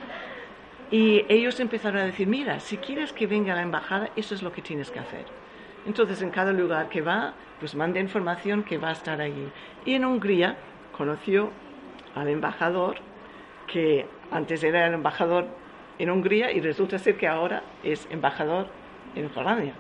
Y 0.91 1.25
ellos 1.29 1.61
empezaron 1.61 2.01
a 2.01 2.07
decir, 2.07 2.27
mira, 2.27 2.59
si 2.59 2.77
quieres 2.77 3.13
que 3.13 3.29
venga 3.29 3.53
a 3.53 3.57
la 3.57 3.63
embajada, 3.63 4.11
eso 4.17 4.35
es 4.35 4.43
lo 4.43 4.51
que 4.51 4.61
tienes 4.61 4.91
que 4.91 4.99
hacer. 4.99 5.25
Entonces, 5.87 6.21
en 6.21 6.31
cada 6.31 6.53
lugar 6.53 6.89
que 6.89 7.01
va, 7.01 7.35
pues 7.61 7.77
manda 7.77 8.01
información 8.01 8.65
que 8.65 8.77
va 8.77 8.89
a 8.89 8.93
estar 8.93 9.21
allí. 9.21 9.49
Y 9.85 9.95
en 9.95 10.05
Hungría 10.05 10.57
conoció 10.97 11.53
al 12.17 12.27
embajador, 12.29 12.97
que 13.69 14.07
antes 14.31 14.63
era 14.63 14.87
el 14.87 14.95
embajador 14.95 15.47
en 15.99 16.11
Hungría 16.11 16.51
y 16.53 16.61
resulta 16.61 16.99
ser 16.99 17.17
que 17.17 17.29
ahora 17.29 17.63
es 17.83 18.07
embajador 18.11 18.69
en 19.15 19.29
Jordania. 19.29 19.75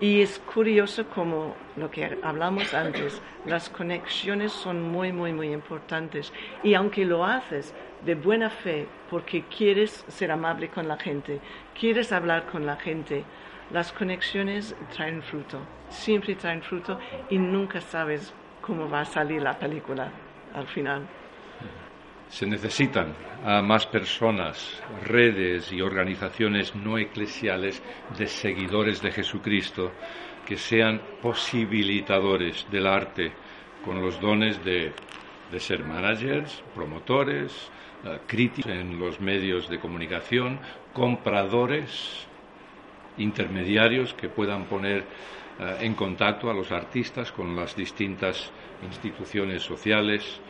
Y 0.00 0.22
es 0.22 0.38
curioso 0.38 1.06
como 1.08 1.54
lo 1.76 1.90
que 1.90 2.18
hablamos 2.22 2.72
antes, 2.72 3.20
las 3.44 3.68
conexiones 3.68 4.50
son 4.50 4.80
muy, 4.80 5.12
muy, 5.12 5.32
muy 5.34 5.52
importantes. 5.52 6.32
Y 6.62 6.72
aunque 6.72 7.04
lo 7.04 7.24
haces 7.24 7.74
de 8.04 8.14
buena 8.14 8.48
fe, 8.48 8.86
porque 9.10 9.44
quieres 9.44 10.04
ser 10.08 10.30
amable 10.30 10.68
con 10.68 10.88
la 10.88 10.96
gente, 10.96 11.40
quieres 11.78 12.12
hablar 12.12 12.46
con 12.46 12.64
la 12.64 12.76
gente, 12.76 13.24
las 13.70 13.92
conexiones 13.92 14.74
traen 14.94 15.22
fruto, 15.22 15.60
siempre 15.90 16.34
traen 16.34 16.62
fruto 16.62 16.98
y 17.28 17.36
nunca 17.36 17.82
sabes 17.82 18.32
cómo 18.62 18.88
va 18.88 19.02
a 19.02 19.04
salir 19.04 19.42
la 19.42 19.58
película 19.58 20.10
al 20.54 20.66
final. 20.66 21.19
Se 22.30 22.46
necesitan 22.46 23.12
a 23.44 23.60
más 23.60 23.86
personas, 23.86 24.80
redes 25.04 25.72
y 25.72 25.80
organizaciones 25.80 26.74
no 26.76 26.96
eclesiales 26.96 27.82
de 28.16 28.26
seguidores 28.28 29.02
de 29.02 29.10
Jesucristo 29.10 29.90
que 30.46 30.56
sean 30.56 31.00
posibilitadores 31.20 32.66
del 32.70 32.86
arte 32.86 33.32
con 33.84 34.00
los 34.00 34.20
dones 34.20 34.64
de, 34.64 34.92
ser 35.58 35.84
managers, 35.84 36.62
promotores, 36.72 37.70
eh, 38.04 38.18
críticos 38.26 38.72
en 38.72 38.98
los 38.98 39.20
medios 39.20 39.68
de 39.68 39.80
comunicación, 39.80 40.60
compradores, 40.92 42.26
intermediarios 43.18 44.14
que 44.14 44.28
puedan 44.28 44.66
poner 44.66 45.04
eh, 45.58 45.78
en 45.80 45.94
contacto 45.94 46.48
a 46.48 46.54
los 46.54 46.70
artistas 46.70 47.32
con 47.32 47.56
las 47.56 47.74
distintas 47.74 48.52
instituciones 48.82 49.62
sociales, 49.62 50.40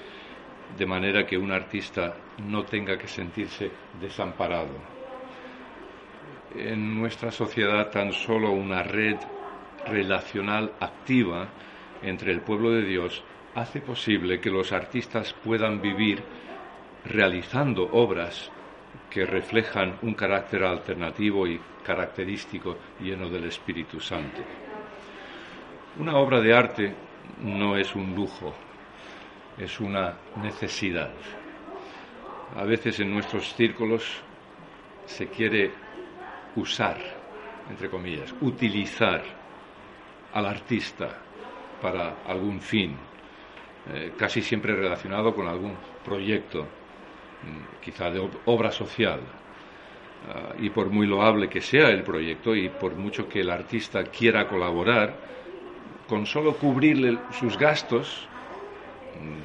de 0.76 0.86
manera 0.86 1.26
que 1.26 1.36
un 1.36 1.52
artista 1.52 2.14
no 2.48 2.64
tenga 2.64 2.96
que 2.96 3.08
sentirse 3.08 3.70
desamparado. 4.00 4.74
En 6.54 6.98
nuestra 6.98 7.30
sociedad 7.30 7.90
tan 7.90 8.12
solo 8.12 8.50
una 8.50 8.82
red 8.82 9.16
relacional 9.86 10.72
activa 10.80 11.48
entre 12.02 12.32
el 12.32 12.40
pueblo 12.40 12.70
de 12.70 12.82
Dios 12.82 13.22
hace 13.54 13.80
posible 13.80 14.40
que 14.40 14.50
los 14.50 14.72
artistas 14.72 15.34
puedan 15.44 15.80
vivir 15.80 16.22
realizando 17.04 17.88
obras 17.92 18.50
que 19.10 19.24
reflejan 19.24 19.96
un 20.02 20.14
carácter 20.14 20.64
alternativo 20.64 21.46
y 21.46 21.60
característico 21.84 22.76
lleno 23.00 23.28
del 23.28 23.44
Espíritu 23.44 24.00
Santo. 24.00 24.40
Una 25.98 26.16
obra 26.16 26.40
de 26.40 26.54
arte 26.54 26.94
no 27.42 27.76
es 27.76 27.94
un 27.94 28.14
lujo, 28.14 28.54
es 29.62 29.78
una 29.80 30.14
necesidad. 30.36 31.10
A 32.56 32.64
veces 32.64 32.98
en 33.00 33.12
nuestros 33.12 33.54
círculos 33.54 34.02
se 35.06 35.26
quiere 35.28 35.72
usar, 36.56 36.98
entre 37.70 37.88
comillas, 37.88 38.34
utilizar 38.40 39.22
al 40.32 40.46
artista 40.46 41.08
para 41.80 42.16
algún 42.26 42.60
fin, 42.60 42.96
eh, 43.94 44.12
casi 44.16 44.42
siempre 44.42 44.74
relacionado 44.74 45.34
con 45.34 45.46
algún 45.46 45.76
proyecto, 46.04 46.62
mm, 47.42 47.82
quizá 47.84 48.10
de 48.10 48.20
obra 48.46 48.70
social. 48.70 49.20
Ah, 50.28 50.52
y 50.58 50.68
por 50.68 50.90
muy 50.90 51.06
loable 51.06 51.48
que 51.48 51.62
sea 51.62 51.88
el 51.88 52.02
proyecto 52.02 52.54
y 52.54 52.68
por 52.68 52.94
mucho 52.94 53.26
que 53.26 53.40
el 53.40 53.50
artista 53.50 54.04
quiera 54.04 54.46
colaborar, 54.46 55.14
con 56.06 56.26
solo 56.26 56.58
cubrirle 56.58 57.20
sus 57.30 57.56
gastos, 57.56 58.28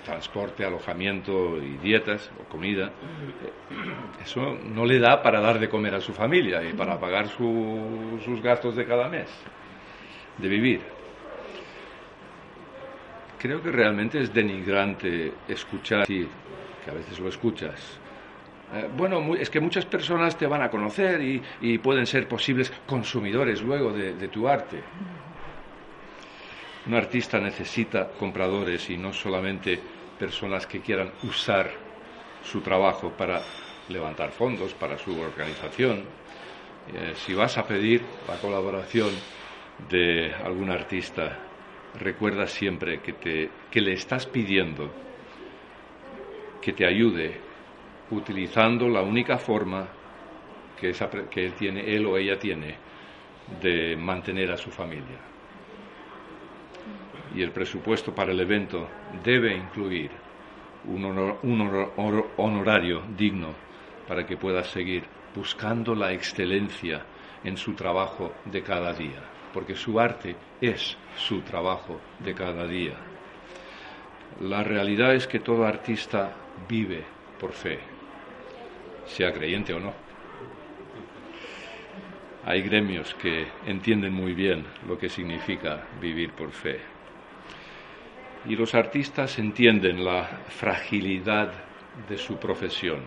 transporte, 0.04 0.66
alojamiento 0.66 1.58
y 1.62 1.78
dietas 1.78 2.30
o 2.40 2.50
comida, 2.50 2.88
eh, 2.88 4.24
eso 4.24 4.58
no 4.74 4.86
le 4.86 5.00
da 5.00 5.22
para 5.22 5.40
dar 5.40 5.60
de 5.60 5.70
comer 5.70 5.96
a 5.96 6.02
su 6.02 6.14
familia 6.14 6.64
y 6.64 6.74
para 6.74 7.00
pagar 7.00 7.28
sus 7.28 8.42
gastos 8.42 8.76
de 8.76 8.86
cada 8.86 9.10
mes 9.10 9.28
de 10.38 10.48
vivir. 10.48 10.82
Creo 13.40 13.62
que 13.62 13.72
realmente 13.72 14.20
es 14.20 14.34
denigrante 14.34 15.34
escuchar, 15.48 16.08
que 16.08 16.28
a 16.90 16.94
veces 16.94 17.20
lo 17.20 17.30
escuchas. 17.30 18.00
Eh, 18.74 18.90
bueno, 18.98 19.36
es 19.36 19.50
que 19.50 19.60
muchas 19.60 19.86
personas 19.86 20.38
te 20.38 20.48
van 20.48 20.64
a 20.64 20.70
conocer 20.70 21.22
y, 21.22 21.78
pueden 21.78 22.06
ser 22.06 22.28
posibles 22.28 22.72
consumidores 22.88 23.62
luego 23.62 23.92
de 23.92 24.28
tu 24.30 24.48
arte. 24.48 24.82
Un 26.88 26.94
artista 26.94 27.40
necesita 27.40 28.12
compradores 28.20 28.90
y 28.92 28.98
no 28.98 29.12
solamente 29.12 29.80
personas 30.20 30.68
que 30.68 30.82
quieran 30.82 31.10
usar 31.24 31.72
su 32.44 32.62
trabajo 32.62 33.10
para 33.10 33.42
levantar 33.90 34.32
fondos 34.32 34.74
para 34.76 34.98
su 34.98 35.18
organización. 35.20 36.04
Eh, 36.94 37.14
si 37.16 37.34
vas 37.34 37.58
a 37.58 37.66
pedir 37.66 38.02
la 38.28 38.38
colaboración 38.38 39.10
de 39.90 40.32
algún 40.44 40.70
artista, 40.70 41.40
recuerda 42.00 42.46
siempre 42.46 43.00
que, 43.00 43.14
te, 43.14 43.50
que 43.72 43.82
le 43.82 43.94
estás 43.94 44.28
pidiendo 44.28 44.92
que 46.62 46.74
te 46.74 46.86
ayude 46.86 47.32
utilizando 48.12 48.88
la 48.90 49.02
única 49.02 49.38
forma 49.38 49.88
que, 50.80 50.94
que 51.32 51.46
él, 51.46 51.54
tiene, 51.54 51.96
él 51.96 52.06
o 52.06 52.18
ella 52.18 52.38
tiene 52.38 52.76
de 53.62 53.96
mantener 53.96 54.52
a 54.52 54.58
su 54.58 54.70
familia. 54.70 55.35
Y 57.36 57.42
el 57.42 57.52
presupuesto 57.52 58.16
para 58.16 58.32
el 58.32 58.40
evento 58.40 58.88
debe 59.24 59.56
incluir 59.56 60.12
un, 60.86 61.04
honorario 62.38 63.04
digno 63.18 63.54
para 64.08 64.26
que 64.26 64.38
pueda 64.38 64.64
seguir 64.64 65.04
buscando 65.36 65.94
la 65.94 66.14
excelencia 66.14 67.06
en 67.44 67.58
su 67.58 67.74
trabajo 67.74 68.32
de 68.46 68.62
cada 68.64 68.94
día 68.94 69.36
porque 69.56 69.74
su 69.74 69.98
arte 70.02 70.36
es 70.60 70.98
su 71.16 71.40
trabajo 71.40 72.02
de 72.20 72.36
cada 72.36 72.68
día. 72.68 72.98
La 74.42 74.62
realidad 74.66 75.16
es 75.16 75.28
que 75.28 75.40
todo 75.40 75.66
artista 75.66 76.36
vive 76.68 77.06
por 77.40 77.54
fe, 77.54 77.80
sea 79.06 79.32
creyente 79.32 79.74
o 79.74 79.80
no. 79.80 79.94
Hay 82.44 82.64
gremios 82.64 83.16
que 83.16 83.48
entienden 83.66 84.12
muy 84.12 84.34
bien 84.34 84.66
lo 84.90 84.98
que 84.98 85.08
significa 85.08 85.88
vivir 86.02 86.34
por 86.34 86.52
fe. 86.52 86.95
Y 88.48 88.56
los 88.56 88.76
artistas 88.76 89.40
entienden 89.40 90.06
la 90.06 90.24
fragilidad 90.48 91.52
de 92.08 92.18
su 92.18 92.38
profesión, 92.38 93.00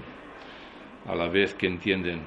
a 1.06 1.14
la 1.14 1.28
vez 1.28 1.54
que 1.54 1.66
entienden 1.66 2.22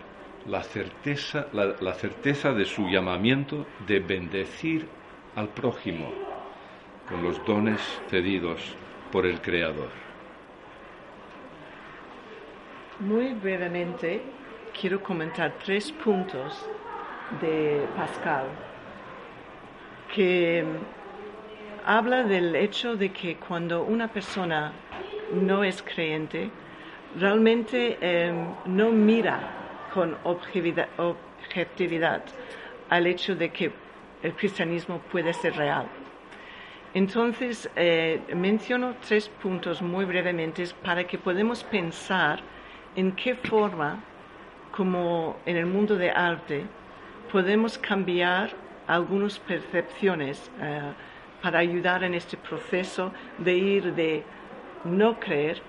la 0.47 0.63
certeza, 0.63 1.47
la, 1.53 1.93
certeza 1.93 2.53
de 2.53 2.65
su 2.65 2.87
llamamiento 2.87 3.67
de 3.85 3.99
bendecir 3.99 4.87
al 5.35 5.49
prójimo 5.49 6.11
con 7.07 7.23
los 7.23 7.43
dones 7.45 7.81
cedidos 8.09 8.75
por 9.11 9.25
el 9.25 9.41
Creador. 9.41 9.89
Muy 12.99 13.33
brevemente 13.33 14.21
quiero 14.79 15.01
comentar 15.01 15.55
tres 15.63 15.91
puntos 15.91 16.65
de 17.41 17.85
Pascal 17.95 18.47
que 20.13 20.63
habla 21.85 22.23
del 22.23 22.55
hecho 22.55 22.95
de 22.95 23.11
que 23.11 23.35
cuando 23.37 23.83
una 23.83 24.07
persona 24.07 24.71
no 25.33 25.63
es 25.63 25.81
creyente, 25.81 26.49
realmente 27.19 27.97
em, 28.01 28.47
no 28.65 28.91
mira 28.91 29.39
con 29.93 30.17
objetividad, 30.23 30.87
al 32.89 33.07
hecho 33.07 33.35
de 33.35 33.49
que 33.49 33.71
el 34.23 34.33
cristianismo 34.33 34.99
puede 35.11 35.33
ser 35.33 35.55
real. 35.55 35.87
Entonces, 36.93 37.69
eh, 37.75 38.21
menciono 38.35 38.95
tres 39.07 39.29
puntos 39.29 39.81
muy 39.81 40.05
brevemente 40.05 40.65
para 40.83 41.05
que 41.05 41.17
podamos 41.17 41.63
pensar 41.63 42.39
en 42.95 43.13
qué 43.13 43.35
forma, 43.35 44.03
como 44.71 45.37
en 45.45 45.57
el 45.57 45.65
mundo 45.65 45.95
de 45.95 46.11
arte, 46.11 46.65
podemos 47.31 47.77
cambiar 47.77 48.51
algunas 48.87 49.39
percepciones 49.39 50.51
eh, 50.61 50.81
para 51.41 51.59
ayudar 51.59 52.03
en 52.03 52.13
este 52.13 52.37
proceso 52.37 53.11
de 53.37 53.53
ir 53.55 53.93
de 53.95 54.23
no 54.83 55.19
creer 55.19 55.61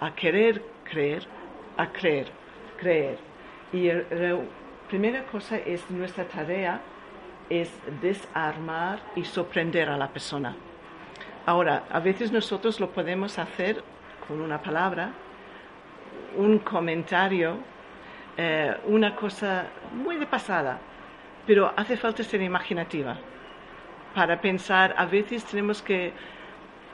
a 0.00 0.14
querer 0.14 0.62
creer 0.84 1.26
a 1.76 1.86
creer, 1.92 2.28
creer. 2.78 3.18
Y 3.72 3.90
la 3.90 4.38
primera 4.88 5.24
cosa 5.24 5.58
es 5.58 5.90
nuestra 5.90 6.24
tarea 6.24 6.80
es 7.50 7.70
desarmar 8.00 9.00
y 9.14 9.24
sorprender 9.24 9.88
a 9.88 9.96
la 9.96 10.08
persona. 10.08 10.56
Ahora, 11.44 11.84
a 11.90 12.00
veces 12.00 12.32
nosotros 12.32 12.80
lo 12.80 12.90
podemos 12.90 13.38
hacer 13.38 13.82
con 14.26 14.40
una 14.40 14.60
palabra, 14.60 15.10
un 16.36 16.58
comentario, 16.58 17.58
eh, 18.36 18.74
una 18.86 19.14
cosa 19.14 19.66
muy 19.92 20.16
de 20.16 20.26
pasada, 20.26 20.78
pero 21.46 21.72
hace 21.76 21.96
falta 21.96 22.24
ser 22.24 22.42
imaginativa 22.42 23.16
para 24.16 24.40
pensar, 24.40 24.94
a 24.96 25.04
veces 25.04 25.44
tenemos 25.44 25.82
que, 25.82 26.10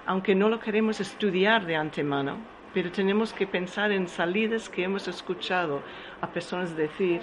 aunque 0.06 0.34
no 0.34 0.48
lo 0.48 0.58
queremos 0.58 0.98
estudiar 0.98 1.64
de 1.64 1.76
antemano, 1.76 2.38
pero 2.74 2.90
tenemos 2.90 3.32
que 3.32 3.46
pensar 3.46 3.92
en 3.92 4.08
salidas 4.08 4.68
que 4.68 4.82
hemos 4.82 5.06
escuchado 5.06 5.82
a 6.20 6.26
personas 6.26 6.76
decir 6.76 7.20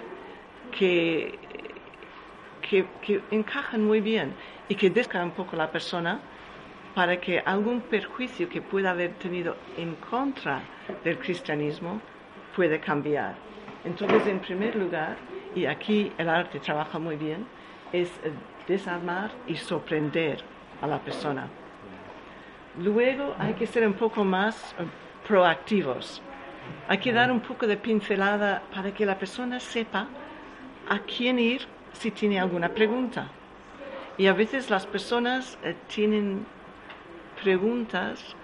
que, 0.72 1.38
que, 2.62 2.88
encajan 3.30 3.84
muy 3.84 4.00
bien 4.00 4.34
y 4.70 4.76
que 4.76 4.90
descan 4.90 5.26
un 5.26 5.32
poco 5.32 5.58
la 5.58 5.70
persona 5.70 6.22
para 6.96 7.20
que 7.20 7.40
algún 7.40 7.82
perjuicio 7.82 8.48
que 8.48 8.62
pueda 8.62 8.92
haber 8.92 9.16
tenido 9.16 9.58
en 9.76 9.96
contra 9.96 10.62
del 11.04 11.18
cristianismo 11.20 12.00
pueda 12.56 12.80
cambiar. 12.80 13.36
Entonces, 13.84 14.26
en 14.28 14.40
primer 14.40 14.78
lugar, 14.78 15.18
y 15.54 15.66
aquí 15.66 16.14
el 16.18 16.30
arte 16.30 16.62
trabaja 16.62 17.00
muy 17.00 17.18
bien, 17.18 17.46
es 17.92 18.10
desarmar 18.70 19.32
y 19.48 19.56
sorprender 19.56 20.38
a 20.82 20.88
la 20.88 21.00
persona. 21.00 21.48
Luego 22.78 23.36
hay 23.38 23.54
que 23.56 23.68
ser 23.68 23.86
un 23.86 23.94
poco 23.94 24.24
más 24.24 24.76
proactivos. 25.28 26.22
Hay 26.88 27.00
que 27.00 27.12
dar 27.12 27.32
un 27.32 27.42
poco 27.42 27.68
de 27.68 27.76
pincelada 27.76 28.62
para 28.74 28.94
que 28.94 29.06
la 29.06 29.18
persona 29.18 29.60
sepa 29.60 30.08
a 30.88 31.00
quién 31.00 31.40
ir 31.40 31.62
si 31.94 32.12
tiene 32.12 32.40
alguna 32.40 32.70
pregunta. 32.70 33.28
Y 34.18 34.28
a 34.28 34.34
veces 34.34 34.70
las 34.70 34.86
personas 34.86 35.58
eh, 35.64 35.76
tienen 35.88 36.46
preguntas 37.42 38.36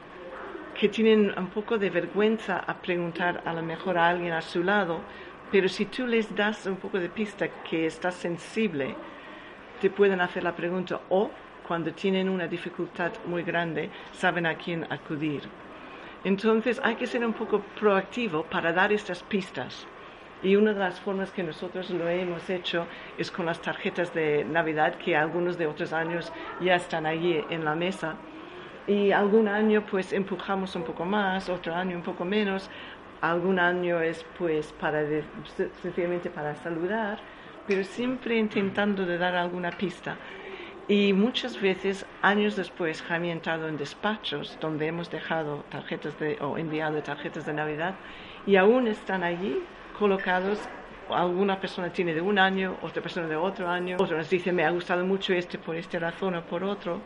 que 0.80 0.90
tienen 0.90 1.34
un 1.38 1.48
poco 1.48 1.78
de 1.78 1.90
vergüenza 1.90 2.64
a 2.66 2.74
preguntar 2.76 3.42
a 3.46 3.54
lo 3.54 3.62
mejor 3.62 3.98
a 3.98 4.10
alguien 4.10 4.34
a 4.34 4.42
su 4.42 4.64
lado, 4.64 5.02
pero 5.52 5.70
si 5.70 5.86
tú 5.86 6.08
les 6.08 6.36
das 6.36 6.66
un 6.66 6.78
poco 6.78 7.00
de 7.00 7.10
pista 7.10 7.48
que 7.64 7.86
estás 7.86 8.16
sensible, 8.16 8.96
te 9.82 9.90
pueden 9.90 10.22
hacer 10.22 10.44
la 10.44 10.56
pregunta 10.56 11.02
o 11.10 11.30
cuando 11.68 11.92
tienen 11.94 12.30
una 12.30 12.48
dificultad 12.48 13.12
muy 13.26 13.44
grande 13.44 13.90
saben 14.12 14.46
a 14.46 14.56
quién 14.56 14.86
acudir. 14.92 15.42
Entonces 16.24 16.80
hay 16.84 16.96
que 16.96 17.08
ser 17.08 17.26
un 17.26 17.34
poco 17.34 17.62
proactivo 17.80 18.44
para 18.44 18.74
dar 18.74 18.92
estas 18.92 19.24
pistas. 19.24 19.88
Y 20.44 20.56
una 20.56 20.74
de 20.74 20.80
las 20.80 21.00
formas 21.00 21.32
que 21.32 21.44
nosotros 21.44 21.90
lo 21.90 22.08
hemos 22.08 22.50
hecho 22.50 22.86
es 23.18 23.32
con 23.32 23.46
las 23.46 23.62
tarjetas 23.62 24.14
de 24.14 24.44
Navidad, 24.44 24.96
que 24.96 25.16
algunos 25.16 25.58
de 25.58 25.66
otros 25.66 25.94
años 25.94 26.32
ya 26.62 26.76
están 26.76 27.06
allí 27.06 27.44
en 27.50 27.66
la 27.66 27.76
mesa. 27.76 28.16
Y 28.88 29.12
algún 29.12 29.48
año 29.48 29.84
pues 29.90 30.14
empujamos 30.14 30.76
un 30.76 30.84
poco 30.84 31.06
más, 31.06 31.50
otro 31.50 31.74
año 31.74 31.96
un 31.96 32.04
poco 32.04 32.26
menos. 32.26 32.70
Algún 33.22 33.60
año 33.60 34.02
es 34.02 34.24
pues 34.38 34.72
para 34.74 35.04
sencillamente 35.82 36.30
para 36.30 36.54
saludar, 36.56 37.20
pero 37.68 37.84
siempre 37.84 38.38
intentando 38.38 39.06
de 39.06 39.18
dar 39.18 39.36
alguna 39.36 39.72
pista. 39.72 40.18
Y 40.88 41.14
muchas 41.14 41.60
veces, 41.60 42.06
años 42.22 42.56
después, 42.56 43.02
Jaime 43.02 43.30
ha 43.30 43.34
entrado 43.34 43.68
en 43.68 43.76
despachos 43.78 44.58
donde 44.62 44.86
hemos 44.86 45.10
dejado 45.10 45.66
tarjetas 45.70 46.20
de, 46.20 46.38
o 46.42 46.60
enviado 46.60 47.02
tarjetas 47.02 47.48
de 47.48 47.54
Navidad 47.54 47.96
y 48.46 48.56
aún 48.58 48.88
están 48.88 49.24
allí 49.24 49.64
colocados. 49.98 50.60
Alguna 51.10 51.60
persona 51.60 51.92
tiene 51.92 52.14
de 52.14 52.22
un 52.22 52.38
año, 52.38 52.78
otra 52.84 53.02
persona 53.02 53.28
de 53.28 53.36
otro 53.36 53.68
año, 53.68 53.98
otra 54.00 54.18
nos 54.18 54.30
dice 54.30 54.52
me 54.52 54.64
ha 54.64 54.70
gustado 54.70 55.06
mucho 55.06 55.34
este 55.34 55.58
por 55.58 55.76
esta 55.76 55.98
razón 55.98 56.36
o 56.36 56.44
por 56.44 56.64
otro. 56.64 57.02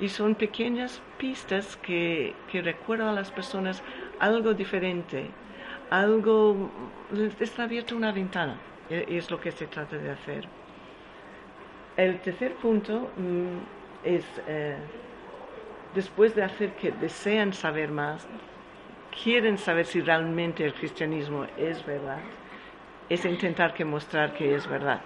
Y 0.00 0.08
son 0.08 0.34
pequeñas 0.34 1.02
pistas 1.18 1.76
que, 1.76 2.34
que 2.50 2.62
recuerdan 2.62 3.08
a 3.08 3.12
las 3.12 3.30
personas 3.30 3.82
algo 4.18 4.54
diferente, 4.54 5.30
algo, 5.90 6.70
está 7.40 7.64
abierta 7.64 7.94
una 7.94 8.10
ventana, 8.10 8.56
y 9.08 9.16
es 9.16 9.30
lo 9.30 9.40
que 9.40 9.50
se 9.52 9.66
trata 9.66 9.96
de 9.96 10.10
hacer. 10.10 10.46
El 11.96 12.20
tercer 12.20 12.54
punto 12.54 13.10
mm, 13.16 14.04
es, 14.04 14.24
eh, 14.46 14.76
después 15.94 16.34
de 16.34 16.42
hacer 16.42 16.72
que 16.72 16.90
desean 16.92 17.52
saber 17.52 17.90
más, 17.90 18.26
quieren 19.22 19.58
saber 19.58 19.86
si 19.86 20.00
realmente 20.00 20.64
el 20.64 20.74
cristianismo 20.74 21.46
es 21.56 21.84
verdad, 21.84 22.20
es 23.08 23.24
intentar 23.24 23.74
que 23.74 23.84
mostrar 23.84 24.32
que 24.34 24.54
es 24.54 24.66
verdad. 24.66 25.02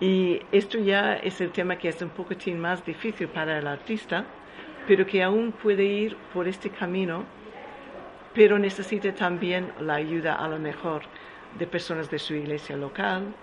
Y 0.00 0.40
esto 0.52 0.78
ya 0.78 1.14
es 1.14 1.40
el 1.40 1.50
tema 1.50 1.76
que 1.76 1.88
es 1.88 2.00
un 2.00 2.10
poquitín 2.10 2.60
más 2.60 2.84
difícil 2.84 3.26
para 3.28 3.58
el 3.58 3.66
artista, 3.66 4.24
pero 4.86 5.04
que 5.04 5.22
aún 5.22 5.50
puede 5.50 5.84
ir 5.84 6.16
por 6.32 6.46
este 6.46 6.70
camino, 6.70 7.24
pero 8.34 8.58
necesita 8.58 9.12
también 9.12 9.72
la 9.80 9.96
ayuda 9.96 10.34
a 10.34 10.46
lo 10.48 10.60
mejor 10.60 11.02
de 11.56 11.66
personas 11.66 12.10
de 12.10 12.18
su 12.18 12.34
iglesia 12.34 12.76
local, 12.76 13.34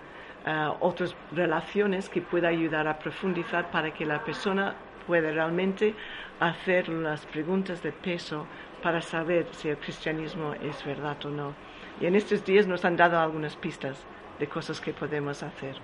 eh, 0.44 0.68
otras 0.80 1.16
relaciones 1.32 2.08
que 2.08 2.20
pueda 2.20 2.48
ayudar 2.48 2.86
a 2.86 2.98
profundizar 2.98 3.70
para 3.70 3.92
que 3.92 4.06
la 4.06 4.22
persona 4.22 4.74
pueda 5.06 5.30
realmente 5.30 5.94
hacer 6.40 6.88
las 6.88 7.24
preguntas 7.26 7.82
de 7.82 7.92
peso 7.92 8.46
para 8.82 9.00
saber 9.00 9.46
si 9.52 9.68
el 9.68 9.78
cristianismo 9.78 10.54
es 10.54 10.84
verdad 10.84 11.16
o 11.24 11.30
no. 11.30 11.54
Y 12.00 12.06
en 12.06 12.14
estos 12.14 12.44
días 12.44 12.66
nos 12.66 12.84
han 12.84 12.96
dado 12.96 13.18
algunas 13.18 13.56
pistas 13.56 14.04
de 14.38 14.46
cosas 14.46 14.80
que 14.80 14.92
podemos 14.92 15.42
hacer. 15.42 15.76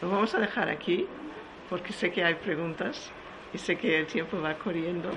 Lo 0.00 0.10
vamos 0.10 0.34
a 0.34 0.38
dejar 0.38 0.68
aquí 0.68 1.06
porque 1.68 1.92
sé 1.92 2.12
que 2.12 2.24
hay 2.24 2.34
preguntas 2.34 3.10
y 3.52 3.58
sé 3.58 3.76
que 3.76 3.98
el 3.98 4.06
tiempo 4.06 4.40
va 4.40 4.54
corriendo 4.54 5.10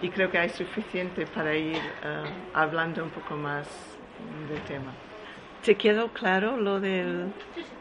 y 0.00 0.08
creo 0.10 0.30
que 0.30 0.38
hay 0.38 0.48
suficiente 0.48 1.26
para 1.26 1.54
ir 1.54 1.76
eh, 1.76 2.24
hablando 2.54 3.04
un 3.04 3.10
poco 3.10 3.36
más 3.36 3.68
del 4.48 4.60
tema. 4.62 4.92
¿Te 5.64 5.76
quedó 5.76 6.08
claro 6.08 6.56
lo 6.56 6.80
del 6.80 7.32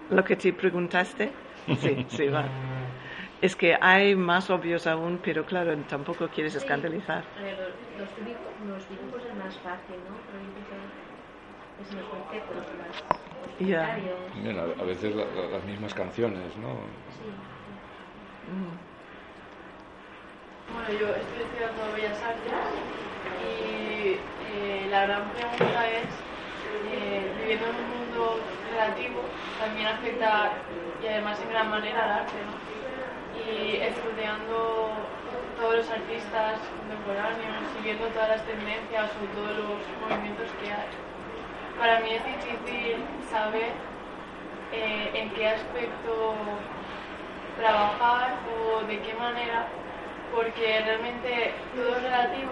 lo 0.09 0.23
que 0.23 0.35
te 0.35 0.53
preguntaste? 0.53 1.31
Sí, 1.79 2.05
sí, 2.09 2.27
va. 2.27 2.45
Es 3.41 3.55
que 3.55 3.75
hay 3.79 4.15
más 4.15 4.49
obvios 4.51 4.85
aún, 4.85 5.19
pero 5.23 5.45
claro, 5.45 5.75
tampoco 5.89 6.27
quieres 6.27 6.53
escandalizar. 6.53 7.23
los, 7.37 7.45
dibujos, 8.23 8.53
los, 8.67 8.89
dibujos 8.89 9.23
es 9.25 9.35
más 9.35 9.57
fácil, 9.57 9.95
¿no? 10.07 10.13
Es 11.81 11.91
más 11.95 12.05
conceptos, 12.05 12.67
más 12.77 13.67
yeah. 13.67 13.97
Bien, 14.43 14.59
a, 14.59 14.83
veces 14.83 15.15
la, 15.15 15.25
la, 15.25 15.47
las 15.49 15.63
mismas 15.65 15.93
canciones, 15.93 16.55
¿no? 16.57 16.75
Sí. 17.17 17.29
Mm. 18.51 18.91
Bueno, 20.73 20.89
yo 20.99 21.07
estoy 21.15 21.41
estudiando 21.41 21.93
Bellas 21.95 22.21
Artes 22.21 22.53
y 23.41 24.17
eh, 24.53 24.87
la 24.91 25.07
gran 25.07 25.31
pregunta 25.31 25.89
es 25.89 26.30
eh, 26.91 27.31
viviendo 27.39 27.67
en 27.67 27.75
un 27.75 27.89
mundo 27.89 28.39
relativo 28.71 29.21
también 29.59 29.87
afecta 29.87 30.51
y 31.01 31.07
además 31.07 31.39
en 31.41 31.49
gran 31.49 31.69
manera 31.69 32.03
al 32.03 32.11
arte, 32.11 32.37
¿no? 32.45 32.55
Y 33.41 33.77
estudiando 33.77 34.89
todos 35.59 35.75
los 35.75 35.89
artistas 35.89 36.59
contemporáneos 36.79 37.63
y 37.79 37.83
viendo 37.83 38.07
todas 38.07 38.29
las 38.29 38.45
tendencias 38.45 39.09
o 39.17 39.25
todos 39.35 39.57
los 39.57 39.79
movimientos 40.01 40.49
que 40.61 40.71
hay, 40.71 40.89
para 41.77 41.99
mí 42.01 42.13
es 42.13 42.23
difícil 42.25 43.03
saber 43.29 43.73
eh, 44.73 45.11
en 45.13 45.29
qué 45.31 45.47
aspecto 45.47 46.35
trabajar 47.57 48.35
o 48.55 48.85
de 48.85 48.99
qué 48.99 49.13
manera, 49.15 49.67
porque 50.33 50.81
realmente 50.85 51.53
todo 51.75 51.97
es 51.97 52.03
relativo 52.03 52.51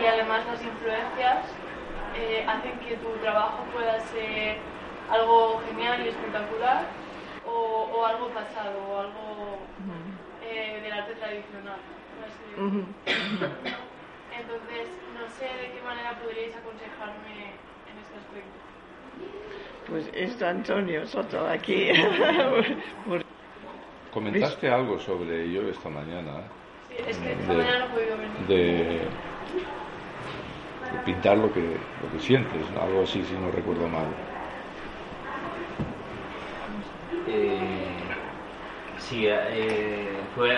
y 0.00 0.06
además 0.06 0.46
las 0.46 0.62
influencias 0.62 1.44
eh, 2.18 2.44
hacen 2.46 2.78
que 2.80 2.96
tu 2.96 3.10
trabajo 3.22 3.64
pueda 3.72 4.00
ser 4.00 4.56
algo 5.10 5.62
genial 5.68 6.04
y 6.04 6.08
espectacular 6.08 6.86
o, 7.46 8.04
algo 8.04 8.28
pasado 8.28 8.78
o 8.90 8.98
algo 8.98 9.58
eh, 10.44 10.80
del 10.82 10.92
arte 10.92 11.14
tradicional. 11.14 11.78
Entonces, 14.36 14.88
no 15.14 15.28
sé 15.30 15.44
de 15.44 15.70
qué 15.72 15.80
manera 15.84 16.18
podríais 16.20 16.54
aconsejarme 16.56 17.54
en 17.86 17.98
este 18.02 18.16
aspecto. 18.18 18.58
Pues 19.88 20.10
está 20.12 20.50
Antonio 20.50 21.06
Soto 21.06 21.46
aquí. 21.48 21.90
Comentaste 24.12 24.68
algo 24.70 24.98
sobre 24.98 25.44
ello 25.44 25.68
esta 25.70 25.88
mañana. 25.88 26.42
Sí, 26.88 26.96
es 27.06 27.16
que 27.18 27.32
esta 27.32 27.52
mañana 27.52 27.78
no 27.78 27.84
he 27.86 27.88
podido 27.88 28.16
venir 28.18 29.08
pintar 31.04 31.36
lo 31.36 31.52
que, 31.52 31.60
lo 31.60 32.12
que 32.12 32.18
sientes, 32.20 32.62
algo 32.80 33.02
así 33.02 33.22
si 33.24 33.34
no 33.34 33.50
recuerdo 33.50 33.88
mal. 33.88 34.06
Eh, 37.26 37.68
sí, 38.98 39.26
eh, 39.26 40.08
fue 40.34 40.56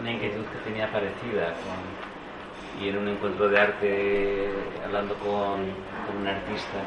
una 0.00 0.12
inquietud 0.12 0.44
que 0.44 0.70
tenía 0.70 0.90
parecida 0.90 1.54
y 2.80 2.88
en 2.88 2.98
un 2.98 3.08
encuentro 3.08 3.48
de 3.48 3.58
arte 3.58 4.48
hablando 4.84 5.14
con, 5.14 5.66
con 6.06 6.16
un 6.20 6.26
artista. 6.26 6.78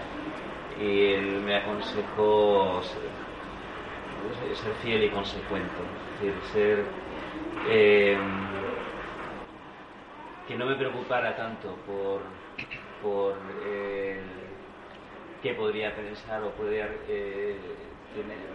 Y 0.82 1.14
él 1.14 1.42
me 1.46 1.58
aconsejó 1.58 2.82
ser, 2.82 4.56
ser 4.56 4.74
fiel 4.82 5.04
y 5.04 5.10
consecuente, 5.10 5.70
es 6.16 6.22
decir, 6.22 6.36
ser 6.54 6.86
eh, 7.70 8.18
que 10.48 10.56
no 10.56 10.66
me 10.66 10.76
preocupara 10.76 11.36
tanto 11.36 11.76
por 11.86 12.22
por 13.02 13.36
eh, 13.66 14.20
qué 15.42 15.54
podría 15.54 15.96
pensar 15.96 16.44
o 16.44 16.52
podría 16.52 16.90
eh, 17.08 17.58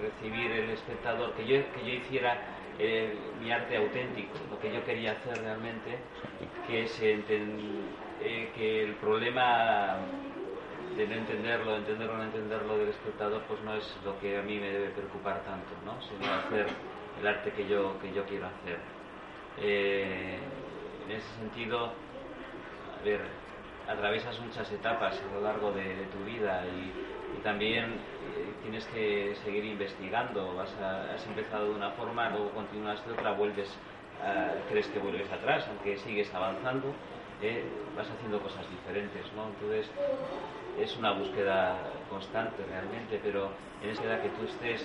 recibir 0.01 0.53
el 0.53 0.70
espectador, 0.70 1.32
que 1.34 1.47
yo, 1.47 1.57
que 1.72 1.84
yo 1.84 1.94
hiciera 1.94 2.38
eh, 2.78 3.14
mi 3.40 3.51
arte 3.51 3.76
auténtico, 3.76 4.34
lo 4.51 4.61
que 4.61 4.72
yo 4.72 4.84
quería 4.84 5.12
hacer 5.12 5.40
realmente, 5.40 5.99
que 6.66 6.82
es 6.84 6.92
que 8.55 8.82
el 8.82 8.94
problema 8.94 9.97
de 10.97 11.07
no 11.07 11.14
entenderlo, 11.14 11.76
entenderlo 11.76 12.14
o 12.14 12.18
no 12.18 12.24
entenderlo 12.24 12.78
del 12.78 12.88
espectador, 12.88 13.42
pues 13.49 13.61
no 13.62 13.74
es 13.74 13.97
lo 14.05 14.18
que 14.20 14.38
a 14.38 14.42
mí 14.42 14.59
me 14.59 14.70
debe 14.70 14.90
preocupar 14.90 15.42
tanto, 15.44 15.72
¿no? 15.84 16.01
sino 16.03 16.32
hacer 16.32 16.66
el 17.20 17.26
arte 17.26 17.51
que 17.53 17.68
yo, 17.68 17.99
que 18.01 18.12
yo 18.12 18.24
quiero 18.24 18.47
hacer. 18.47 18.78
en 19.59 21.11
ese 21.11 21.28
sentido, 21.38 21.92
a 23.01 23.05
ver, 23.05 23.20
atraviesas 23.89 24.39
muchas 24.41 24.70
etapas 24.72 25.20
a 25.20 25.34
lo 25.34 25.41
largo 25.41 25.72
de, 25.72 26.07
tu 26.12 26.24
vida 26.24 26.64
y, 26.66 26.93
también 27.43 27.84
eh, 27.84 28.55
tienes 28.62 28.84
que 28.87 29.37
seguir 29.45 29.64
investigando. 29.64 30.55
Vas 30.57 30.74
has 30.80 31.24
empezado 31.26 31.68
de 31.68 31.74
una 31.76 31.91
forma, 31.91 32.30
luego 32.30 32.51
continúas 32.51 33.05
de 33.07 33.12
otra, 33.12 33.32
vuelves, 33.32 33.68
crees 34.68 34.89
que 34.89 34.99
vuelves 34.99 35.30
atrás, 35.30 35.64
aunque 35.68 35.97
sigues 35.99 36.32
avanzando. 36.34 36.93
eh, 37.43 37.62
vas 37.97 38.09
haciendo 38.11 38.41
cosas 38.41 38.68
diferentes, 38.70 39.22
¿no? 39.37 39.49
Entonces 39.49 39.87
es 40.80 40.97
una 40.97 41.12
búsqueda 41.12 41.76
constante 42.11 42.64
realmente, 42.68 43.20
pero 43.22 43.51
en 43.82 43.91
esa 43.91 44.05
edad 44.05 44.22
que 44.22 44.28
tú 44.30 44.45
estés 44.45 44.84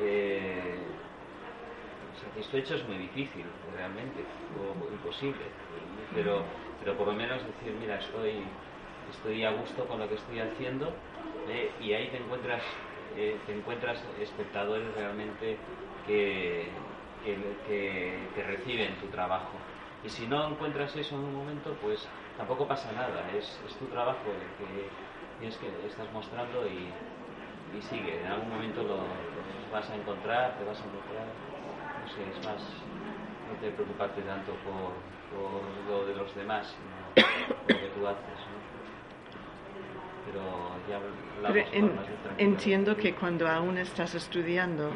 eh, 0.00 0.78
satisfecho 2.22 2.74
es 2.76 2.88
muy 2.88 2.96
difícil 2.98 3.44
realmente, 3.76 4.22
o 4.58 4.92
imposible, 4.92 5.44
pero, 6.14 6.42
pero 6.80 6.96
por 6.96 7.08
lo 7.08 7.14
menos 7.14 7.42
decir, 7.44 7.74
mira, 7.80 7.98
estoy, 7.98 8.42
estoy 9.10 9.44
a 9.44 9.50
gusto 9.52 9.86
con 9.86 9.98
lo 9.98 10.08
que 10.08 10.14
estoy 10.14 10.40
haciendo 10.40 10.92
eh, 11.48 11.70
y 11.80 11.92
ahí 11.92 12.08
te 12.08 12.18
encuentras, 12.18 12.62
eh, 13.16 13.36
te 13.46 13.52
encuentras 13.52 14.02
espectadores 14.20 14.94
realmente 14.94 15.56
que, 16.06 16.68
que, 17.24 18.42
reciben 18.46 18.94
tu 18.96 19.06
trabajo. 19.08 19.52
Y 20.04 20.08
si 20.08 20.26
no 20.26 20.48
encuentras 20.48 20.94
eso 20.96 21.14
en 21.14 21.22
un 21.22 21.34
momento, 21.34 21.76
pues 21.80 22.06
tampoco 22.36 22.66
pasa 22.66 22.90
nada, 22.92 23.22
es, 23.36 23.58
tu 23.78 23.86
trabajo 23.86 24.18
el 24.26 24.66
que 24.66 24.88
tienes 25.38 25.56
que 25.58 25.68
estás 25.86 26.10
mostrando 26.12 26.66
y, 26.66 26.90
sigue, 27.80 28.20
en 28.20 28.26
algún 28.26 28.50
momento 28.50 28.82
lo, 28.82 28.98
vas 29.72 29.88
a 29.88 29.96
encontrar, 29.96 30.58
te 30.58 30.64
vas 30.64 30.78
a 30.78 30.84
encontrar, 30.84 31.24
sé, 32.14 32.22
es 32.38 32.44
más, 32.46 32.60
no 33.48 33.54
te 33.60 33.70
preocuparte 33.70 34.22
tanto 34.22 34.52
por, 34.64 34.92
por 35.32 35.62
lo 35.88 36.06
de 36.06 36.14
los 36.14 36.34
demás, 36.34 36.74
sino 36.76 37.26
lo 37.74 37.80
que 37.80 37.86
tú 37.88 38.06
haces, 38.06 38.40
¿no? 38.50 38.72
Pero 40.26 40.42
ya 40.88 41.00
Pero 41.52 41.66
en- 41.72 41.98
entiendo 42.38 42.96
que 42.96 43.14
cuando 43.14 43.48
aún 43.48 43.76
estás 43.78 44.14
estudiando, 44.14 44.90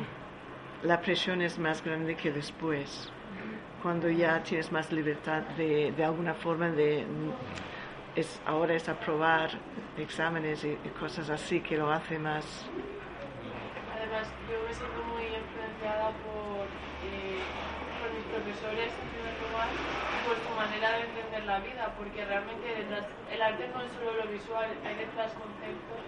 la 0.83 1.01
presión 1.01 1.43
es 1.43 1.59
más 1.59 1.83
grande 1.83 2.15
que 2.17 2.31
después. 2.31 3.11
Cuando 3.83 4.09
ya 4.09 4.43
tienes 4.43 4.71
más 4.73 4.91
libertad 4.93 5.43
de, 5.57 5.93
de 5.93 6.05
alguna 6.05 6.35
forma 6.35 6.69
de... 6.71 7.05
Es, 8.15 8.41
ahora 8.47 8.75
es 8.75 8.89
aprobar 8.89 9.51
exámenes 9.99 10.65
y, 10.65 10.69
y 10.69 10.89
cosas 10.99 11.29
así 11.29 11.61
que 11.61 11.77
lo 11.77 11.91
hace 11.91 12.19
más... 12.19 12.67
Además, 13.95 14.29
yo 14.51 14.57
me 14.67 14.73
siento 14.75 15.03
muy 15.13 15.23
influenciada 15.25 16.11
por, 16.25 16.33
por 16.33 16.36
profesores, 18.37 18.93
en 18.93 19.09
primer 19.09 19.37
lugar, 19.41 19.69
y 20.13 20.19
por 20.29 20.37
su 20.37 20.51
manera 20.51 20.93
de 20.93 21.01
entender 21.05 21.45
la 21.45 21.59
vida, 21.61 21.95
porque 21.97 22.25
realmente 22.25 22.67
detrás, 22.69 23.05
el 23.33 23.41
arte 23.43 23.69
no 23.73 23.81
es 23.83 23.91
solo 23.93 24.13
lo 24.25 24.27
visual, 24.31 24.69
hay 24.85 24.95
detrás 24.97 25.33
conceptos, 25.33 26.03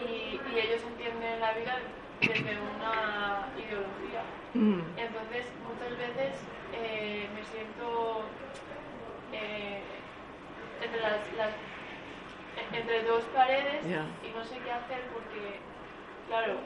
y, 0.00 0.40
y 0.50 0.58
ellos 0.58 0.82
entienden 0.82 1.40
la 1.40 1.52
vida 1.54 1.74
desde 2.20 2.58
una 2.74 3.48
ideología. 3.56 4.22
Mm, 4.54 4.80
Entonces, 4.98 5.46
muchas 5.68 5.92
veces 5.98 6.32
eh, 6.72 7.28
me 7.34 7.42
siento 7.44 8.24
eh, 9.32 9.82
entre, 10.82 11.00
las, 11.00 11.32
las- 11.36 11.54
entre 12.72 13.02
dos 13.04 13.24
paredes 13.34 13.84
y 14.26 14.28
no 14.36 14.44
sé 14.44 14.58
qué 14.64 14.70
hacer 14.72 15.00
porque, 15.12 15.60
claro, 16.28 16.58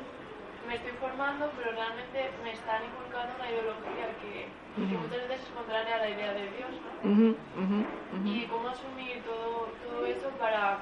me 0.68 0.74
estoy 0.76 0.92
formando, 1.00 1.50
pero 1.56 1.72
realmente 1.72 2.30
me 2.44 2.52
están 2.52 2.84
inculcando 2.84 3.34
una 3.40 3.50
ideología 3.50 4.12
que, 4.20 4.46
que 4.76 4.82
Ujú. 4.84 5.02
muchas 5.02 5.28
veces 5.28 5.40
es 5.40 5.48
contraria 5.56 5.96
a 5.96 5.98
la 5.98 6.10
idea 6.10 6.32
de 6.34 6.44
Dios. 6.52 6.70
¿no? 7.02 7.10
ujú, 7.10 7.28
ujú, 7.56 7.78
ujú. 8.20 8.28
Y 8.28 8.46
cómo 8.46 8.68
asumir 8.68 9.22
todo, 9.24 9.72
todo 9.82 10.06
eso 10.06 10.28
para 10.38 10.78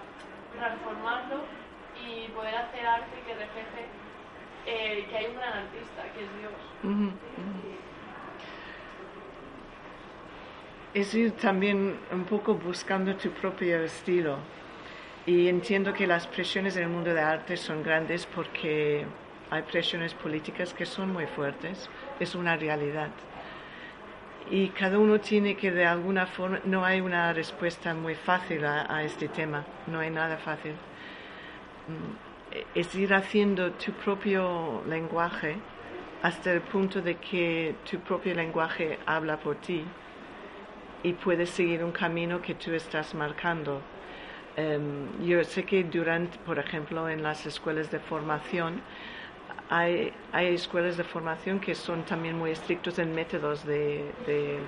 transformarlo 0.58 1.44
y 1.94 2.28
poder 2.30 2.56
hacer 2.56 2.84
arte 2.84 3.16
que 3.26 3.34
refleje 3.34 3.86
eh, 4.66 5.06
que 5.08 5.16
hay 5.16 5.26
un 5.26 5.36
gran 5.36 5.52
artista, 5.52 6.02
que 6.12 6.24
es 6.24 6.30
Dios. 6.40 6.52
Es 10.94 11.14
ir 11.14 11.32
también 11.32 11.96
un 12.10 12.24
poco 12.24 12.54
buscando 12.54 13.14
tu 13.16 13.30
propio 13.30 13.84
estilo. 13.84 14.38
Y 15.26 15.48
entiendo 15.48 15.92
que 15.92 16.06
las 16.06 16.26
presiones 16.26 16.76
en 16.76 16.84
el 16.84 16.88
mundo 16.88 17.14
de 17.14 17.20
arte 17.20 17.56
son 17.56 17.82
grandes 17.82 18.26
porque 18.26 19.06
hay 19.50 19.62
presiones 19.62 20.14
políticas 20.14 20.74
que 20.74 20.86
son 20.86 21.12
muy 21.12 21.26
fuertes. 21.26 21.88
Es 22.20 22.34
una 22.34 22.56
realidad. 22.56 23.10
Y 24.50 24.68
cada 24.68 24.98
uno 24.98 25.18
tiene 25.18 25.56
que 25.56 25.72
de 25.72 25.86
alguna 25.86 26.26
forma, 26.26 26.60
no 26.64 26.84
hay 26.84 27.00
una 27.00 27.32
respuesta 27.32 27.94
muy 27.94 28.14
fácil 28.14 28.64
a, 28.64 29.02
este 29.02 29.28
tema, 29.28 29.64
no 29.88 29.98
hay 30.00 30.10
nada 30.10 30.36
fácil. 30.36 30.72
Mm, 31.88 32.26
Es 32.74 32.94
ir 32.94 33.12
haciendo 33.12 33.72
tu 33.72 33.92
propio 33.92 34.82
lenguaje 34.88 35.56
hasta 36.22 36.52
el 36.52 36.60
punto 36.60 37.02
de 37.02 37.16
que 37.16 37.74
tu 37.90 37.98
propio 38.00 38.34
lenguaje 38.34 38.98
habla 39.06 39.36
por 39.38 39.56
ti 39.56 39.84
y 41.02 41.12
puedes 41.12 41.50
seguir 41.50 41.84
un 41.84 41.92
camino 41.92 42.40
que 42.40 42.54
tú 42.54 42.72
estás 42.72 43.14
marcando. 43.14 43.80
Em, 44.56 45.26
yo 45.26 45.44
sé 45.44 45.64
que 45.64 45.84
durante, 45.84 46.38
por 46.38 46.58
ejemplo, 46.58 47.08
en 47.08 47.22
las 47.22 47.46
escuelas 47.46 47.90
de 47.90 48.00
formación, 48.00 48.80
hay, 49.68 50.12
hay 50.32 50.54
escuelas 50.54 50.96
de 50.96 51.04
formación 51.04 51.60
que 51.60 51.74
son 51.74 52.02
también 52.04 52.38
muy 52.38 52.50
estrictos 52.50 52.98
en 52.98 53.14
métodos 53.14 53.64
de, 53.64 54.12
de, 54.26 54.58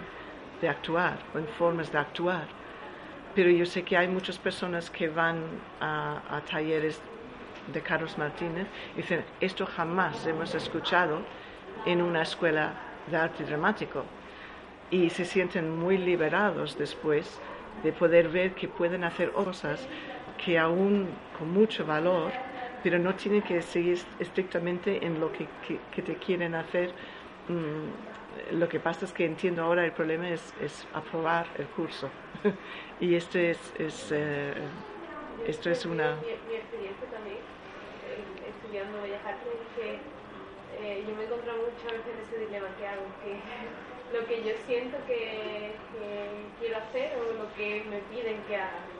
de 0.60 0.68
actuar, 0.68 1.18
o 1.34 1.38
en 1.38 1.46
formas 1.46 1.92
de 1.92 1.98
actuar. 1.98 2.46
Pero 3.34 3.50
yo 3.50 3.66
sé 3.66 3.82
que 3.82 3.96
hay 3.96 4.08
muchas 4.08 4.38
personas 4.38 4.90
que 4.90 5.08
van 5.08 5.42
a, 5.80 6.20
a 6.30 6.40
talleres 6.40 7.00
de 7.72 7.80
Carlos 7.82 8.16
Martínez 8.18 8.66
y 8.94 8.98
dicen, 8.98 9.24
esto 9.40 9.66
jamás 9.66 10.26
hemos 10.26 10.54
escuchado 10.54 11.20
en 11.86 12.02
una 12.02 12.22
escuela 12.22 12.72
de 13.06 13.16
arte 13.16 13.44
dramático. 13.44 14.04
Y 14.90 15.10
se 15.10 15.24
sienten 15.24 15.78
muy 15.78 15.98
liberados 15.98 16.78
después 16.78 17.38
de 17.82 17.92
poder 17.92 18.28
ver 18.28 18.54
que 18.54 18.68
pueden 18.68 19.04
hacer 19.04 19.30
cosas 19.32 19.86
que 20.42 20.58
aún 20.58 21.08
con 21.38 21.52
mucho 21.52 21.84
valor, 21.84 22.32
pero 22.80 22.98
no 22.98 23.14
tienen 23.16 23.42
que 23.42 23.62
seguir 23.62 23.98
estrictamente 24.18 25.04
en 25.06 25.18
lo 25.20 25.32
que, 25.32 25.56
que- 25.60 25.86
que 25.88 26.02
te 26.02 26.18
quieren 26.18 26.54
hacer. 26.54 26.96
Mm, 27.46 27.90
lo 28.52 28.68
que 28.68 28.80
pasa 28.80 29.04
es 29.06 29.12
que 29.12 29.24
entiendo 29.24 29.62
ahora 29.62 29.84
el 29.84 29.92
problema 29.94 30.30
es, 30.30 30.54
es 30.56 30.88
aprobar 30.92 31.52
el 31.56 31.70
curso. 31.70 32.18
y 32.98 33.14
esto 33.14 33.38
es, 33.38 33.72
es, 33.76 34.06
eh, 34.10 34.72
esto 35.44 35.70
es 35.70 35.86
una... 35.86 36.16
Mi, 36.20 36.28
mi 36.46 36.54
experiencia 36.56 37.08
también, 37.10 37.44
eh, 38.02 38.42
estudiando 38.46 39.00
Bellas 39.00 39.24
Artes, 39.24 39.52
es 39.60 39.68
que 39.74 40.12
eh, 40.68 41.04
yo 41.06 41.14
me 41.14 41.22
he 41.22 41.26
encontrado 41.26 41.62
muchas 41.70 41.92
veces 41.92 42.14
en 42.14 42.20
ese 42.20 42.38
dilema 42.38 42.74
que 42.76 42.86
hago, 42.86 43.16
que 43.20 43.42
lo 44.08 44.26
que 44.26 44.44
yo 44.44 44.52
siento 44.66 45.04
que, 45.04 45.86
que 45.90 46.54
quiero 46.58 46.78
hacer 46.78 47.16
o 47.18 47.32
lo 47.32 47.52
que 47.52 47.84
me 47.84 48.00
piden 48.02 48.44
que 48.44 48.56
haga, 48.56 48.92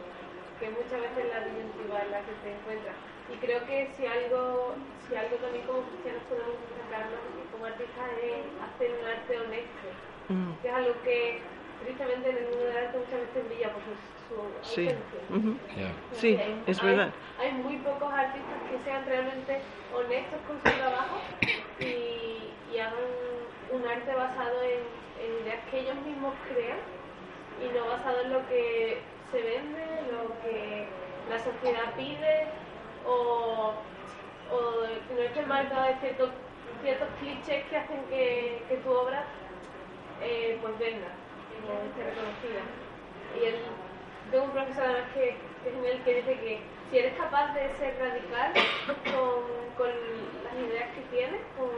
que 0.59 0.70
muchas 0.70 1.01
veces 1.01 1.29
la 1.29 1.45
disyuntiva 1.47 2.03
en 2.05 2.11
la 2.11 2.24
que 2.24 2.35
te 2.35 2.53
encuentras. 2.59 2.99
Y 3.31 3.37
creo 3.37 3.64
que 3.66 3.93
si 3.95 4.07
algo, 4.07 4.74
si 5.07 5.14
algo 5.14 5.37
también 5.37 5.66
como 5.66 5.83
cristianos 5.91 6.22
podemos 6.29 6.57
sacarnos 6.83 7.20
como 7.51 7.64
artistas 7.66 8.05
es 8.22 8.47
hacer 8.62 8.91
un 9.01 9.07
arte 9.07 9.39
honesto, 9.39 9.89
Mm, 10.29 10.53
que 10.61 10.68
es 10.68 10.74
algo 10.74 10.93
que 11.03 11.43
tristemente 11.81 12.29
en 12.31 12.37
el 12.37 12.45
mundo 12.45 12.64
del 12.64 12.76
arte 12.76 12.99
muchas 12.99 13.20
veces 13.20 13.49
brilla 13.49 13.72
por 13.72 13.83
su, 13.83 13.95
su 14.29 14.35
sí, 14.62 14.89
ausencia. 14.89 15.20
sí, 16.12 16.37
Hay- 16.37 16.62
es 16.66 16.83
hay- 16.83 16.87
verdad. 16.87 17.14
Hay 17.39 17.53
muy 17.53 17.76
pocos 17.79 18.12
artistas 18.12 18.59
que 18.70 18.79
sean 18.85 19.07
realmente 19.07 19.62
honestos 19.95 20.41
con 20.47 20.57
su 20.59 20.64
trabajo 20.79 21.16
y, 21.81 22.53
y 22.70 22.79
hagan 22.79 22.95
un 23.70 23.87
arte 23.87 24.12
basado 24.14 24.62
en, 24.62 24.83
en 25.22 25.43
ideas 25.47 25.64
que 25.70 25.81
ellos 25.81 25.97
mismos 26.05 26.35
crean 26.49 26.79
y 27.62 27.68
no 27.76 27.87
basado 27.87 28.20
en 28.22 28.33
lo 28.33 28.47
que 28.49 29.03
se 29.31 29.43
vende, 29.43 29.85
lo 30.12 30.39
que 30.41 30.89
la 31.31 31.39
sociedad 31.39 31.95
pide 31.97 32.49
o, 33.09 33.72
o 34.52 34.61
no 35.14 35.22
es 35.22 35.32
que 35.32 35.40
de 35.40 35.94
ciertos, 36.00 36.30
ciertos 36.82 37.09
clichés 37.20 37.64
que 37.66 37.76
hacen 37.76 38.04
que, 38.11 38.62
que 38.68 38.76
tu 38.76 38.90
obra 38.90 39.24
eh, 40.22 40.59
pues 40.61 40.78
venga 40.78 41.09
o 41.66 41.72
esté 41.88 42.04
reconocida. 42.04 42.62
Y 43.40 43.44
él, 43.44 43.54
tengo 44.30 44.44
un 44.44 44.50
profesor 44.50 44.84
además 44.84 45.11
que, 45.14 45.36
que 45.62 45.68
es 45.68 45.74
genial 45.74 46.02
que 46.04 46.14
dice 46.14 46.34
que 46.40 46.61
si 46.90 46.98
eres 46.98 47.14
capaz 47.16 47.54
de 47.54 47.72
ser 47.78 47.96
radical 47.98 48.52
con, 49.04 49.42
con 49.76 49.90
las 50.44 50.54
ideas 50.54 50.88
que 50.94 51.02
tienes, 51.16 51.40
con, 51.56 51.70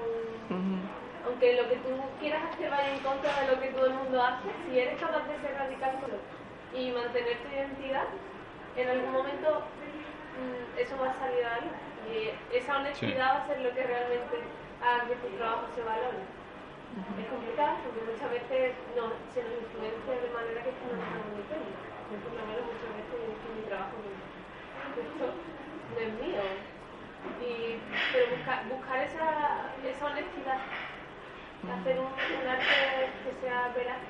aunque 1.26 1.62
lo 1.62 1.68
que 1.68 1.76
tú 1.76 1.90
quieras 2.18 2.42
hacer 2.52 2.70
vaya 2.70 2.94
en 2.94 3.00
contra 3.00 3.40
de 3.40 3.54
lo 3.54 3.60
que 3.60 3.68
todo 3.68 3.86
el 3.86 3.94
mundo 3.94 4.22
hace, 4.22 4.48
si 4.66 4.78
eres 4.78 4.98
capaz 4.98 5.26
de 5.28 5.38
ser 5.40 5.54
radical 5.56 5.98
con 6.00 6.10
y 6.72 6.92
mantener 6.92 7.36
tu 7.38 7.48
identidad, 7.52 8.06
en 8.76 8.88
algún 8.88 9.12
momento 9.12 9.62
eso 10.76 10.96
va 10.98 11.10
a 11.10 11.18
salir 11.18 11.44
a 11.44 11.56
la 11.56 11.60
luz. 11.66 11.76
Y 12.10 12.32
esa 12.56 12.78
honestidad 12.78 13.34
va 13.34 13.44
a 13.44 13.46
ser 13.46 13.60
lo 13.60 13.70
que 13.74 13.82
realmente 13.82 14.36
haga 14.82 15.06
que 15.06 15.16
tu 15.20 15.28
trabajo 15.36 15.68
se 15.74 15.82
valore. 15.84 16.24
Es 16.90 17.26
complicado 17.30 17.78
porque 17.86 18.02
muchas 18.02 18.30
veces 18.34 18.74
no, 18.98 19.14
se 19.30 19.46
nos 19.46 19.62
influencia 19.62 20.10
de 20.10 20.30
manera 20.34 20.58
que 20.64 20.74
no 20.90 20.98
nos 20.98 21.06
cuenta. 21.06 21.54
Yo 22.10 22.18
por 22.18 22.34
lo 22.34 22.42
menos 22.50 22.66
muchas 22.66 22.90
veces 22.98 23.18
es 23.30 23.38
que 23.38 23.48
mi 23.54 23.62
trabajo 23.70 23.94
no, 24.02 24.10
esto 24.98 25.26
no 25.30 25.98
es 26.02 26.12
mío. 26.18 26.42
Y, 27.38 27.78
pero 28.10 28.34
buscar, 28.34 28.66
buscar 28.66 28.98
esa, 29.06 29.70
esa 29.86 30.04
honestidad, 30.06 30.60
hacer 31.68 31.94
un, 32.00 32.10
un 32.10 32.46
arte 32.48 33.12
que 33.22 33.32
sea 33.38 33.70
veraz, 33.76 34.02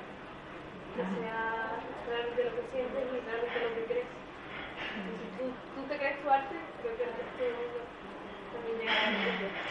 que 0.95 1.03
sea 1.21 1.77
realmente 2.07 2.39
lo 2.49 2.51
que 2.55 2.63
sientes 2.71 3.03
y 3.13 3.17
realmente 3.19 3.57
lo 3.61 3.69
que 3.75 3.83
crees. 3.93 4.09
Tú, 4.91 5.47
tú 5.75 5.87
te 5.87 5.97
crees 5.97 6.21
tu 6.21 6.29
arte, 6.29 6.55
creo 6.81 6.97
que 6.97 7.03
el 7.03 7.13
resto 7.15 7.43
del 7.43 7.53
mundo 7.55 7.79
también 8.51 8.75
llega 8.77 9.11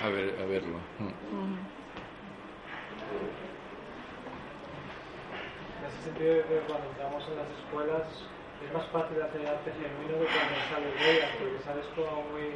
a 0.00 0.08
ver, 0.08 0.32
a 0.40 0.44
verlo. 0.46 0.78
Mm. 0.98 1.12
En 5.76 5.84
ese 5.84 6.00
sentido, 6.04 6.36
yo 6.36 6.42
creo 6.48 6.60
que 6.60 6.66
cuando 6.72 6.88
entramos 6.88 7.20
en 7.28 7.36
las 7.36 7.48
escuelas 7.52 8.04
es 8.64 8.72
más 8.72 8.86
fácil 8.88 9.20
hacer 9.20 9.46
arte 9.46 9.72
genuino 9.72 10.20
que 10.20 10.28
cuando 10.32 10.56
sales 10.72 10.94
de 11.00 11.06
ellas, 11.12 11.30
porque 11.36 11.60
sales 11.64 11.86
como 11.96 12.32
muy, 12.32 12.48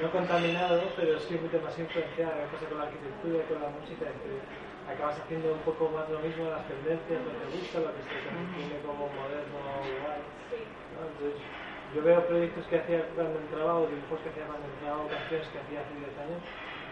no 0.00 0.10
contaminado, 0.12 0.88
pero 0.96 1.20
sí 1.20 1.36
muy 1.36 1.52
más 1.60 1.78
influenciado. 1.78 2.32
Pasa 2.52 2.64
con 2.68 2.78
la 2.78 2.84
arquitectura 2.84 3.44
y 3.44 3.46
con 3.52 3.60
la 3.60 3.68
música, 3.76 4.04
que 4.08 4.65
acabas 4.88 5.18
haciendo 5.20 5.52
un 5.54 5.60
poco 5.60 5.88
más 5.90 6.08
lo 6.10 6.20
mismo 6.20 6.48
las 6.50 6.66
tendencias, 6.68 7.24
lo 7.24 7.30
que 7.32 7.38
te 7.38 7.58
gusta, 7.58 7.80
lo 7.80 7.92
que 7.94 8.02
se 8.06 8.14
define 8.22 8.78
como 8.86 9.08
moderno 9.08 9.58
guay. 10.00 10.22
¿no? 10.94 11.06
Entonces, 11.08 11.40
yo 11.94 12.02
veo 12.02 12.26
proyectos 12.26 12.66
que 12.66 12.78
hacía 12.78 13.08
cuando 13.14 13.38
entraba, 13.40 13.74
o 13.80 13.86
dibujos 13.86 14.20
que 14.20 14.28
hacía 14.30 14.46
cuando 14.46 14.66
entraba, 14.68 15.02
o 15.02 15.08
canciones 15.10 15.48
que 15.48 15.58
hacía 15.58 15.80
hace 15.80 15.94
10 15.94 16.18
años, 16.18 16.40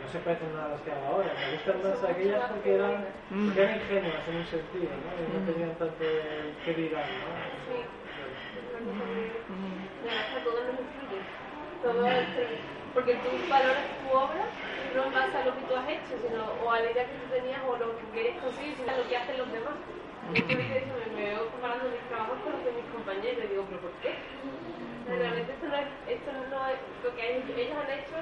no 0.02 0.08
se 0.10 0.18
parecen 0.20 0.52
nada 0.54 0.66
a 0.66 0.70
las 0.72 0.80
que 0.82 0.90
hago 0.92 1.06
ahora. 1.06 1.34
Me 1.40 1.52
gustan 1.54 1.82
más 1.82 2.02
aquellas 2.04 2.50
porque 2.50 2.74
eran, 2.74 3.06
porque 3.46 3.62
eran 3.62 3.76
ingenuas 3.80 4.28
en 4.28 4.36
un 4.36 4.46
sentido, 4.46 4.90
¿no? 5.04 5.10
Y 5.22 5.26
no 5.30 5.38
tenían 5.52 5.74
tanto 5.78 6.04
que 6.64 6.72
dirán, 6.74 7.08
¿no? 7.18 7.26
Sí. 7.66 7.78
Y 10.02 10.06
además 10.08 10.34
a 10.34 10.44
todos 10.44 10.66
nos 10.66 10.80
influye. 10.80 11.22
Todo 11.82 12.06
el- 12.06 12.83
porque 12.94 13.14
tú 13.26 13.30
valoras 13.50 13.90
tu 13.98 14.16
obra 14.16 14.46
no 14.94 15.04
en 15.04 15.12
base 15.12 15.36
a 15.36 15.44
lo 15.44 15.54
que 15.58 15.66
tú 15.66 15.74
has 15.74 15.88
hecho, 15.90 16.14
sino 16.22 16.46
o 16.62 16.70
a 16.70 16.78
la 16.78 16.90
idea 16.92 17.10
que 17.10 17.18
tú 17.18 17.26
tenías 17.34 17.58
o 17.66 17.76
lo 17.76 17.98
que 17.98 18.06
querías 18.14 18.38
conseguir, 18.38 18.78
sino 18.78 18.94
a 18.94 18.98
lo 19.02 19.08
que 19.10 19.16
hacen 19.16 19.38
los 19.38 19.50
demás. 19.50 19.74
Yo 20.32 20.56
me, 20.56 20.64
veo 21.18 21.50
comparando 21.50 21.90
mis 21.90 22.06
trabajos 22.08 22.38
con 22.46 22.52
los 22.54 22.64
de 22.64 22.72
mis 22.78 22.88
compañeros 22.94 23.44
y 23.44 23.48
digo, 23.50 23.66
¿pero 23.66 23.80
por 23.82 23.92
qué? 24.00 24.14
Realmente 25.04 25.52
esto 25.52 25.66
no 25.66 25.76
es, 25.76 25.90
esto 26.08 26.30
no 26.48 26.60
es 26.70 26.78
lo 27.02 27.10
que 27.12 27.22
ellos 27.42 27.76
han 27.76 27.90
hecho, 27.90 28.16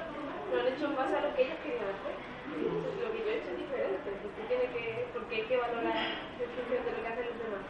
lo 0.51 0.59
han 0.59 0.67
hecho 0.67 0.85
en 0.89 0.95
base 0.97 1.15
a 1.15 1.21
lo 1.21 1.31
que 1.37 1.41
ellos 1.45 1.59
querían 1.63 1.93
hacer. 1.93 2.17
Lo 2.57 3.07
que 3.13 3.19
yo 3.23 3.29
he 3.29 3.37
hecho 3.37 3.53
es 3.53 3.59
diferente. 3.61 4.09
Usted 4.09 4.45
tiene 4.49 4.67
que, 4.73 5.05
porque 5.13 5.35
hay 5.35 5.45
que 5.47 5.57
valorar 5.57 5.95
en 5.95 6.49
función 6.57 6.81
de 6.83 6.91
lo 6.91 6.99
que 6.99 7.07
hacen 7.07 7.25
los 7.29 7.37
demás. 7.39 7.63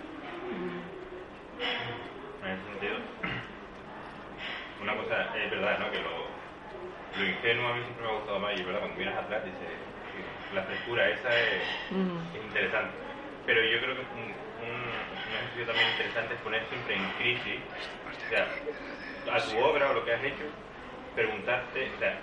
En 2.42 2.50
ese 2.56 2.64
sentido, 2.72 2.96
una 4.82 4.98
cosa 4.98 5.16
es 5.36 5.52
verdad, 5.52 5.78
¿no? 5.78 5.92
Que 5.92 6.00
lo 7.18 7.26
ingenuo 7.26 7.68
a 7.70 7.74
mí 7.76 7.82
siempre 7.84 8.06
me 8.06 8.12
ha 8.12 8.16
gustado 8.16 8.40
más 8.40 8.60
y 8.60 8.64
verdad, 8.64 8.80
cuando 8.80 8.98
vienes 8.98 9.18
atrás 9.18 9.46
dices, 9.46 9.70
la 10.54 10.64
frescura 10.64 11.10
esa 11.10 11.30
es, 11.30 11.64
es 12.36 12.44
interesante. 12.44 12.94
Pero 13.46 13.62
yo 13.64 13.80
creo 13.82 13.96
que 13.96 14.02
un, 14.02 14.34
un, 14.64 14.82
un 14.82 15.34
ejercicio 15.36 15.66
también 15.68 15.90
interesante 15.90 16.34
es 16.34 16.42
poner 16.42 16.64
siempre 16.70 16.96
en 16.96 17.10
crisis, 17.18 17.60
o 18.08 18.30
sea, 18.30 18.48
a 19.36 19.40
tu 19.40 19.58
obra 19.60 19.90
o 19.90 19.94
lo 19.94 20.06
que 20.06 20.14
has 20.14 20.24
hecho, 20.24 20.46
preguntarte, 21.16 21.92
o 21.96 22.00
sea, 22.00 22.20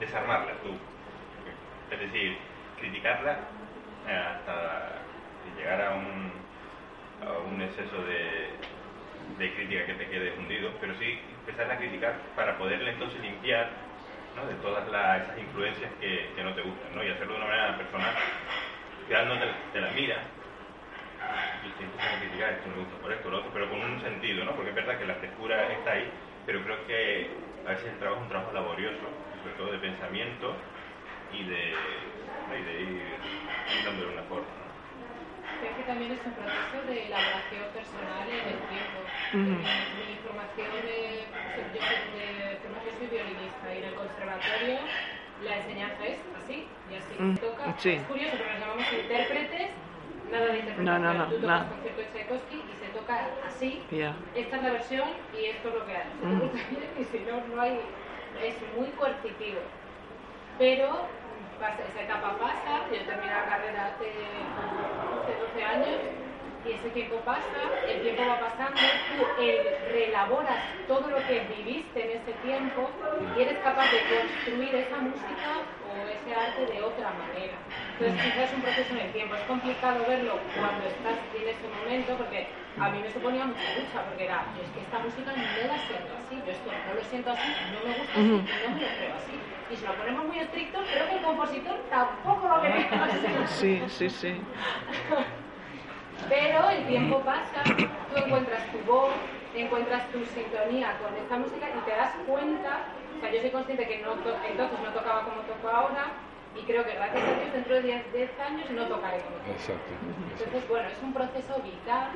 desarmarla 0.00 0.52
tú. 0.62 0.76
Es 1.90 2.00
decir, 2.00 2.36
criticarla 2.78 3.38
eh, 4.08 4.12
hasta 4.12 5.02
llegar 5.56 5.80
a 5.80 5.94
un, 5.94 6.32
a 7.26 7.38
un 7.38 7.62
exceso 7.62 8.02
de, 8.04 8.50
de 9.38 9.54
crítica 9.54 9.86
que 9.86 9.94
te 9.94 10.06
quede 10.08 10.34
hundido, 10.38 10.70
pero 10.80 10.94
sí 10.98 11.18
empezar 11.40 11.70
a 11.70 11.78
criticar 11.78 12.14
para 12.36 12.56
poderle 12.58 12.90
entonces 12.90 13.20
limpiar 13.20 13.70
de 14.42 14.54
todas 14.56 14.86
las, 14.90 15.22
esas 15.22 15.38
influencias 15.38 15.90
que, 16.00 16.32
que 16.34 16.42
no 16.42 16.52
te 16.54 16.62
gustan, 16.62 16.94
¿no? 16.94 17.04
y 17.04 17.08
hacerlo 17.08 17.34
de 17.34 17.38
una 17.38 17.48
manera 17.48 17.78
personal, 17.78 18.14
quedándote 19.08 19.46
te 19.72 19.80
la 19.80 19.90
mira 19.92 20.16
y 21.64 21.70
te 21.78 21.84
empiezan 21.84 22.16
a 22.16 22.20
criticar 22.20 22.52
esto 22.52 22.68
me 22.68 22.82
gusta 22.82 22.96
por 23.00 23.12
esto, 23.12 23.30
lo 23.30 23.38
otro, 23.38 23.50
pero 23.54 23.70
con 23.70 23.80
un 23.80 24.00
sentido, 24.02 24.44
¿no? 24.44 24.52
porque 24.52 24.70
es 24.70 24.76
verdad 24.76 24.98
que 24.98 25.06
la 25.06 25.14
frescura 25.14 25.72
está 25.72 25.92
ahí, 25.92 26.10
pero 26.46 26.62
creo 26.62 26.86
que 26.86 27.30
a 27.64 27.70
veces 27.70 27.92
el 27.92 27.98
trabajo 27.98 28.20
es 28.20 28.24
un 28.24 28.28
trabajo 28.28 28.52
laborioso, 28.52 29.06
sobre 29.42 29.54
todo 29.56 29.72
de 29.72 29.78
pensamiento 29.78 30.54
y 31.32 31.44
de, 31.44 31.72
y 32.58 32.62
de 32.62 32.82
ir 32.82 33.84
dándole 33.84 34.12
una 34.12 34.22
forma. 34.24 34.63
Que 35.76 35.82
también 35.84 36.12
es 36.12 36.20
un 36.24 36.32
proceso 36.32 36.76
de 36.88 37.06
elaboración 37.06 37.64
personal 37.72 38.26
en 38.28 38.44
el 38.48 38.58
tiempo. 38.68 38.98
Ujú. 39.34 39.40
mi, 39.42 39.56
mi 39.98 40.14
formación 40.22 40.70
de, 40.86 41.24
yo 41.74 41.80
soy 41.82 41.98
de 42.14 42.56
formación 42.62 42.92
soy 42.98 43.08
violinista 43.10 43.66
y 43.74 43.78
en 43.78 43.84
el 43.90 43.94
conservatorio 43.94 44.78
la 45.44 45.52
enseñanza 45.58 46.02
es 46.06 46.18
así 46.38 46.56
y 46.90 46.94
así. 46.94 47.14
Mm, 47.18 47.34
Toca, 47.36 47.74
sí. 47.78 47.90
Es 47.98 48.02
curioso 48.06 48.36
porque 48.38 48.52
nos 48.54 48.60
llamamos 48.60 48.86
intérpretes, 48.92 49.66
nada 50.30 50.46
de 50.46 50.58
interpretación. 50.58 51.02
No, 51.02 51.12
no, 51.14 51.14
no, 51.18 51.24
Tú 51.26 51.40
tocas 51.40 51.64
concierto 51.66 52.00
de 52.00 52.08
Tchaikovsky 52.14 52.56
y 52.62 52.74
se 52.78 52.88
toca 52.94 53.14
así. 53.48 53.82
Ya. 53.90 54.14
Esta 54.34 54.56
es 54.56 54.62
la 54.62 54.70
versión 54.70 55.08
y 55.34 55.44
esto 55.46 55.68
es 55.68 55.74
lo 55.74 55.86
que 55.86 55.96
hay. 55.96 56.08
Si 56.14 56.18
te 56.20 56.26
Mm. 56.26 56.40
gusta 56.40 56.60
bien 56.70 56.90
y 56.98 57.04
si 57.04 57.18
no, 57.26 57.34
no 57.54 57.60
hay. 57.60 57.80
Es 58.42 58.56
muy 58.76 58.88
coercitivo. 58.98 59.60
Pero 60.58 61.06
pasa- 61.60 61.82
esa 61.90 62.02
etapa 62.02 62.38
pasa, 62.38 62.86
yo 62.92 62.98
terminé 63.06 63.32
la 63.32 63.46
carrera 63.46 63.86
hace 63.94 64.06
11, 64.06 65.13
12 65.40 65.64
años 65.64 65.98
y 66.64 66.72
ese 66.72 66.88
tiempo 66.90 67.16
pasa, 67.24 67.60
el 67.88 68.00
tiempo 68.00 68.22
va 68.24 68.40
pasando, 68.40 68.80
tú 68.80 69.42
eh, 69.42 69.60
reelaboras 69.92 70.64
todo 70.88 71.10
lo 71.10 71.20
que 71.28 71.44
viviste 71.56 72.00
en 72.00 72.10
ese 72.16 72.32
tiempo 72.40 72.88
y 73.20 73.42
eres 73.42 73.58
capaz 73.60 73.84
de 73.92 74.00
construir 74.08 74.74
esa 74.74 74.96
música 74.96 75.60
o 75.84 76.08
ese 76.08 76.30
arte 76.32 76.72
de 76.72 76.80
otra 76.80 77.12
manera. 77.20 77.56
Entonces 78.00 78.16
quizás 78.16 78.48
es 78.48 78.54
un 78.56 78.62
proceso 78.62 78.90
en 78.96 79.00
el 79.06 79.12
tiempo, 79.12 79.34
es 79.34 79.44
complicado 79.44 80.04
verlo 80.08 80.40
cuando 80.56 80.88
estás 80.88 81.20
en 81.36 81.46
ese 81.52 81.66
momento 81.68 82.16
porque 82.16 82.48
a 82.80 82.90
mí 82.90 82.98
me 82.98 83.10
suponía 83.12 83.44
mucha 83.44 83.68
lucha 83.76 84.02
porque 84.08 84.24
era, 84.24 84.48
yo 84.56 84.64
es 84.64 84.70
que 84.72 84.80
esta 84.80 84.98
música 84.98 85.30
no 85.36 85.68
la 85.68 85.78
siento 85.84 86.12
así, 86.16 86.34
yo 86.40 86.50
esto 86.50 86.70
no 86.72 86.94
lo 86.96 87.04
siento 87.04 87.30
así, 87.30 87.48
no 87.70 87.78
me 87.84 87.92
gusta 87.92 88.16
así, 88.18 88.40
no 88.40 88.70
me 88.72 88.80
lo 88.80 88.88
creo 88.98 89.14
así. 89.14 89.53
Y 89.70 89.76
si 89.76 89.84
lo 89.84 89.94
ponemos 89.94 90.26
muy 90.26 90.38
estricto, 90.38 90.78
creo 90.92 91.08
que 91.08 91.14
el 91.16 91.22
compositor 91.22 91.76
tampoco 91.90 92.48
lo 92.48 92.62
quería 92.62 93.04
así. 93.04 93.46
Sí, 93.46 93.82
sí, 93.88 94.10
sí. 94.10 94.40
Pero 96.28 96.68
el 96.70 96.86
tiempo 96.86 97.20
pasa, 97.20 97.62
tú 97.64 98.16
encuentras 98.16 98.70
tu 98.72 98.78
voz, 98.80 99.12
encuentras 99.54 100.10
tu 100.10 100.24
sintonía 100.26 100.96
con 100.98 101.14
esta 101.16 101.36
música 101.38 101.66
y 101.70 101.80
te 101.88 101.90
das 101.96 102.12
cuenta, 102.26 102.84
o 103.16 103.20
sea, 103.20 103.32
yo 103.32 103.40
soy 103.40 103.50
consciente 103.50 103.86
que 103.86 103.98
no 104.02 104.12
to- 104.14 104.36
entonces 104.48 104.78
no 104.80 104.90
tocaba 104.90 105.24
como 105.24 105.40
toco 105.42 105.68
ahora 105.68 106.04
y 106.54 106.62
creo 106.62 106.84
que 106.84 106.94
gracias 106.94 107.22
a 107.22 107.40
Dios 107.40 107.52
dentro 107.52 107.74
de 107.74 107.82
10, 107.82 108.12
10 108.12 108.40
años 108.40 108.70
no 108.70 108.84
tocaré 108.86 109.20
como 109.22 109.36
toco. 109.38 109.50
Exacto. 109.50 109.92
Entonces, 110.38 110.68
bueno, 110.68 110.88
es 110.88 111.02
un 111.02 111.12
proceso 111.14 111.54
vital 111.62 112.10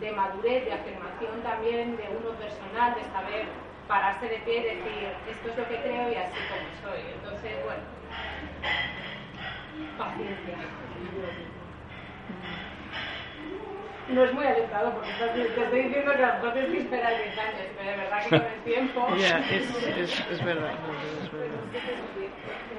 de 0.00 0.12
madurez, 0.12 0.64
de 0.64 0.72
afirmación 0.72 1.42
también, 1.42 1.96
de 1.96 2.04
uno 2.18 2.30
personal, 2.38 2.94
de 2.94 3.02
saber 3.12 3.46
pararse 3.90 4.28
de 4.28 4.38
pie 4.46 4.58
y 4.60 4.62
decir, 4.62 5.08
esto 5.28 5.48
es 5.50 5.56
lo 5.58 5.66
que 5.68 5.76
creo 5.82 6.12
y 6.12 6.14
así 6.14 6.38
como 6.46 6.70
soy. 6.78 7.02
Entonces, 7.10 7.52
bueno, 7.64 7.82
paciencia. 9.98 10.54
No 14.10 14.24
es 14.24 14.32
muy 14.32 14.46
alentado 14.46 14.94
porque 14.94 15.10
te 15.18 15.62
estoy 15.62 15.82
diciendo 15.82 16.12
que 16.14 16.22
a 16.22 16.26
lo 16.28 16.34
mejor 16.34 16.52
tienes 16.52 16.70
que 16.70 16.78
esperar 16.78 17.12
10 17.16 17.38
años, 17.38 17.66
pero 17.76 17.90
de 17.90 17.96
verdad 17.96 18.22
que 18.22 18.28
con 18.30 18.46
el 18.46 18.60
tiempo... 18.62 19.08
Ya, 19.18 19.38
es, 19.50 19.66
es, 19.98 20.30
es 20.30 20.44
verdad. 20.44 20.72
es 21.22 21.32
verdad. 21.32 21.58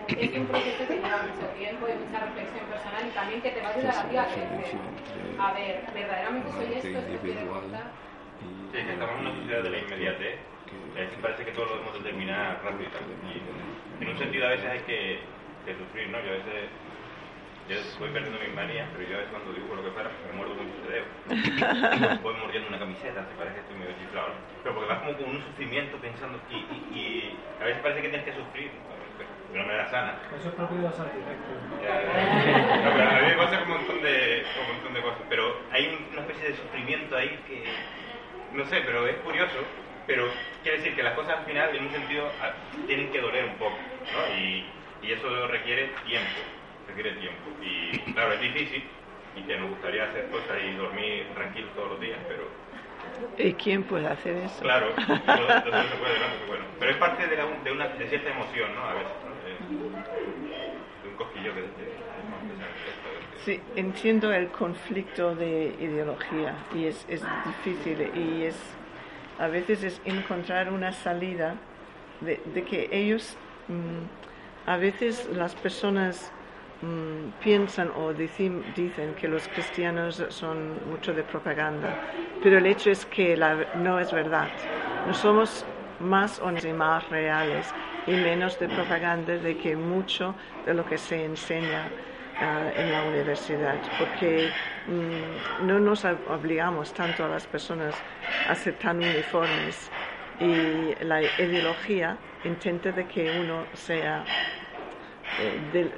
Es 0.07 0.37
un 0.37 0.47
proceso 0.47 0.87
que 0.87 0.95
lleva 0.95 1.23
mucho 1.27 1.47
tiempo 1.59 1.87
y 1.87 1.93
mucha 2.07 2.19
reflexión 2.23 2.65
personal 2.71 3.03
y 3.07 3.11
también 3.11 3.41
que 3.41 3.51
te 3.51 3.61
va 3.61 3.67
a 3.67 3.73
ayudar 3.73 3.95
a 3.95 4.09
ti 4.09 4.17
a 4.17 4.25
crecer. 4.27 4.79
A 5.39 5.53
ver, 5.53 5.83
verdaderamente 5.93 6.51
soy 6.51 6.73
esto, 6.73 6.87
esto 6.87 7.19
quiero 7.21 7.51
contar. 7.51 7.83
Sí, 8.71 8.77
es 8.77 8.85
que 8.85 8.93
estamos 8.93 9.15
en 9.19 9.27
una 9.27 9.35
sociedad 9.35 9.63
de 9.63 9.69
la 9.69 9.77
inmediatez. 9.77 10.50
Es 10.97 11.09
que 11.09 11.17
parece 11.21 11.45
que 11.45 11.51
todo 11.51 11.65
lo 11.65 11.71
debemos 11.73 11.93
determinar 12.03 12.59
rápido 12.63 12.89
y 12.89 12.93
tal. 12.93 13.03
Y 13.31 14.03
en 14.03 14.09
un 14.09 14.17
sentido 14.17 14.47
a 14.47 14.49
veces 14.51 14.69
hay 14.69 14.79
que, 14.81 15.19
que 15.65 15.75
sufrir, 15.77 16.09
¿no? 16.09 16.19
Yo 16.19 16.29
a 16.29 16.37
veces 16.41 16.69
yo 17.69 17.77
voy 17.99 18.09
perdiendo 18.09 18.39
mis 18.41 18.53
manías, 18.53 18.89
pero 18.91 19.07
yo 19.07 19.15
a 19.15 19.19
veces 19.23 19.31
cuando 19.31 19.53
dibujo 19.53 19.75
lo 19.75 19.83
que 19.85 19.91
fuera 19.91 20.09
me 20.27 20.33
muerdo 20.35 20.55
con 20.57 20.65
un 20.67 20.83
dedo. 20.91 21.05
voy 22.23 22.35
mordiendo 22.35 22.67
una 22.67 22.79
camiseta, 22.79 23.23
te 23.23 23.35
parece 23.39 23.55
que 23.55 23.61
estoy 23.61 23.77
medio 23.79 23.95
chiflado. 24.01 24.29
¿no? 24.29 24.35
Pero 24.63 24.75
porque 24.75 24.89
vas 24.89 24.99
como 24.99 25.13
con 25.17 25.29
un 25.37 25.41
sufrimiento 25.41 25.95
pensando 25.97 26.35
y, 26.51 26.55
y, 26.55 26.77
y 26.91 27.03
a 27.61 27.65
veces 27.65 27.81
parece 27.81 28.01
que 28.01 28.09
tienes 28.09 28.25
que 28.27 28.35
sufrir 28.35 28.71
de 28.71 29.55
una 29.55 29.65
manera 29.67 29.89
sana. 29.89 30.19
Eso 30.35 30.49
es 30.49 30.55
propio 30.55 30.77
de 30.77 30.83
los 30.83 30.99
arquitectos. 30.99 31.55
¿no? 31.71 31.77
Pero 31.79 33.09
a 33.09 33.21
mí 33.21 33.27
me 33.31 33.37
pasa 33.39 33.63
un 33.63 33.69
montón 33.69 34.01
de, 34.01 34.43
un 34.59 34.67
montón 34.75 34.93
de 34.93 35.01
cosas, 35.01 35.21
pero 35.29 35.43
hay 35.71 35.87
un- 35.87 36.11
una 36.11 36.21
especie 36.27 36.49
de 36.51 36.55
sufrimiento 36.57 37.15
ahí 37.15 37.39
que, 37.47 37.63
no 38.57 38.65
sé, 38.65 38.81
pero 38.85 39.07
es 39.07 39.15
curioso, 39.17 39.55
pero 40.07 40.31
quiere 40.63 40.77
decir 40.79 40.95
que 40.95 41.03
las 41.03 41.13
cosas 41.15 41.39
al 41.39 41.45
final, 41.45 41.75
en 41.75 41.85
un 41.85 41.91
sentido, 41.91 42.31
tienen 42.87 43.11
que 43.11 43.21
doler 43.21 43.45
un 43.45 43.55
poco, 43.55 43.77
¿no? 43.77 44.37
Y, 44.39 44.65
y 45.07 45.11
eso 45.11 45.47
requiere 45.47 45.87
tiempo, 46.05 46.41
requiere 46.87 47.11
tiempo. 47.13 47.39
Y 47.61 48.13
claro, 48.13 48.33
es 48.33 48.41
difícil 48.41 48.83
y 49.37 49.41
que 49.43 49.57
nos 49.57 49.69
gustaría 49.69 50.03
hacer 50.05 50.25
cosas 50.29 50.57
y 50.63 50.75
dormir 50.75 51.25
tranquilos 51.33 51.69
todos 51.75 51.91
los 51.91 52.01
días, 52.01 52.19
pero 52.27 52.43
¿Y 53.37 53.53
quién 53.53 53.83
puede 53.83 54.07
hacer 54.07 54.35
eso? 54.37 54.61
claro, 54.61 54.87
no, 55.07 55.13
no 55.15 55.47
se 55.63 55.71
puede, 55.71 55.79
no 55.79 55.89
se 55.89 55.97
puede. 55.99 56.21
Bueno, 56.47 56.65
pero 56.79 56.91
es 56.91 56.97
parte 56.97 57.27
de, 57.27 57.37
la- 57.37 57.45
de 57.63 57.71
una, 57.71 57.87
de 57.87 58.07
cierta 58.07 58.29
emoción, 58.29 58.75
¿no? 58.75 58.81
A 58.83 58.93
veces, 58.93 59.11
¿no? 59.25 59.31
De, 59.45 61.09
un 61.09 61.15
cosquillo 61.15 61.51
que... 61.53 61.61
Sí, 63.45 63.59
entiendo 63.75 64.31
el 64.31 64.49
conflicto 64.49 65.33
de 65.35 65.75
ideología 65.79 66.53
y 66.75 66.85
es, 66.85 67.05
es 67.09 67.23
difícil 67.43 68.11
y 68.15 68.43
es 68.43 68.55
a 69.41 69.47
veces 69.47 69.83
es 69.83 70.01
encontrar 70.05 70.71
una 70.71 70.91
salida 70.93 71.55
de, 72.21 72.37
que 72.63 72.89
ellos, 72.91 73.35
mm, 73.67 74.69
a 74.69 74.77
veces 74.77 75.27
las 75.33 75.55
personas 75.55 76.31
mm, 76.83 77.41
piensan 77.43 77.89
o 77.97 78.13
dicen, 78.13 78.63
dicen 78.75 79.15
que 79.15 79.27
los 79.27 79.47
cristianos 79.47 80.23
son 80.29 80.87
mucho 80.87 81.11
de 81.13 81.23
propaganda, 81.23 81.89
pero 82.43 82.59
el 82.59 82.67
hecho 82.67 82.91
es 82.91 83.03
que 83.07 83.35
la, 83.35 83.65
no 83.77 83.99
es 83.99 84.11
verdad. 84.11 84.47
No 85.07 85.13
somos 85.15 85.65
más 85.99 86.39
honestos 86.39 86.69
y 86.69 86.73
más 86.73 87.09
reales 87.09 87.73
y 88.05 88.11
menos 88.11 88.59
de 88.59 88.69
propaganda 88.69 89.33
de 89.37 89.57
que 89.57 89.75
mucho 89.75 90.35
de 90.67 90.75
lo 90.75 90.85
que 90.85 90.99
se 90.99 91.25
enseña 91.25 91.89
en 92.41 92.91
la 92.91 93.03
universidad, 93.03 93.75
porque 93.99 94.49
mm, 94.87 95.67
no 95.67 95.79
nos 95.79 96.05
obligamos 96.05 96.93
tanto 96.93 97.23
a 97.23 97.27
las 97.27 97.45
personas 97.45 97.93
a 98.47 98.55
ser 98.55 98.73
tan 98.75 98.97
uniformes 98.97 99.91
y 100.39 100.95
la 101.03 101.21
ideología 101.21 102.17
intenta 102.43 102.91
de 102.91 103.05
que 103.07 103.39
uno 103.39 103.65
sea 103.73 104.23
eh, 105.39 105.91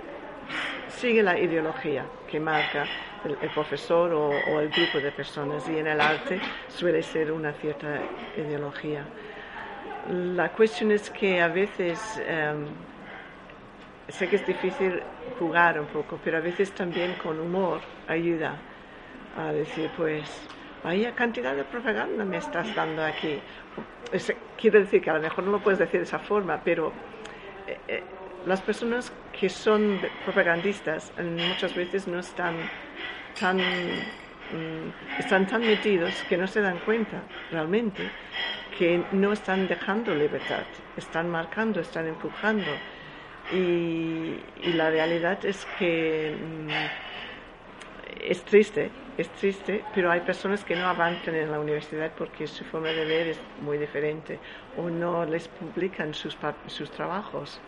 sigue 0.89 1.23
la 1.23 1.39
ideología 1.39 2.05
que 2.29 2.39
marca 2.39 2.85
el, 3.23 3.49
profesor 3.51 4.11
o, 4.11 4.29
o, 4.29 4.59
el 4.59 4.69
grupo 4.69 4.99
de 4.99 5.11
personas 5.11 5.67
y 5.69 5.77
en 5.77 5.87
el 5.87 6.01
arte 6.01 6.41
suele 6.67 7.01
ser 7.01 7.31
una 7.31 7.53
cierta 7.53 8.01
ideología. 8.35 9.05
La 10.09 10.49
cuestión 10.49 10.91
es 10.91 11.09
que 11.09 11.41
a 11.41 11.47
veces 11.47 12.21
em, 12.27 12.65
sé 14.09 14.27
que 14.27 14.35
es 14.35 14.45
difícil 14.45 15.01
jugar 15.39 15.79
un 15.79 15.87
poco, 15.87 16.19
pero 16.23 16.37
a 16.37 16.41
veces 16.41 16.71
también 16.71 17.13
con 17.21 17.39
humor 17.39 17.81
ayuda 18.07 18.55
a 19.37 19.51
decir, 19.51 19.89
pues, 19.95 20.29
vaya 20.83 21.13
cantidad 21.13 21.55
de 21.55 21.63
propaganda 21.63 22.25
me 22.25 22.37
estás 22.37 22.73
dando 22.75 23.03
aquí. 23.03 23.39
quiero 24.59 24.79
decir 24.79 25.01
que 25.01 25.09
a 25.09 25.13
lo 25.13 25.21
mejor 25.21 25.43
no 25.45 25.51
lo 25.51 25.59
puedes 25.59 25.79
decir 25.79 26.01
de 26.01 26.05
esa 26.05 26.19
forma, 26.19 26.61
pero 26.63 26.91
eh, 27.67 27.77
eh, 27.87 28.03
las 28.45 28.61
personas 28.61 29.11
que 29.39 29.49
son 29.49 29.99
propagandistas 30.25 31.13
muchas 31.17 31.73
veces 31.73 32.07
no 32.07 32.19
están 32.19 32.55
tan 33.39 33.57
mm, 33.57 35.19
están 35.19 35.47
tan 35.47 35.61
metidos 35.61 36.13
que 36.27 36.37
no 36.37 36.45
se 36.45 36.61
dan 36.61 36.77
cuenta 36.79 37.21
realmente 37.51 38.09
que 38.77 39.03
no 39.11 39.33
están 39.33 39.67
dejando 39.67 40.13
libertad, 40.15 40.63
están 40.97 41.29
marcando, 41.29 41.79
están 41.79 42.07
empujando. 42.07 42.71
Y, 43.51 44.39
la 44.75 44.89
realidad 44.89 45.43
es 45.45 45.67
que 45.77 46.35
mm, 46.39 46.69
es 48.21 48.43
triste, 48.43 48.89
es 49.17 49.29
triste, 49.29 49.83
pero 49.93 50.09
hay 50.09 50.21
personas 50.21 50.63
que 50.63 50.75
no 50.75 50.87
avanzan 50.87 51.35
en 51.35 51.51
la 51.51 51.59
universidad 51.59 52.11
porque 52.17 52.47
su 52.47 52.63
forma 52.63 52.89
de 52.89 53.05
ver 53.05 53.27
es 53.27 53.39
muy 53.61 53.77
diferente 53.77 54.39
o 54.77 54.89
no 54.89 55.25
les 55.25 55.47
publican 55.47 56.13
sus, 56.13 56.37
sus 56.67 56.89
trabajos 56.91 57.59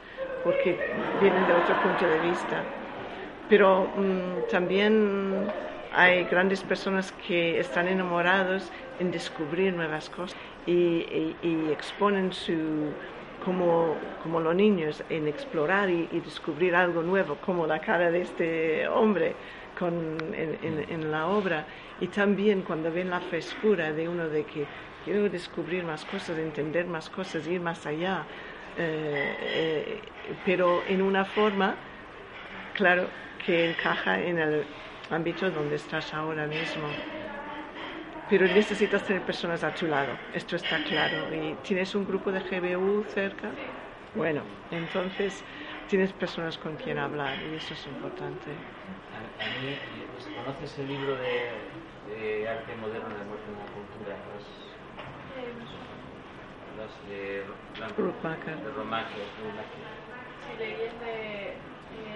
porque 0.44 0.78
vienen 1.20 1.46
de 1.48 1.54
otro 1.54 1.76
punto 1.82 2.08
de 2.08 2.20
vista. 2.30 2.64
Pero 3.50 3.88
mm, 3.96 4.50
también 4.50 5.52
hay 5.96 6.24
grandes 6.26 6.62
personas 6.62 7.14
que 7.28 7.60
están 7.60 7.88
enamorados 7.88 8.70
en 9.00 9.12
descubrir 9.12 9.74
nuevas 9.74 10.10
cosas 10.10 10.38
y, 10.66 11.36
exponen 11.72 12.34
su, 12.34 12.54
como, 13.46 13.96
como, 14.24 14.40
los 14.40 14.56
niños, 14.56 15.04
en 15.10 15.28
explorar 15.28 15.90
y, 15.90 16.08
descubrir 16.20 16.76
algo 16.76 17.04
nuevo, 17.04 17.36
como 17.36 17.68
la 17.68 17.80
cara 17.80 18.10
de 18.12 18.22
este 18.22 18.88
hombre 18.88 19.36
con, 19.78 20.18
en, 20.34 21.12
la 21.12 21.28
obra. 21.28 21.66
Y 22.02 22.08
también 22.08 22.64
cuando 22.64 22.92
ven 22.92 23.10
la 23.12 23.22
frescura 23.22 23.94
de 23.94 24.10
uno 24.10 24.28
de 24.28 24.44
que 24.44 24.66
quiero 25.06 25.30
descubrir 25.30 25.84
más 25.84 26.04
cosas, 26.06 26.38
entender 26.40 26.88
más 26.88 27.10
cosas, 27.10 27.48
ir 27.48 27.62
más 27.62 27.86
allá, 27.86 28.24
eh, 28.78 29.36
eh, 29.40 30.02
pero 30.44 30.84
en 30.88 31.02
una 31.02 31.24
forma, 31.24 31.76
claro, 32.74 33.08
que 33.46 33.70
encaja 33.70 34.20
en 34.20 34.40
el 34.40 34.64
ámbito 35.12 35.52
donde 35.52 35.76
estás 35.76 36.14
ahora 36.14 36.48
mismo 36.48 36.88
pero 38.30 38.48
necesitas 38.48 39.04
tener 39.04 39.22
personas 39.22 39.64
a 39.64 39.74
tu 39.74 39.88
lado, 39.88 40.18
esto 40.34 40.56
está 40.56 40.80
claro. 40.80 41.34
Y 41.34 41.54
tienes 41.64 41.94
un 41.96 42.06
grupo 42.06 42.32
de 42.32 42.40
GBU 42.40 43.06
cerca, 43.14 43.52
bueno, 44.16 44.42
entonces 44.72 45.44
tienes 45.90 46.14
personas 46.14 46.58
con 46.58 46.76
quien 46.78 46.98
hablar 46.98 47.38
y 47.52 47.56
eso 47.56 47.74
es 47.74 47.86
importante. 47.88 48.52
A, 49.42 49.48
mí, 49.60 49.78
¿conoces 50.36 50.80
el 50.80 50.88
libro 50.88 51.16
de, 51.16 52.48
arte 52.48 52.76
moderno 52.78 53.10
de 53.10 53.26
muerte 53.26 53.48
en 53.52 53.60
la 53.60 53.68
cultura? 53.76 54.16
Los, 54.32 54.46
los 56.78 56.92
de, 57.10 57.44
de 57.82 58.72
Romacher. 58.72 59.26
Sí, 60.42 60.54
leí 60.60 60.74
el 60.82 60.98
de 61.00 61.54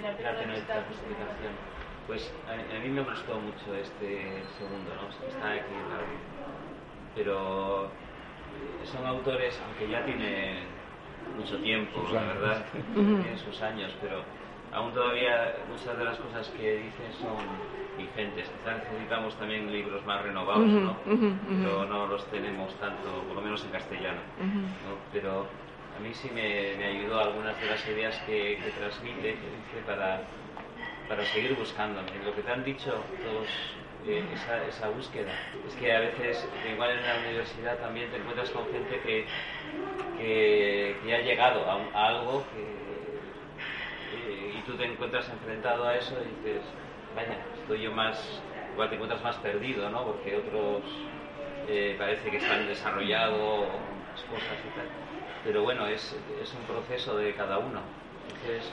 la 0.02 0.12
primera 0.16 0.86
justificación. 0.88 1.79
Pues 2.10 2.34
a, 2.50 2.80
mí 2.80 2.90
me 2.90 3.04
gustó 3.04 3.40
mucho 3.40 3.76
este 3.76 4.42
segundo, 4.58 4.90
¿no? 4.98 5.28
Está 5.28 5.52
aquí 5.52 5.76
en 5.78 5.90
la 5.94 6.02
Pero 7.14 7.88
son 8.84 9.06
autores, 9.06 9.62
aunque 9.64 9.88
ya 9.88 10.04
tienen 10.04 10.58
mucho 11.38 11.60
tiempo, 11.60 12.02
la 12.12 12.22
verdad, 12.24 12.66
tienen 12.96 13.38
sus 13.38 13.62
años, 13.62 13.94
pero 14.02 14.24
aún 14.74 14.92
todavía 14.92 15.56
muchas 15.70 15.96
de 16.00 16.04
las 16.04 16.18
cosas 16.18 16.50
que 16.58 16.78
dicen 16.78 17.14
son 17.22 17.38
vigentes. 17.96 18.50
Quizás 18.50 18.82
necesitamos 18.90 19.36
también 19.36 19.72
libros 19.72 20.04
más 20.08 20.24
renovados, 20.24 20.66
¿no? 20.66 20.98
Pero 21.06 21.86
no 21.86 22.08
los 22.08 22.26
tenemos 22.32 22.74
tanto, 22.80 23.22
por 23.28 23.36
lo 23.36 23.42
menos 23.42 23.64
en 23.66 23.70
castellano. 23.70 24.22
¿no? 24.40 24.98
Pero 25.14 25.46
a 25.96 26.00
mí 26.02 26.12
sí 26.16 26.32
me, 26.34 26.76
me, 26.76 26.86
ayudó 26.86 27.20
algunas 27.20 27.62
de 27.62 27.68
las 27.68 27.88
ideas 27.88 28.18
que, 28.26 28.58
que 28.64 28.72
transmite, 28.80 29.22
que 29.22 29.30
dice 29.36 29.86
para 29.86 30.22
para 31.10 31.26
seguir 31.26 31.56
buscando. 31.56 32.02
Lo 32.24 32.36
que 32.36 32.44
te 32.44 32.52
han 32.52 32.64
dicho 32.64 33.04
todos, 33.24 33.48
eh, 34.08 34.24
esa, 34.32 34.64
esa, 34.68 34.90
búsqueda, 34.90 35.32
es 35.68 35.76
que 35.76 35.92
a 35.92 36.00
veces, 36.00 36.48
igual 36.72 36.92
en 36.92 37.04
la 37.04 37.18
universidad 37.28 37.80
también 37.80 38.12
te 38.12 38.18
encuentras 38.18 38.52
con 38.52 38.64
gente 38.72 39.02
que, 39.02 39.26
que, 40.18 41.16
ha 41.16 41.20
llegado 41.22 41.66
a, 41.66 42.08
algo 42.08 42.44
eh, 44.16 44.54
y 44.56 44.62
tú 44.62 44.78
te 44.78 44.86
encuentras 44.86 45.28
enfrentado 45.30 45.88
a 45.88 45.96
eso 45.96 46.16
y 46.22 46.48
dices, 46.48 46.62
vaya, 47.16 47.40
estoy 47.60 47.82
yo 47.82 47.92
más, 47.92 48.40
igual 48.74 48.90
te 48.90 48.96
encuentras 48.96 49.24
más 49.24 49.38
perdido, 49.38 49.90
¿no? 49.90 50.06
Porque 50.06 50.38
otros 50.38 50.84
eh, 51.68 51.96
parece 51.98 52.30
que 52.30 52.38
están 52.38 52.68
desarrollados 52.68 53.68
las 54.12 54.24
cosas 54.26 54.60
y 54.64 54.78
tal. 54.78 54.86
Pero 55.44 55.64
bueno, 55.64 55.88
es, 55.88 56.16
es 56.40 56.54
un 56.54 56.62
proceso 56.68 57.18
de 57.18 57.34
cada 57.34 57.58
uno. 57.58 57.82
Entonces, 58.28 58.72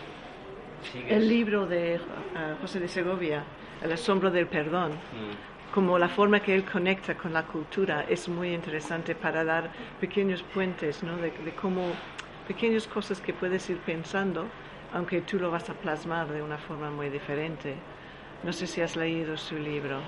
el 1.08 1.28
libro 1.28 1.66
de 1.66 1.96
uh, 1.96 2.60
José 2.60 2.80
de 2.80 2.88
Segovia, 2.88 3.44
El 3.82 3.92
asombro 3.92 4.30
del 4.30 4.46
perdón, 4.46 4.92
mm. 4.92 5.74
como 5.74 5.98
la 5.98 6.08
forma 6.08 6.40
que 6.40 6.54
él 6.54 6.64
conecta 6.64 7.14
con 7.14 7.32
la 7.32 7.42
cultura, 7.44 8.04
es 8.08 8.28
muy 8.28 8.54
interesante 8.54 9.14
para 9.14 9.44
dar 9.44 9.70
pequeños 10.00 10.42
puentes, 10.42 11.02
¿no? 11.02 11.16
de, 11.16 11.30
de 11.30 11.52
cómo 11.60 11.92
pequeñas 12.48 12.86
cosas 12.86 13.20
que 13.20 13.32
puedes 13.32 13.68
ir 13.68 13.78
pensando, 13.78 14.46
aunque 14.92 15.20
tú 15.20 15.38
lo 15.38 15.50
vas 15.50 15.68
a 15.68 15.74
plasmar 15.74 16.28
de 16.28 16.42
una 16.42 16.58
forma 16.58 16.90
muy 16.90 17.10
diferente. 17.10 17.74
No 18.44 18.52
sé 18.52 18.66
si 18.66 18.80
has 18.80 18.96
leído 18.96 19.36
su 19.36 19.56
libro. 19.56 19.98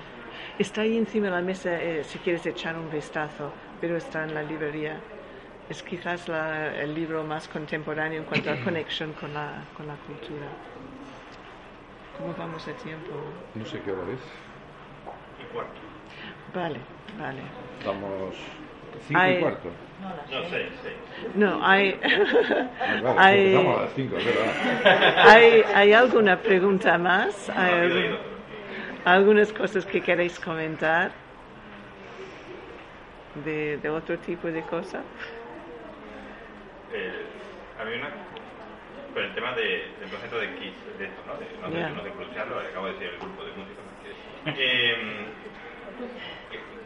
Está 0.57 0.81
ahí 0.81 0.97
encima 0.97 1.27
de 1.27 1.31
la 1.31 1.41
mesa 1.41 1.81
eh, 1.81 2.03
si 2.03 2.19
quieres 2.19 2.45
echar 2.45 2.77
un 2.77 2.89
vistazo, 2.89 3.51
pero 3.81 3.97
está 3.97 4.23
en 4.23 4.33
la 4.33 4.43
librería 4.43 4.99
es 5.69 5.83
quizás 5.83 6.27
el 6.27 6.95
libro 6.95 7.23
más 7.23 7.47
contemporáneo 7.47 8.19
en 8.19 8.25
cuanto 8.25 8.51
a 8.51 8.55
conexión 8.63 9.13
con 9.13 9.33
la, 9.33 9.63
con 9.77 9.87
la 9.87 9.95
cultura. 9.95 10.47
¿Cómo 12.17 12.33
vamos 12.37 12.65
de 12.65 12.73
tiempo? 12.73 13.11
No 13.55 13.65
sé 13.65 13.79
qué 13.81 13.91
hora 13.91 14.01
es. 14.11 14.19
Y 15.41 15.53
cuarto. 15.53 15.79
Vale, 16.53 16.79
vale. 17.17 17.41
Vamos. 17.85 18.35
¿Cinco 19.07 19.21
y 19.25 19.39
cuarto? 19.39 19.69
No, 20.01 20.49
seis, 20.49 20.67
seis. 20.81 20.95
No, 21.35 21.65
hay. 21.65 21.99
Ah, 23.05 23.15
hay... 23.17 23.55
a 23.55 23.61
las 23.61 23.93
cinco, 23.95 24.15
¿verdad? 24.15 25.27
¿Hay, 25.27 25.63
¿Hay 25.73 25.93
alguna 25.93 26.37
pregunta 26.37 26.97
más? 26.97 27.49
¿Hay 27.49 28.17
algunas 29.05 29.53
cosas 29.53 29.85
que 29.85 30.01
queréis 30.01 30.39
comentar? 30.39 31.11
De, 33.45 33.77
de 33.77 33.89
otro 33.89 34.17
tipo 34.17 34.47
de 34.47 34.61
cosas? 34.63 35.03
Eh, 36.93 37.25
a 37.79 37.85
mí 37.85 37.93
una, 37.95 38.09
con 39.13 39.23
el 39.23 39.33
tema 39.35 39.53
de, 39.53 39.93
del 39.99 40.09
concepto 40.09 40.39
de 40.39 40.55
Kiss, 40.55 40.73
de 40.97 41.05
esto, 41.05 41.21
¿no? 41.25 41.35
De, 41.37 41.45
no, 41.61 41.69
yeah. 41.69 41.89
no 41.89 42.03
de 42.03 42.11
pronunciarlo, 42.11 42.59
acabo 42.59 42.87
de 42.87 42.93
decir 42.93 43.09
el 43.09 43.19
grupo 43.19 43.43
de 43.43 43.51
música. 43.51 43.81
Eh, 44.45 44.95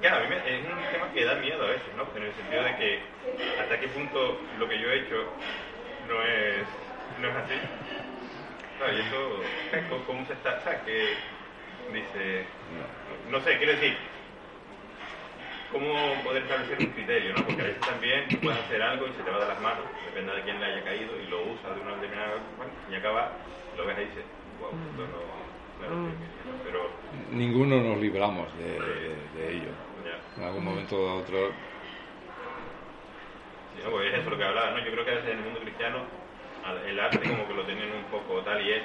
claro, 0.01 0.17
a 0.17 0.19
mí 0.21 0.29
me, 0.29 0.37
es 0.37 0.65
un 0.65 0.91
tema 0.91 1.11
que 1.13 1.25
da 1.25 1.35
miedo 1.35 1.63
a 1.63 1.69
veces, 1.69 1.89
¿no? 1.95 2.07
En 2.15 2.23
el 2.23 2.33
sentido 2.33 2.63
de 2.63 2.75
que 2.75 2.99
hasta 3.61 3.79
qué 3.79 3.87
punto 3.89 4.39
lo 4.59 4.67
que 4.67 4.79
yo 4.79 4.89
he 4.89 4.99
hecho 4.99 5.33
no 6.07 6.21
es, 6.23 6.65
no 7.21 7.29
es 7.29 7.35
así. 7.35 7.53
y 8.91 8.99
eso, 8.99 10.03
¿cómo, 10.07 10.25
se 10.25 10.33
está? 10.33 10.61
¿sabes? 10.61 10.81
Que, 10.81 11.13
dice, 11.93 12.45
no 13.29 13.39
sé, 13.41 13.57
quiero 13.57 13.73
decir, 13.73 13.95
cómo 15.73 16.23
poder 16.23 16.43
establecer 16.43 16.77
un 16.79 16.93
criterio, 16.93 17.33
¿no? 17.33 17.43
Porque 17.45 17.61
a 17.61 17.65
veces 17.65 17.83
también 17.83 18.29
tú 18.29 18.37
puedes 18.39 18.59
hacer 18.59 18.81
algo 18.81 19.07
y 19.07 19.11
se 19.17 19.23
te 19.23 19.31
va 19.31 19.39
de 19.41 19.47
las 19.47 19.61
manos, 19.61 19.85
depende 20.05 20.31
de 20.35 20.41
quién 20.43 20.59
le 20.59 20.65
haya 20.65 20.83
caído, 20.85 21.11
y 21.19 21.25
lo 21.27 21.41
usa 21.51 21.73
de 21.73 21.81
una 21.81 21.95
determinada 21.95 22.33
bueno, 22.57 22.71
y 22.89 22.95
acaba, 22.95 23.33
lo 23.75 23.85
ves 23.85 23.97
ahí 23.97 24.03
y 24.05 24.07
dices, 24.07 24.25
wow, 24.59 24.69
esto 24.69 25.03
no, 25.09 25.19
sí, 25.83 26.49
pero... 26.63 26.89
Ninguno 27.31 27.81
nos 27.81 27.97
libramos 27.97 28.47
de, 28.57 28.79
de- 28.79 29.27
de 29.35 29.51
ello. 29.51 29.71
Ya. 30.05 30.41
En 30.41 30.47
algún 30.47 30.65
momento 30.65 30.95
u 30.95 31.19
otro 31.19 31.49
Sí, 33.73 33.81
no, 33.83 33.89
pues 33.89 34.13
es 34.13 34.19
eso 34.19 34.29
lo 34.29 34.37
que 34.37 34.43
hablaba, 34.43 34.71
¿no? 34.71 34.85
Yo 34.85 34.91
creo 34.91 35.05
que 35.05 35.11
a 35.11 35.15
veces 35.15 35.31
en 35.31 35.37
el 35.39 35.43
mundo 35.45 35.59
cristiano 35.61 36.05
el 36.87 36.99
arte 36.99 37.27
como 37.27 37.47
que 37.47 37.53
lo 37.55 37.63
tienen 37.63 37.91
un 37.91 38.03
poco 38.11 38.39
tal 38.41 38.61
y 38.65 38.71
es, 38.71 38.83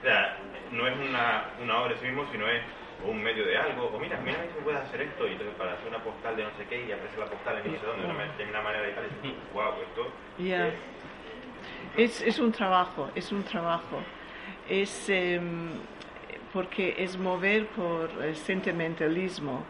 o 0.00 0.04
sea, 0.04 0.38
no 0.70 0.86
es 0.86 0.94
una, 0.98 1.44
una 1.62 1.80
obra 1.82 1.94
en 1.94 2.00
sí 2.00 2.06
mismo, 2.06 2.26
sino 2.30 2.46
es 2.48 2.60
o 3.04 3.10
un 3.10 3.22
medio 3.22 3.44
de 3.44 3.56
algo, 3.56 3.86
o 3.86 3.98
mira, 3.98 4.18
mira 4.24 4.38
si 4.54 4.62
puedes 4.62 4.80
hacer 4.80 5.02
esto, 5.02 5.26
y 5.26 5.32
entonces 5.32 5.54
para 5.56 5.74
hacer 5.74 5.88
una 5.88 6.02
postal 6.02 6.36
de 6.36 6.44
no 6.44 6.50
sé 6.56 6.64
qué, 6.68 6.86
y 6.86 6.92
aparece 6.92 7.18
la 7.18 7.26
postal 7.26 7.58
en 7.58 7.72
no 7.72 7.78
sé 7.78 7.86
dónde, 7.86 8.02
de 8.02 8.50
una, 8.50 8.62
manera 8.62 8.88
y 8.88 8.92
tal, 8.92 9.04
y 9.04 9.28
dices, 9.28 9.42
wow, 9.52 9.72
esto 9.82 10.12
es 10.38 10.74
Es, 11.96 12.22
es 12.22 12.38
un 12.38 12.52
trabajo, 12.52 13.10
es 13.14 13.32
un 13.32 13.42
trabajo. 13.42 14.00
Es 14.68 15.08
em, 15.08 15.70
porque 16.52 16.94
es 16.98 17.16
mover 17.18 17.66
por 17.68 18.10
sentimentalismo, 18.34 19.64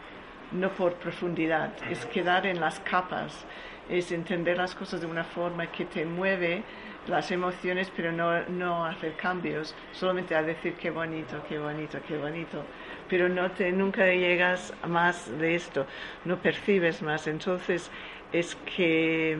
no 0.51 0.69
por 0.69 0.93
profundidad. 0.95 1.71
Es 1.89 2.05
quedar 2.05 2.45
en 2.45 2.59
las 2.59 2.79
capas, 2.81 3.45
es 3.89 4.11
entender 4.11 4.57
las 4.57 4.75
cosas 4.75 5.01
de 5.01 5.07
una 5.07 5.23
forma 5.23 5.67
que 5.67 5.85
te 5.85 6.05
mueve 6.05 6.63
las 7.07 7.31
emociones, 7.31 7.91
pero 7.95 8.11
no, 8.11 8.43
no 8.47 8.85
hacer 8.85 9.15
cambios, 9.15 9.75
solamente 9.91 10.35
a 10.35 10.43
decir 10.43 10.73
qué 10.75 10.89
bonito, 10.89 11.41
qué 11.47 11.59
bonito, 11.59 11.99
qué 12.07 12.17
bonito. 12.17 12.63
Pero 13.09 13.29
no 13.29 13.51
te, 13.51 13.71
nunca 13.71 14.05
llegas 14.07 14.73
más 14.87 15.29
de 15.39 15.55
esto, 15.55 15.85
no 16.25 16.37
percibes 16.37 17.01
más. 17.01 17.27
Entonces 17.27 17.89
es 18.31 18.55
que 18.75 19.37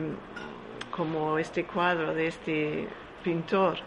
como 0.90 1.38
este 1.38 1.64
cuadro 1.64 2.14
de 2.14 2.28
este 2.28 2.88
pintor 3.22 3.78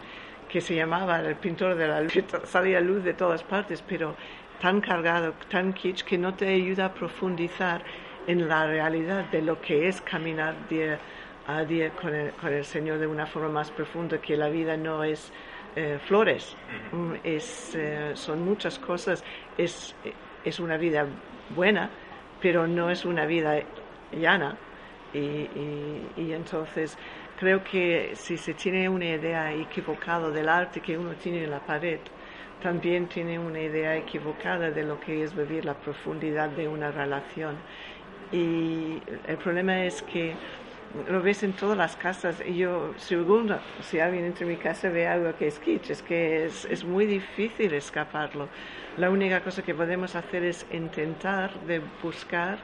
que 0.48 0.60
se 0.60 0.74
llamaba 0.74 1.20
el 1.20 1.36
pintor 1.36 1.74
de 1.74 1.88
la 1.88 2.00
luz, 2.00 2.12
salía 2.44 2.80
luz 2.80 3.04
de 3.04 3.14
todas 3.14 3.42
partes, 3.42 3.82
pero 3.86 4.16
tan 4.60 4.80
cargado, 4.80 5.34
tan 5.50 5.72
kitsch, 5.72 6.04
que 6.04 6.18
no 6.18 6.34
te 6.34 6.48
ayuda 6.48 6.86
a 6.86 6.94
profundizar 6.94 7.82
en 8.26 8.48
la 8.48 8.66
realidad 8.66 9.24
de 9.26 9.42
lo 9.42 9.60
que 9.60 9.88
es 9.88 10.00
caminar 10.00 10.54
día 10.68 10.98
a 11.46 11.64
día 11.64 11.90
con 11.90 12.14
el, 12.14 12.32
con 12.32 12.52
el 12.52 12.64
Señor 12.64 12.98
de 12.98 13.06
una 13.06 13.26
forma 13.26 13.48
más 13.48 13.70
profunda, 13.70 14.18
que 14.18 14.36
la 14.36 14.50
vida 14.50 14.76
no 14.76 15.02
es 15.02 15.32
eh, 15.78 15.98
flores, 15.98 16.56
Mm, 16.90 17.16
es, 17.22 17.74
eh, 17.74 18.12
son 18.14 18.40
muchas 18.42 18.78
cosas, 18.78 19.22
es, 19.56 19.98
es 20.42 20.58
una 20.60 20.78
vida 20.78 21.06
buena, 21.48 21.98
pero 22.38 22.66
no 22.66 22.90
es 22.90 23.04
una 23.04 23.26
vida 23.26 23.62
llana. 24.10 24.64
Y, 25.12 25.18
y- 25.20 26.12
y 26.16 26.32
entonces 26.32 26.98
creo 27.34 27.62
que 27.64 28.14
si 28.16 28.36
se 28.38 28.54
tiene 28.54 28.88
una 28.88 29.06
idea 29.06 29.52
equivocada 29.54 30.30
del 30.30 30.48
arte 30.48 30.80
que 30.82 30.96
uno 30.98 31.16
tiene 31.16 31.44
en 31.44 31.50
la 31.50 31.64
pared, 31.64 32.00
también 32.58 33.08
tiene 33.08 33.38
una 33.38 33.60
idea 33.60 33.96
equivocada 33.96 34.70
de 34.70 34.82
lo 34.84 34.98
que 35.00 35.22
es 35.22 35.34
vivir 35.34 35.64
la 35.64 35.78
profundidad 35.80 36.50
de 36.50 36.68
una 36.68 36.90
relación. 36.90 37.64
Y 38.30 39.04
el 39.24 39.38
problema 39.38 39.84
es 39.86 40.02
que 40.02 40.40
lo 41.08 41.22
ves 41.22 41.42
en 41.42 41.52
todas 41.52 41.76
las 41.76 41.96
casas 41.96 42.42
y 42.44 42.56
yo, 42.56 42.94
segundo, 42.96 43.58
si 43.82 44.00
alguien 44.00 44.24
entra 44.24 44.44
en 44.44 44.50
mi 44.50 44.56
casa 44.56 44.88
ve 44.88 45.06
algo 45.06 45.36
que 45.36 45.48
es 45.48 45.58
kitsch, 45.58 45.90
es 45.90 46.02
que 46.02 46.46
es, 46.46 46.64
es 46.64 46.84
muy 46.84 47.06
difícil 47.06 47.72
escaparlo. 47.74 48.48
La 48.96 49.10
única 49.10 49.42
cosa 49.42 49.62
que 49.62 49.74
podemos 49.74 50.14
hacer 50.16 50.44
es 50.44 50.66
intentar 50.72 51.52
de 51.66 51.80
buscar 52.02 52.58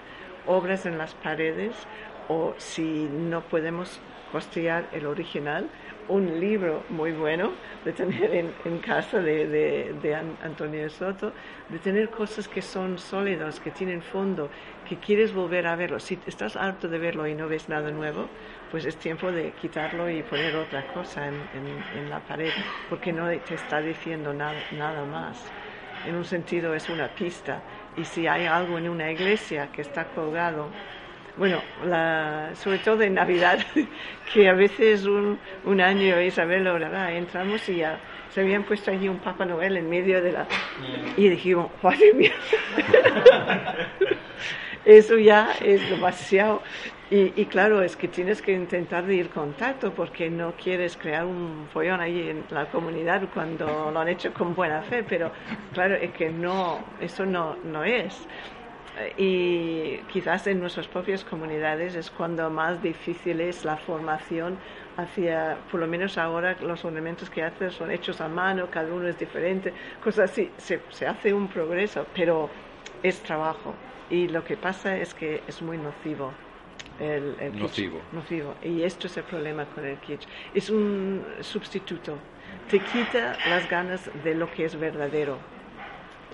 obras 0.46 0.86
en 0.86 0.98
las 0.98 1.14
paredes 1.14 1.74
o 2.28 2.54
si 2.58 3.08
no 3.10 3.42
podemos 3.42 4.00
costear 4.24 4.88
el 4.92 5.06
original, 5.06 5.70
un 6.06 6.38
libro 6.40 6.86
muy 6.88 7.12
bueno 7.12 7.58
de 7.84 7.92
tener 7.92 8.34
en, 8.34 8.78
casa 8.80 9.20
de, 9.20 9.46
de, 9.48 9.94
de 9.94 10.14
An- 10.14 10.38
Antonio 10.40 10.88
Soto, 10.90 11.34
de 11.68 11.78
tener 11.78 12.10
cosas 12.10 12.48
que 12.48 12.62
son 12.62 12.98
sólidas, 12.98 13.60
que 13.60 13.70
tienen 13.72 14.02
fondo, 14.02 14.50
que 14.84 14.98
quieres 15.00 15.32
volver 15.32 15.66
a 15.66 15.76
verlo. 15.76 16.00
Si 16.00 16.20
estás 16.26 16.56
harto 16.56 16.88
de 16.88 16.98
verlo 16.98 17.26
y 17.26 17.34
no 17.34 17.48
ves 17.48 17.68
nada 17.68 17.90
nuevo, 17.90 18.32
pues 18.68 18.84
es 18.84 18.98
tiempo 18.98 19.32
de 19.32 19.54
quitarlo 19.54 20.10
y 20.10 20.22
poner 20.22 20.56
otra 20.56 20.86
cosa 20.86 21.26
en, 21.28 21.48
en- 21.52 21.86
en 21.90 22.08
la 22.08 22.24
pared, 22.24 22.54
porque 22.86 23.12
no 23.12 23.28
te 23.40 23.54
está 23.54 23.80
diciendo 23.82 24.32
nada, 24.34 24.66
nada 24.70 25.04
más. 25.06 25.54
En 26.02 26.14
un 26.16 26.24
sentido 26.24 26.74
es 26.74 26.88
una 26.88 27.14
pista. 27.14 27.64
Y 27.94 28.04
si 28.04 28.26
hay 28.26 28.44
algo 28.46 28.78
en 28.78 28.88
una 28.88 29.10
iglesia 29.10 29.70
que 29.72 29.80
está 29.82 30.10
colgado, 30.10 30.74
bueno, 31.36 31.60
la, 31.86 32.50
sobre 32.54 32.78
todo 32.78 33.02
en 33.02 33.14
Navidad, 33.14 33.58
que 34.32 34.48
a 34.48 34.52
veces 34.52 35.06
un, 35.06 35.38
un 35.64 35.80
año 35.80 36.20
Isabel 36.20 36.66
orará, 36.66 37.12
entramos 37.12 37.68
y 37.68 37.76
ya 37.76 37.98
se 38.30 38.40
habían 38.40 38.64
puesto 38.64 38.90
allí 38.90 39.08
un 39.08 39.18
Papá 39.18 39.44
Noel 39.44 39.76
en 39.76 39.88
medio 39.88 40.20
de 40.20 40.32
la... 40.32 40.46
Y 41.16 41.28
dijimos, 41.28 41.70
madre 41.82 42.12
mía, 42.14 42.32
eso 44.84 45.18
ya 45.18 45.52
es 45.60 45.88
demasiado. 45.88 46.62
Y, 47.10 47.32
y 47.40 47.46
claro, 47.46 47.82
es 47.82 47.96
que 47.96 48.08
tienes 48.08 48.42
que 48.42 48.52
intentar 48.52 49.06
de 49.06 49.14
ir 49.14 49.28
contacto 49.28 49.92
porque 49.92 50.28
no 50.30 50.52
quieres 50.52 50.96
crear 50.96 51.26
un 51.26 51.68
follón 51.72 52.00
ahí 52.00 52.30
en 52.30 52.44
la 52.50 52.66
comunidad 52.66 53.22
cuando 53.32 53.90
lo 53.92 54.00
han 54.00 54.08
hecho 54.08 54.32
con 54.32 54.54
buena 54.54 54.82
fe, 54.82 55.04
pero 55.04 55.30
claro, 55.72 55.94
es 55.94 56.10
que 56.12 56.30
no, 56.30 56.80
eso 57.00 57.24
no, 57.24 57.56
no 57.62 57.84
es. 57.84 58.26
Y 59.16 59.98
quizás 60.12 60.46
en 60.46 60.60
nuestras 60.60 60.86
propias 60.86 61.24
comunidades 61.24 61.96
es 61.96 62.10
cuando 62.10 62.48
más 62.50 62.82
difícil 62.82 63.40
es 63.40 63.64
la 63.64 63.76
formación 63.76 64.56
hacia, 64.96 65.58
por 65.70 65.80
lo 65.80 65.86
menos 65.86 66.16
ahora 66.16 66.56
los 66.60 66.84
ornamentos 66.84 67.28
que 67.28 67.42
haces 67.42 67.74
son 67.74 67.90
hechos 67.90 68.20
a 68.20 68.28
mano, 68.28 68.68
cada 68.70 68.92
uno 68.92 69.08
es 69.08 69.18
diferente, 69.18 69.72
cosas 70.02 70.30
así, 70.30 70.50
se, 70.56 70.80
se 70.90 71.06
hace 71.06 71.34
un 71.34 71.48
progreso, 71.48 72.06
pero 72.14 72.48
es 73.02 73.20
trabajo. 73.22 73.74
Y 74.10 74.28
lo 74.28 74.44
que 74.44 74.56
pasa 74.56 74.96
es 74.96 75.14
que 75.14 75.42
es 75.48 75.60
muy 75.62 75.78
nocivo. 75.78 76.32
El, 77.00 77.34
el 77.40 77.52
kitsch. 77.52 77.62
Nocivo. 77.62 78.00
Nocivo. 78.12 78.54
Y 78.62 78.82
esto 78.82 79.08
es 79.08 79.16
el 79.16 79.24
problema 79.24 79.64
con 79.66 79.84
el 79.84 79.96
kitsch. 79.98 80.26
Es 80.54 80.70
un 80.70 81.24
sustituto. 81.40 82.16
Te 82.70 82.78
quita 82.78 83.36
las 83.48 83.68
ganas 83.68 84.08
de 84.22 84.34
lo 84.34 84.50
que 84.50 84.66
es 84.66 84.78
verdadero. 84.78 85.38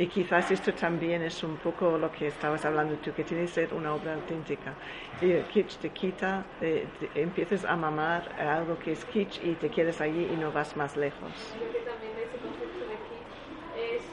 Y 0.02 0.08
quizás 0.08 0.50
esto 0.50 0.72
también 0.74 1.20
es 1.22 1.42
un 1.42 1.58
poco 1.58 1.98
lo 1.98 2.10
que 2.10 2.26
estabas 2.26 2.64
hablando 2.64 2.98
tú, 2.98 3.12
que 3.12 3.22
tiene 3.24 3.42
que 3.44 3.48
ser 3.58 3.74
una 3.74 3.94
obra 3.94 4.14
auténtica. 4.14 4.78
Y 5.20 5.30
el 5.32 5.46
kitsch 5.46 5.78
te 5.78 5.92
quita, 5.92 6.30
eh, 6.60 6.88
te- 6.98 7.10
empiezas 7.20 7.64
a 7.66 7.76
mamar 7.76 8.22
algo 8.40 8.78
que 8.78 8.92
es 8.92 9.04
kitsch 9.04 9.38
y 9.42 9.56
te 9.56 9.70
quedas 9.70 10.00
allí 10.00 10.24
y 10.32 10.36
no 10.36 10.52
vas 10.52 10.74
más 10.76 10.96
lejos. 10.96 11.36
Creo 11.58 11.70
que 11.72 11.80
también 11.80 12.16
ese 12.18 12.38
concepto 12.40 12.86
de 12.86 12.96
kitsch 13.08 13.36
es 13.76 14.04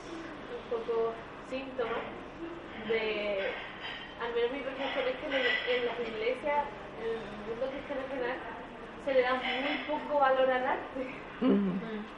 un 0.49 0.68
poco 0.69 1.15
síntoma 1.47 1.99
de, 2.88 3.55
al 4.19 4.34
menos 4.34 4.51
mi 4.51 4.61
percepción 4.64 5.07
es 5.07 5.15
que 5.19 5.26
en, 5.27 5.35
el- 5.35 5.59
en 5.68 5.85
las 5.85 5.99
iglesias, 5.99 6.65
en 6.97 7.05
el 7.05 7.22
mundo 7.47 7.69
cristiano 7.72 8.01
en 8.01 8.09
general, 8.09 8.39
se 9.05 9.14
le 9.14 9.22
da 9.22 9.35
muy 9.43 9.77
poco 9.85 10.19
valor 10.19 10.51
al 10.51 10.65
arte. 10.68 11.23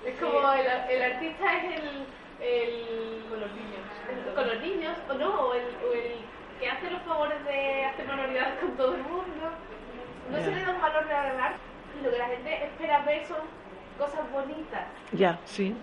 Es 0.01 0.19
como 0.19 0.39
el, 0.53 0.65
el 0.89 1.01
artista 1.03 1.45
es 1.57 1.83
el, 1.83 2.07
el... 2.41 3.25
Con 3.29 3.39
los 3.41 3.51
niños. 3.53 4.35
con 4.35 4.47
los 4.47 4.59
niños, 4.61 4.97
o 5.09 5.13
no, 5.13 5.29
o 5.47 5.53
el, 5.53 5.63
o 5.87 5.93
el 5.93 6.13
que 6.59 6.69
hace 6.69 6.89
los 6.91 7.01
favores 7.03 7.43
de 7.45 7.85
hacer 7.85 8.07
manualidades 8.07 8.59
con 8.59 8.71
todo 8.77 8.95
el 8.95 9.03
mundo. 9.03 9.45
No 10.31 10.37
se 10.37 10.51
Ya. 10.51 10.57
le 10.57 10.65
da 10.65 10.71
un 10.73 10.81
valor 10.81 11.05
real. 11.07 11.55
Y 11.99 12.03
lo 12.03 12.11
que 12.11 12.17
la 12.17 12.27
gente 12.27 12.63
espera 12.65 12.99
ver 13.05 13.25
son 13.25 13.37
cosas 13.97 14.31
bonitas. 14.31 14.85
Ya, 15.13 15.39
sí, 15.45 15.75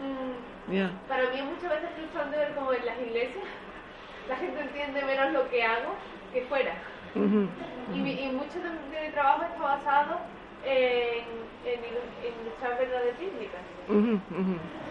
Mm, 0.00 0.72
ya. 0.74 0.90
para 1.08 1.24
mí 1.30 1.42
muchas 1.42 1.70
veces 1.70 1.90
frustrante 1.96 2.36
ver 2.38 2.54
como 2.54 2.72
en 2.72 2.86
las 2.86 2.98
iglesias 3.00 3.44
la 4.28 4.36
gente 4.36 4.60
entiende 4.60 5.02
menos 5.04 5.32
lo 5.32 5.48
que 5.50 5.62
hago 5.62 5.92
que 6.32 6.42
fuera. 6.42 6.72
Ujú. 7.14 7.48
Y, 7.94 7.98
mi- 8.00 8.22
y 8.22 8.28
mucho 8.28 8.58
de, 8.60 8.70
mi 8.70 9.10
trabajo 9.12 9.42
está 9.42 9.60
basado 9.62 10.18
en, 10.64 11.24
en, 11.66 11.84
en 12.24 12.78
verdades 12.78 13.18
bíblicas. 13.18 13.60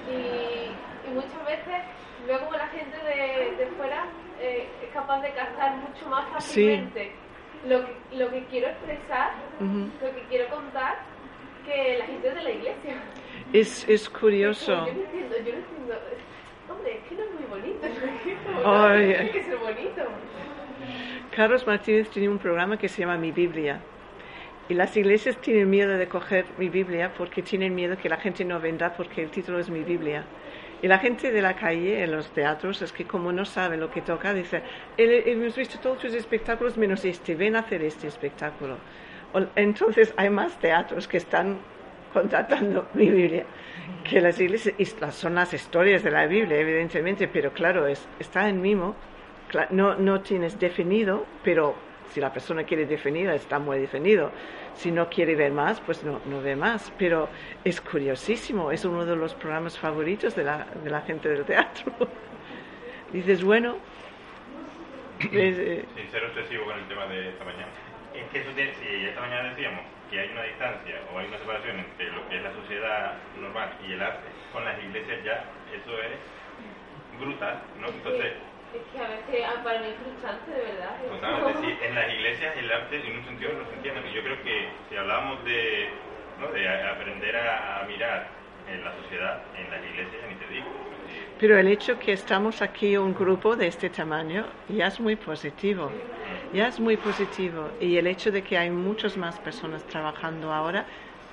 Y, 0.08 0.76
y 1.10 1.14
muchas 1.14 1.46
veces 1.46 1.82
veo 2.28 2.40
como 2.40 2.52
la 2.58 2.68
gente 2.68 2.98
de, 2.98 3.56
de 3.56 3.66
fuera 3.78 4.06
eh, 4.42 4.68
es 4.84 4.90
capaz 4.94 5.22
de 5.22 5.32
captar 5.32 5.76
mucho 5.78 6.08
más 6.08 6.30
fácilmente 6.30 7.12
lo, 7.68 7.86
que, 7.86 8.18
lo 8.18 8.30
que 8.30 8.46
quiero 8.46 8.68
expresar, 8.70 9.34
lo 9.60 10.16
que 10.16 10.22
quiero 10.30 10.48
contar, 10.50 11.00
que 11.66 11.98
la 11.98 12.06
gente 12.06 12.30
de 12.32 12.42
la 12.42 12.52
iglesia. 12.52 12.96
Es, 13.54 13.88
es 13.90 14.10
curioso. 14.10 14.72
Yo 14.72 14.94
no 14.94 15.02
entiendo, 15.02 15.36
yo 15.38 15.52
no 15.52 15.58
entiendo. 15.58 15.96
Hombre, 16.70 16.98
es 16.98 17.04
que 17.10 17.16
no 17.16 17.24
es 17.24 17.32
muy 17.32 17.44
bonito. 17.50 17.88
Ay, 18.66 19.14
Tiene 19.14 19.32
que 19.32 19.44
ser 19.44 19.58
bonito. 19.58 20.04
Carlos 21.36 21.66
Martínez 21.66 22.10
tiene 22.10 22.30
un 22.30 22.38
programa 22.38 22.78
que 22.78 22.88
se 22.88 23.02
llama 23.02 23.18
Mi 23.18 23.32
Biblia. 23.32 23.80
Y 24.68 24.76
las 24.76 24.96
iglesias 24.96 25.36
tienen 25.38 25.70
miedo 25.70 25.98
de 25.98 26.08
coger 26.08 26.46
mi 26.60 26.70
Biblia 26.70 27.12
porque 27.18 27.42
tienen 27.42 27.74
miedo 27.74 27.98
que 27.98 28.08
la 28.08 28.18
gente 28.18 28.46
no 28.46 28.60
venda 28.60 28.94
porque 28.96 29.24
el 29.24 29.32
título 29.32 29.60
es 29.60 29.70
Mi 29.70 29.84
Biblia. 29.84 30.26
Y 30.82 30.88
la 30.88 31.00
gente 31.00 31.32
de 31.32 31.42
la 31.42 31.56
calle, 31.56 32.04
en 32.04 32.12
los 32.12 32.30
teatros, 32.30 32.82
es 32.82 32.94
que 32.94 33.06
como 33.06 33.32
no 33.32 33.46
sabe 33.46 33.76
lo 33.78 33.92
que 33.92 34.02
toca, 34.02 34.34
dice, 34.34 34.62
hemos 34.98 35.56
visto 35.56 35.80
todos 35.80 36.00
tus 36.00 36.14
espectáculos 36.14 36.78
menos 36.78 37.04
este, 37.04 37.36
ven 37.36 37.56
a 37.56 37.60
hacer 37.60 37.82
este 37.84 38.08
espectáculo. 38.08 38.78
Entonces 39.56 40.14
hay 40.16 40.30
más 40.30 40.58
teatros 40.60 41.08
que 41.08 41.18
están 41.18 41.58
contratando 42.14 42.88
mi 42.94 43.10
Biblia 43.10 43.46
que 44.04 44.22
las 44.22 44.40
iglesias, 44.40 44.76
y 44.78 44.86
son 44.86 45.36
las 45.36 45.54
historias 45.54 46.04
de 46.04 46.12
la 46.12 46.26
Biblia, 46.26 46.58
evidentemente, 46.58 47.28
pero 47.28 47.52
claro, 47.52 47.86
es, 47.88 48.08
está 48.20 48.48
en 48.50 48.62
mimo, 48.62 48.96
no, 49.72 49.96
no 49.96 50.22
tienes 50.22 50.60
definido, 50.60 51.26
pero 51.44 51.76
si 52.14 52.20
la 52.20 52.32
persona 52.32 52.64
quiere 52.64 52.86
definir, 52.86 53.30
está 53.30 53.60
muy 53.60 53.80
definido. 53.80 54.32
Si 54.80 54.92
no 54.92 55.10
quiere 55.10 55.36
ver 55.36 55.52
más, 55.52 55.82
pues 55.82 56.06
no, 56.06 56.22
no 56.26 56.42
ve 56.42 56.56
más. 56.56 56.94
Pero 56.98 57.28
es 57.66 57.82
curiosísimo, 57.82 58.72
es 58.72 58.86
uno 58.86 59.06
de 59.06 59.14
los 59.18 59.36
programas 59.36 59.78
favoritos 59.78 60.36
de 60.38 60.46
la, 60.46 60.66
de 60.82 60.90
la 60.90 61.02
gente 61.02 61.28
del 61.28 61.44
teatro. 61.44 61.92
Dices, 63.12 63.44
bueno... 63.44 63.76
Eh, 65.20 65.84
Sin 65.98 66.12
ser 66.12 66.24
obsesivo 66.24 66.64
con 66.64 66.80
el 66.80 66.88
tema 66.88 67.08
de 67.08 67.28
esta 67.28 67.44
mañana. 67.44 67.68
Es 68.16 68.24
que 68.32 68.42
si 68.42 69.06
esta 69.06 69.20
mañana 69.20 69.50
decíamos 69.50 69.82
que 70.10 70.18
hay 70.18 70.30
una 70.32 70.44
distancia 70.44 70.96
o 71.14 71.20
hay 71.20 71.28
una 71.28 71.38
separación 71.40 71.80
entre 71.80 72.12
lo 72.12 72.30
que 72.30 72.38
es 72.38 72.44
la 72.44 72.54
sociedad 72.54 73.14
normal 73.38 73.74
y 73.86 73.92
el 73.92 74.02
arte, 74.02 74.30
con 74.54 74.64
las 74.64 74.82
iglesias 74.82 75.20
ya 75.26 75.44
eso 75.76 75.92
es 76.00 77.20
brutal, 77.20 77.60
¿no? 77.82 77.88
Entonces 77.90 78.32
es 78.74 78.84
que 78.94 79.00
a 79.00 79.10
veces 79.10 79.46
ah, 79.48 79.64
para 79.64 79.80
mí 79.82 79.88
es 79.88 79.96
frustrante, 79.98 80.52
de 80.52 80.62
verdad. 80.62 80.96
Totalmente, 81.10 81.62
sí. 81.62 81.86
En 81.86 81.96
las 81.96 82.14
iglesias 82.14 82.58
el 82.58 82.72
arte 82.72 82.96
en 82.98 83.18
un 83.18 83.26
sentido 83.26 83.54
no 83.54 83.66
se 83.66 83.76
entiende. 83.76 84.14
Yo 84.14 84.22
creo 84.22 84.44
que 84.44 84.70
si 84.90 84.96
hablamos 84.96 85.44
de, 85.44 85.90
¿no? 86.40 86.52
de 86.52 86.68
aprender 86.68 87.36
a, 87.36 87.84
mirar 87.88 88.28
en 88.72 88.84
la 88.84 88.96
sociedad, 89.02 89.42
en 89.58 89.72
las 89.72 89.84
iglesias, 89.84 90.22
ni 90.30 90.36
te 90.36 90.54
digo. 90.54 90.68
Pero 91.40 91.58
el 91.58 91.68
hecho 91.68 91.98
que 91.98 92.14
estamos 92.14 92.62
aquí 92.62 92.98
un 92.98 93.16
grupo 93.16 93.56
de 93.56 93.68
este 93.68 93.90
tamaño 93.90 94.46
ya 94.68 94.88
es 94.88 95.00
muy 95.00 95.16
positivo. 95.16 95.92
Ya 96.54 96.68
es 96.68 96.80
muy 96.80 96.98
positivo. 96.98 97.70
Y 97.80 97.98
el 97.98 98.06
hecho 98.06 98.32
de 98.32 98.44
que 98.44 98.58
hay 98.58 98.70
muchas 98.70 99.18
más 99.18 99.40
personas 99.40 99.84
trabajando 99.86 100.54
ahora 100.54 100.86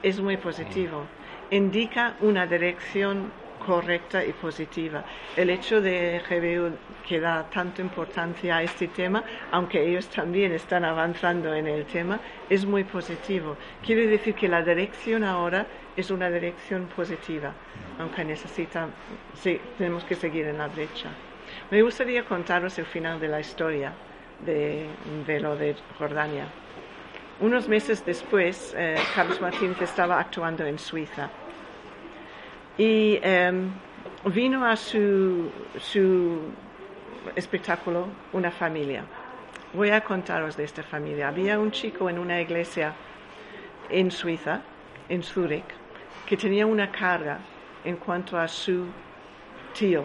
es 0.02 0.20
muy 0.20 0.36
positivo. 0.36 1.04
Indica 1.50 2.16
una 2.20 2.46
dirección 2.46 3.30
correcta 3.66 4.24
y 4.24 4.32
positiva. 4.32 5.04
El 5.36 5.50
hecho 5.50 5.80
de 5.80 6.22
GBU 6.28 6.76
que 7.06 7.20
da 7.20 7.50
tanta 7.50 7.82
importancia 7.82 8.56
a 8.56 8.62
este 8.62 8.88
tema, 8.88 9.24
aunque 9.50 9.84
ellos 9.84 10.08
también 10.08 10.52
están 10.52 10.84
avanzando 10.84 11.52
en 11.52 11.66
el 11.66 11.84
tema, 11.86 12.20
es 12.48 12.64
muy 12.64 12.84
positivo. 12.84 13.56
Quiere 13.84 14.06
decir 14.06 14.34
que 14.34 14.48
la 14.48 14.62
dirección 14.62 15.24
ahora 15.24 15.66
es 15.96 16.10
una 16.10 16.30
dirección 16.30 16.86
positiva, 16.86 17.52
aunque 17.98 18.24
necesita, 18.24 18.88
sí, 19.34 19.60
tenemos 19.76 20.04
que 20.04 20.14
seguir 20.14 20.46
en 20.46 20.58
la 20.58 20.68
brecha. 20.68 21.10
Me 21.70 21.82
gustaría 21.82 22.24
contaros 22.24 22.78
el 22.78 22.86
final 22.86 23.18
de 23.18 23.28
la 23.28 23.40
historia 23.40 23.92
de, 24.44 24.88
lo 25.40 25.56
de 25.56 25.74
Jordania. 25.98 26.46
Unos 27.40 27.68
meses 27.68 28.04
después, 28.04 28.74
eh, 28.76 28.96
Carlos 29.14 29.40
Martínez 29.40 29.80
estaba 29.82 30.20
actuando 30.20 30.64
en 30.64 30.78
Suiza 30.78 31.28
y 32.78 33.18
em, 33.22 33.70
vino 34.26 34.64
a 34.66 34.76
su, 34.76 35.50
su 35.78 36.40
espectáculo 37.34 38.08
una 38.32 38.50
familia. 38.50 39.04
Voy 39.72 39.90
a 39.90 40.02
contaros 40.02 40.56
de 40.56 40.64
esta 40.64 40.82
familia. 40.82 41.28
Había 41.28 41.58
un 41.58 41.70
chico 41.70 42.08
en 42.08 42.18
una 42.18 42.40
iglesia 42.40 42.94
en 43.90 44.10
Suiza, 44.10 44.60
en 45.08 45.22
Zúrich, 45.22 45.64
que 46.26 46.36
tenía 46.36 46.66
una 46.66 46.90
carga 46.90 47.38
en 47.84 47.96
cuanto 47.96 48.38
a 48.38 48.48
su 48.48 48.86
tío, 49.78 50.04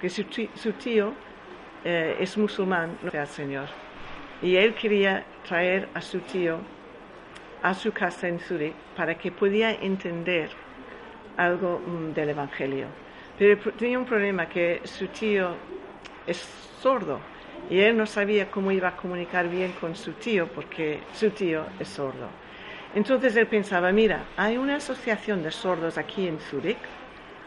que 0.00 0.10
su, 0.10 0.24
tío 0.72 1.12
eh, 1.84 2.16
es 2.20 2.36
musulmán, 2.36 2.98
no 3.02 3.18
al 3.18 3.26
Señor. 3.26 3.68
Y 4.42 4.56
él 4.56 4.74
quería 4.74 5.24
traer 5.46 5.88
a 5.94 6.00
su 6.00 6.20
tío 6.20 6.58
a 7.62 7.74
su 7.74 7.90
casa 7.90 8.28
en 8.28 8.38
Zúrich 8.38 8.74
para 8.94 9.16
que 9.16 9.32
pudiera 9.32 9.72
entender 9.72 10.50
algo 11.36 11.78
mm, 11.78 12.12
del 12.14 12.30
Evangelio. 12.30 12.86
Pero 13.38 13.72
tenía 13.72 13.98
un 13.98 14.06
problema 14.06 14.48
que 14.48 14.80
su 14.84 15.08
tío 15.08 15.50
es 16.26 16.38
sordo 16.80 17.18
y 17.70 17.78
él 17.78 17.96
no 17.96 18.06
sabía 18.06 18.50
cómo 18.50 18.70
iba 18.70 18.88
a 18.88 18.96
comunicar 18.96 19.48
bien 19.48 19.72
con 19.80 19.94
su 19.94 20.12
tío 20.12 20.46
porque 20.46 21.00
su 21.12 21.30
tío 21.30 21.64
es 21.78 21.88
sordo. 21.88 22.28
Entonces 22.94 23.36
él 23.36 23.46
pensaba, 23.46 23.92
mira, 23.92 24.24
hay 24.36 24.56
una 24.56 24.76
asociación 24.76 25.42
de 25.42 25.50
sordos 25.50 25.98
aquí 25.98 26.26
en 26.26 26.38
Zurich, 26.38 26.78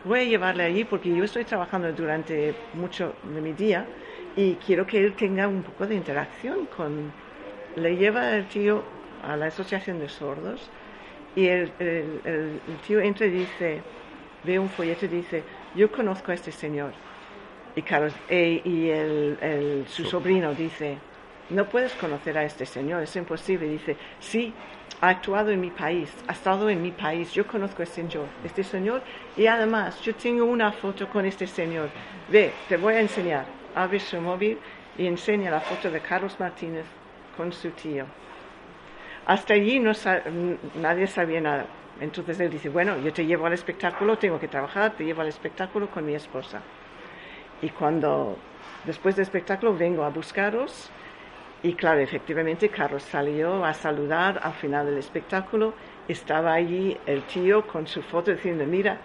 voy 0.03 0.19
a 0.19 0.23
llevarle 0.23 0.63
allí 0.63 0.83
porque 0.83 1.13
yo 1.15 1.23
estoy 1.23 1.43
trabajando 1.45 1.91
durante 1.91 2.53
mucho 2.73 3.13
de 3.23 3.41
mi 3.41 3.53
día 3.53 3.85
y 4.35 4.55
quiero 4.55 4.85
que 4.85 5.03
él 5.03 5.15
tenga 5.15 5.47
un 5.47 5.63
poco 5.63 5.87
de 5.87 5.95
interacción 5.95 6.67
con... 6.67 7.11
Le 7.75 7.95
lleva 7.95 8.35
el 8.35 8.47
tío 8.47 8.83
a 9.23 9.35
la 9.37 9.47
asociación 9.47 9.99
de 9.99 10.09
sordos 10.09 10.69
y 11.35 11.47
el, 11.47 11.71
tío 12.85 12.99
entra 12.99 13.27
y 13.27 13.31
dice, 13.31 13.81
ve 14.43 14.59
un 14.59 14.69
folleto 14.69 15.05
y 15.05 15.09
dice, 15.09 15.43
yo 15.75 15.91
conozco 15.91 16.31
a 16.31 16.35
este 16.35 16.51
señor. 16.51 16.93
Y, 17.75 17.81
Carlos, 17.81 18.13
e, 18.27 18.61
y 18.63 18.89
el, 18.89 19.85
su 19.87 20.05
sobrino 20.05 20.53
dice, 20.53 20.97
no 21.49 21.65
puedes 21.65 21.93
conocer 21.93 22.37
a 22.37 22.43
este 22.43 22.65
señor, 22.65 23.03
es 23.03 23.15
imposible. 23.15 23.67
Dice, 23.67 23.95
sí, 24.19 24.53
ha 25.01 25.09
actuado 25.09 25.51
en 25.51 25.61
mi 25.61 25.69
país, 25.69 26.13
ha 26.27 26.33
estado 26.33 26.69
en 26.69 26.81
mi 26.81 26.91
país, 26.91 27.31
yo 27.31 27.47
conozco 27.47 27.81
a 27.81 27.83
este 27.83 28.01
señor, 28.01 28.25
este 28.43 28.63
señor, 28.63 29.01
y 29.37 29.47
además 29.47 30.01
yo 30.01 30.13
tengo 30.15 30.45
una 30.45 30.71
foto 30.71 31.07
con 31.07 31.25
este 31.25 31.47
señor. 31.47 31.89
Ve, 32.29 32.51
te 32.67 32.77
voy 32.77 32.95
a 32.95 33.01
enseñar. 33.01 33.45
Abre 33.75 33.99
su 33.99 34.19
móvil 34.19 34.57
y 34.97 35.05
enseña 35.05 35.51
la 35.51 35.61
foto 35.61 35.89
de 35.89 36.01
Carlos 36.01 36.35
Martínez 36.39 36.85
con 37.37 37.53
su 37.53 37.69
tío. 37.71 38.05
Hasta 39.29 39.53
allí 39.53 39.79
no 39.79 39.91
nadie 40.81 41.05
sabía 41.05 41.39
nada. 41.39 41.67
Entonces 42.01 42.39
él 42.39 42.49
dice, 42.49 42.67
bueno, 42.69 42.97
yo 42.97 43.13
te 43.13 43.27
llevo 43.27 43.45
al 43.45 43.53
espectáculo, 43.53 44.17
tengo 44.17 44.39
que 44.39 44.47
trabajar, 44.47 44.95
te 44.97 45.05
llevo 45.05 45.21
al 45.21 45.27
espectáculo 45.27 45.87
con 45.91 46.03
mi 46.03 46.15
esposa. 46.15 46.61
Y 47.61 47.69
cuando, 47.69 48.39
después 48.85 49.15
del 49.15 49.21
espectáculo, 49.21 49.77
vengo 49.77 50.03
a 50.03 50.09
buscaros. 50.09 50.89
Y 51.61 51.73
claro, 51.73 51.99
efectivamente, 51.99 52.69
Carlos 52.69 53.03
salió 53.03 53.63
a 53.63 53.75
saludar 53.75 54.39
al 54.41 54.53
final 54.53 54.87
del 54.87 54.97
espectáculo. 54.97 55.75
Estaba 56.07 56.53
allí 56.53 56.97
el 57.05 57.21
tío 57.21 57.67
con 57.67 57.85
su 57.85 58.01
foto 58.01 58.31
diciendo, 58.31 58.65
mira, 58.65 58.97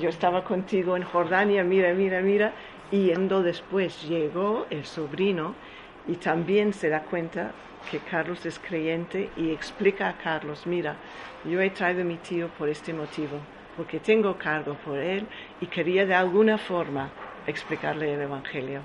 yo 0.00 0.08
estaba 0.08 0.42
contigo 0.42 0.96
en 0.96 1.02
Jordania, 1.02 1.62
mira, 1.64 1.92
mira, 1.92 2.22
mira. 2.22 2.52
Y 2.90 3.08
yendo 3.08 3.42
después 3.42 4.08
llegó 4.08 4.66
el 4.70 4.86
sobrino 4.86 5.54
y 6.08 6.14
también 6.14 6.72
se 6.72 6.88
da 6.88 7.00
cuenta 7.00 7.52
que 7.90 7.98
Carlos 7.98 8.44
es 8.46 8.58
creyente 8.58 9.30
y 9.36 9.50
explica 9.50 10.08
a 10.08 10.16
Carlos, 10.16 10.66
mira, 10.66 10.96
yo 11.44 11.60
he 11.60 11.70
traído 11.70 12.02
a 12.02 12.04
mi 12.04 12.16
tío 12.16 12.48
por 12.48 12.68
este 12.68 12.92
motivo, 12.92 13.38
porque 13.76 14.00
tengo 14.00 14.36
cargo 14.36 14.74
por 14.84 14.98
él 14.98 15.26
y 15.60 15.66
quería 15.66 16.06
de 16.06 16.14
alguna 16.14 16.58
forma 16.58 17.10
explicarle 17.46 18.14
el 18.14 18.22
Evangelio. 18.22 18.80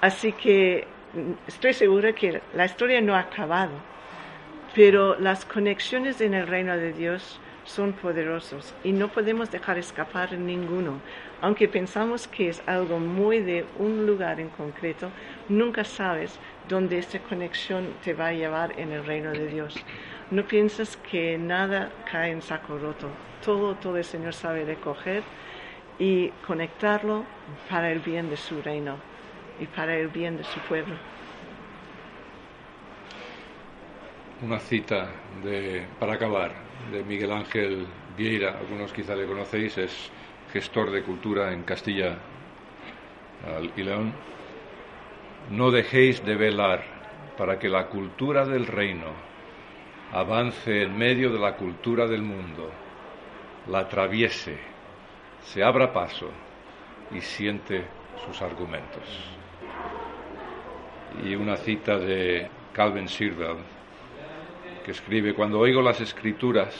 Así 0.00 0.32
que 0.32 0.86
mm, 1.14 1.48
estoy 1.48 1.72
segura 1.72 2.12
que 2.12 2.40
la 2.54 2.66
historia 2.66 3.00
no 3.00 3.14
ha 3.14 3.20
acabado, 3.20 3.72
pero 4.74 5.18
las 5.18 5.44
conexiones 5.44 6.20
en 6.20 6.34
el 6.34 6.46
reino 6.46 6.76
de 6.76 6.92
Dios 6.92 7.40
son 7.66 7.92
poderosos 7.92 8.74
y 8.84 8.92
no 8.92 9.08
podemos 9.08 9.50
dejar 9.50 9.76
escapar 9.76 10.32
ninguno. 10.32 11.00
Aunque 11.42 11.68
pensamos 11.68 12.26
que 12.26 12.48
es 12.48 12.62
algo 12.66 12.98
muy 12.98 13.40
de 13.40 13.66
un 13.78 14.06
lugar 14.06 14.40
en 14.40 14.48
concreto, 14.48 15.10
nunca 15.48 15.84
sabes 15.84 16.38
dónde 16.68 16.98
esta 16.98 17.18
conexión 17.18 17.88
te 18.02 18.14
va 18.14 18.28
a 18.28 18.32
llevar 18.32 18.78
en 18.78 18.92
el 18.92 19.04
reino 19.04 19.32
de 19.32 19.48
Dios. 19.48 19.76
No 20.30 20.44
piensas 20.44 20.96
que 20.96 21.36
nada 21.36 21.90
cae 22.10 22.30
en 22.32 22.42
saco 22.42 22.78
roto. 22.78 23.08
Todo, 23.44 23.74
todo 23.74 23.98
el 23.98 24.04
Señor 24.04 24.32
sabe 24.32 24.64
recoger 24.64 25.22
y 25.98 26.28
conectarlo 26.46 27.24
para 27.68 27.90
el 27.90 28.00
bien 28.00 28.30
de 28.30 28.36
su 28.36 28.62
reino 28.62 28.96
y 29.60 29.66
para 29.66 29.96
el 29.96 30.08
bien 30.08 30.36
de 30.36 30.44
su 30.44 30.58
pueblo. 30.60 30.94
Una 34.42 34.58
cita 34.58 35.08
para 35.98 36.14
acabar 36.14 36.65
de 36.90 37.02
Miguel 37.04 37.32
Ángel 37.32 37.86
Vieira, 38.16 38.58
algunos 38.58 38.92
quizá 38.92 39.14
le 39.14 39.26
conocéis, 39.26 39.76
es 39.78 40.10
gestor 40.52 40.90
de 40.90 41.02
cultura 41.02 41.52
en 41.52 41.62
Castilla 41.64 42.16
y 43.76 43.82
León. 43.82 44.12
No 45.50 45.70
dejéis 45.70 46.24
de 46.24 46.34
velar 46.34 46.82
para 47.36 47.58
que 47.58 47.68
la 47.68 47.86
cultura 47.88 48.44
del 48.46 48.66
reino 48.66 49.12
avance 50.12 50.82
en 50.82 50.96
medio 50.96 51.30
de 51.30 51.38
la 51.38 51.56
cultura 51.56 52.06
del 52.06 52.22
mundo, 52.22 52.70
la 53.68 53.80
atraviese, 53.80 54.56
se 55.42 55.62
abra 55.62 55.92
paso 55.92 56.30
y 57.12 57.20
siente 57.20 57.84
sus 58.24 58.40
argumentos. 58.42 59.02
Y 61.24 61.34
una 61.34 61.56
cita 61.56 61.98
de 61.98 62.48
Calvin 62.72 63.08
Sirvel, 63.08 63.58
que 64.86 64.92
escribe, 64.92 65.34
cuando 65.34 65.58
oigo 65.58 65.82
las 65.82 66.00
escrituras, 66.00 66.72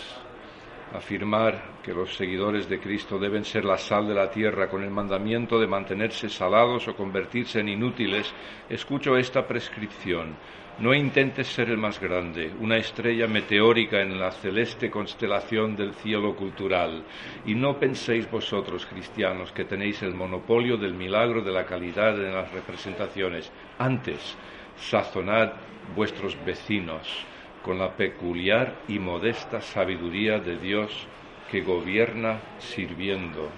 afirmar 0.95 1.81
que 1.83 1.93
los 1.93 2.15
seguidores 2.15 2.69
de 2.69 2.79
Cristo 2.79 3.19
deben 3.19 3.45
ser 3.45 3.65
la 3.65 3.77
sal 3.77 4.07
de 4.07 4.15
la 4.15 4.31
tierra 4.31 4.71
con 4.71 4.85
el 4.85 4.93
mandamiento 4.93 5.59
de 5.59 5.67
mantenerse 5.67 6.29
salados 6.29 6.87
o 6.87 6.95
convertirse 6.95 7.59
en 7.59 7.69
inútiles, 7.69 8.33
escucho 8.71 9.17
esta 9.17 9.45
prescripción. 9.45 10.37
No 10.79 10.95
intentes 10.95 11.49
ser 11.49 11.69
el 11.69 11.79
más 11.79 11.99
grande, 11.99 12.53
una 12.61 12.77
estrella 12.77 13.27
meteórica 13.27 14.01
en 14.01 14.21
la 14.21 14.31
celeste 14.31 14.89
constelación 14.89 15.75
del 15.75 15.93
cielo 15.95 16.37
cultural, 16.37 17.03
y 17.45 17.57
no 17.57 17.77
penséis 17.77 18.31
vosotros, 18.31 18.87
cristianos, 18.87 19.51
que 19.51 19.65
tenéis 19.65 20.01
el 20.03 20.15
monopolio 20.15 20.77
del 20.77 20.95
milagro 20.95 21.43
de 21.43 21.51
la 21.51 21.67
calidad 21.67 22.17
en 22.25 22.33
las 22.33 22.53
representaciones. 22.53 23.51
Antes, 23.81 24.37
sazonad 24.77 25.55
vuestros 25.97 26.37
vecinos 26.45 27.27
con 27.67 27.81
la 27.81 27.97
peculiar 27.97 28.77
y 28.87 29.01
modesta 29.01 29.61
sabiduría 29.61 30.39
de 30.39 30.57
Dios 30.57 31.09
que 31.51 31.63
gobierna 31.63 32.39
sirviendo, 32.61 33.51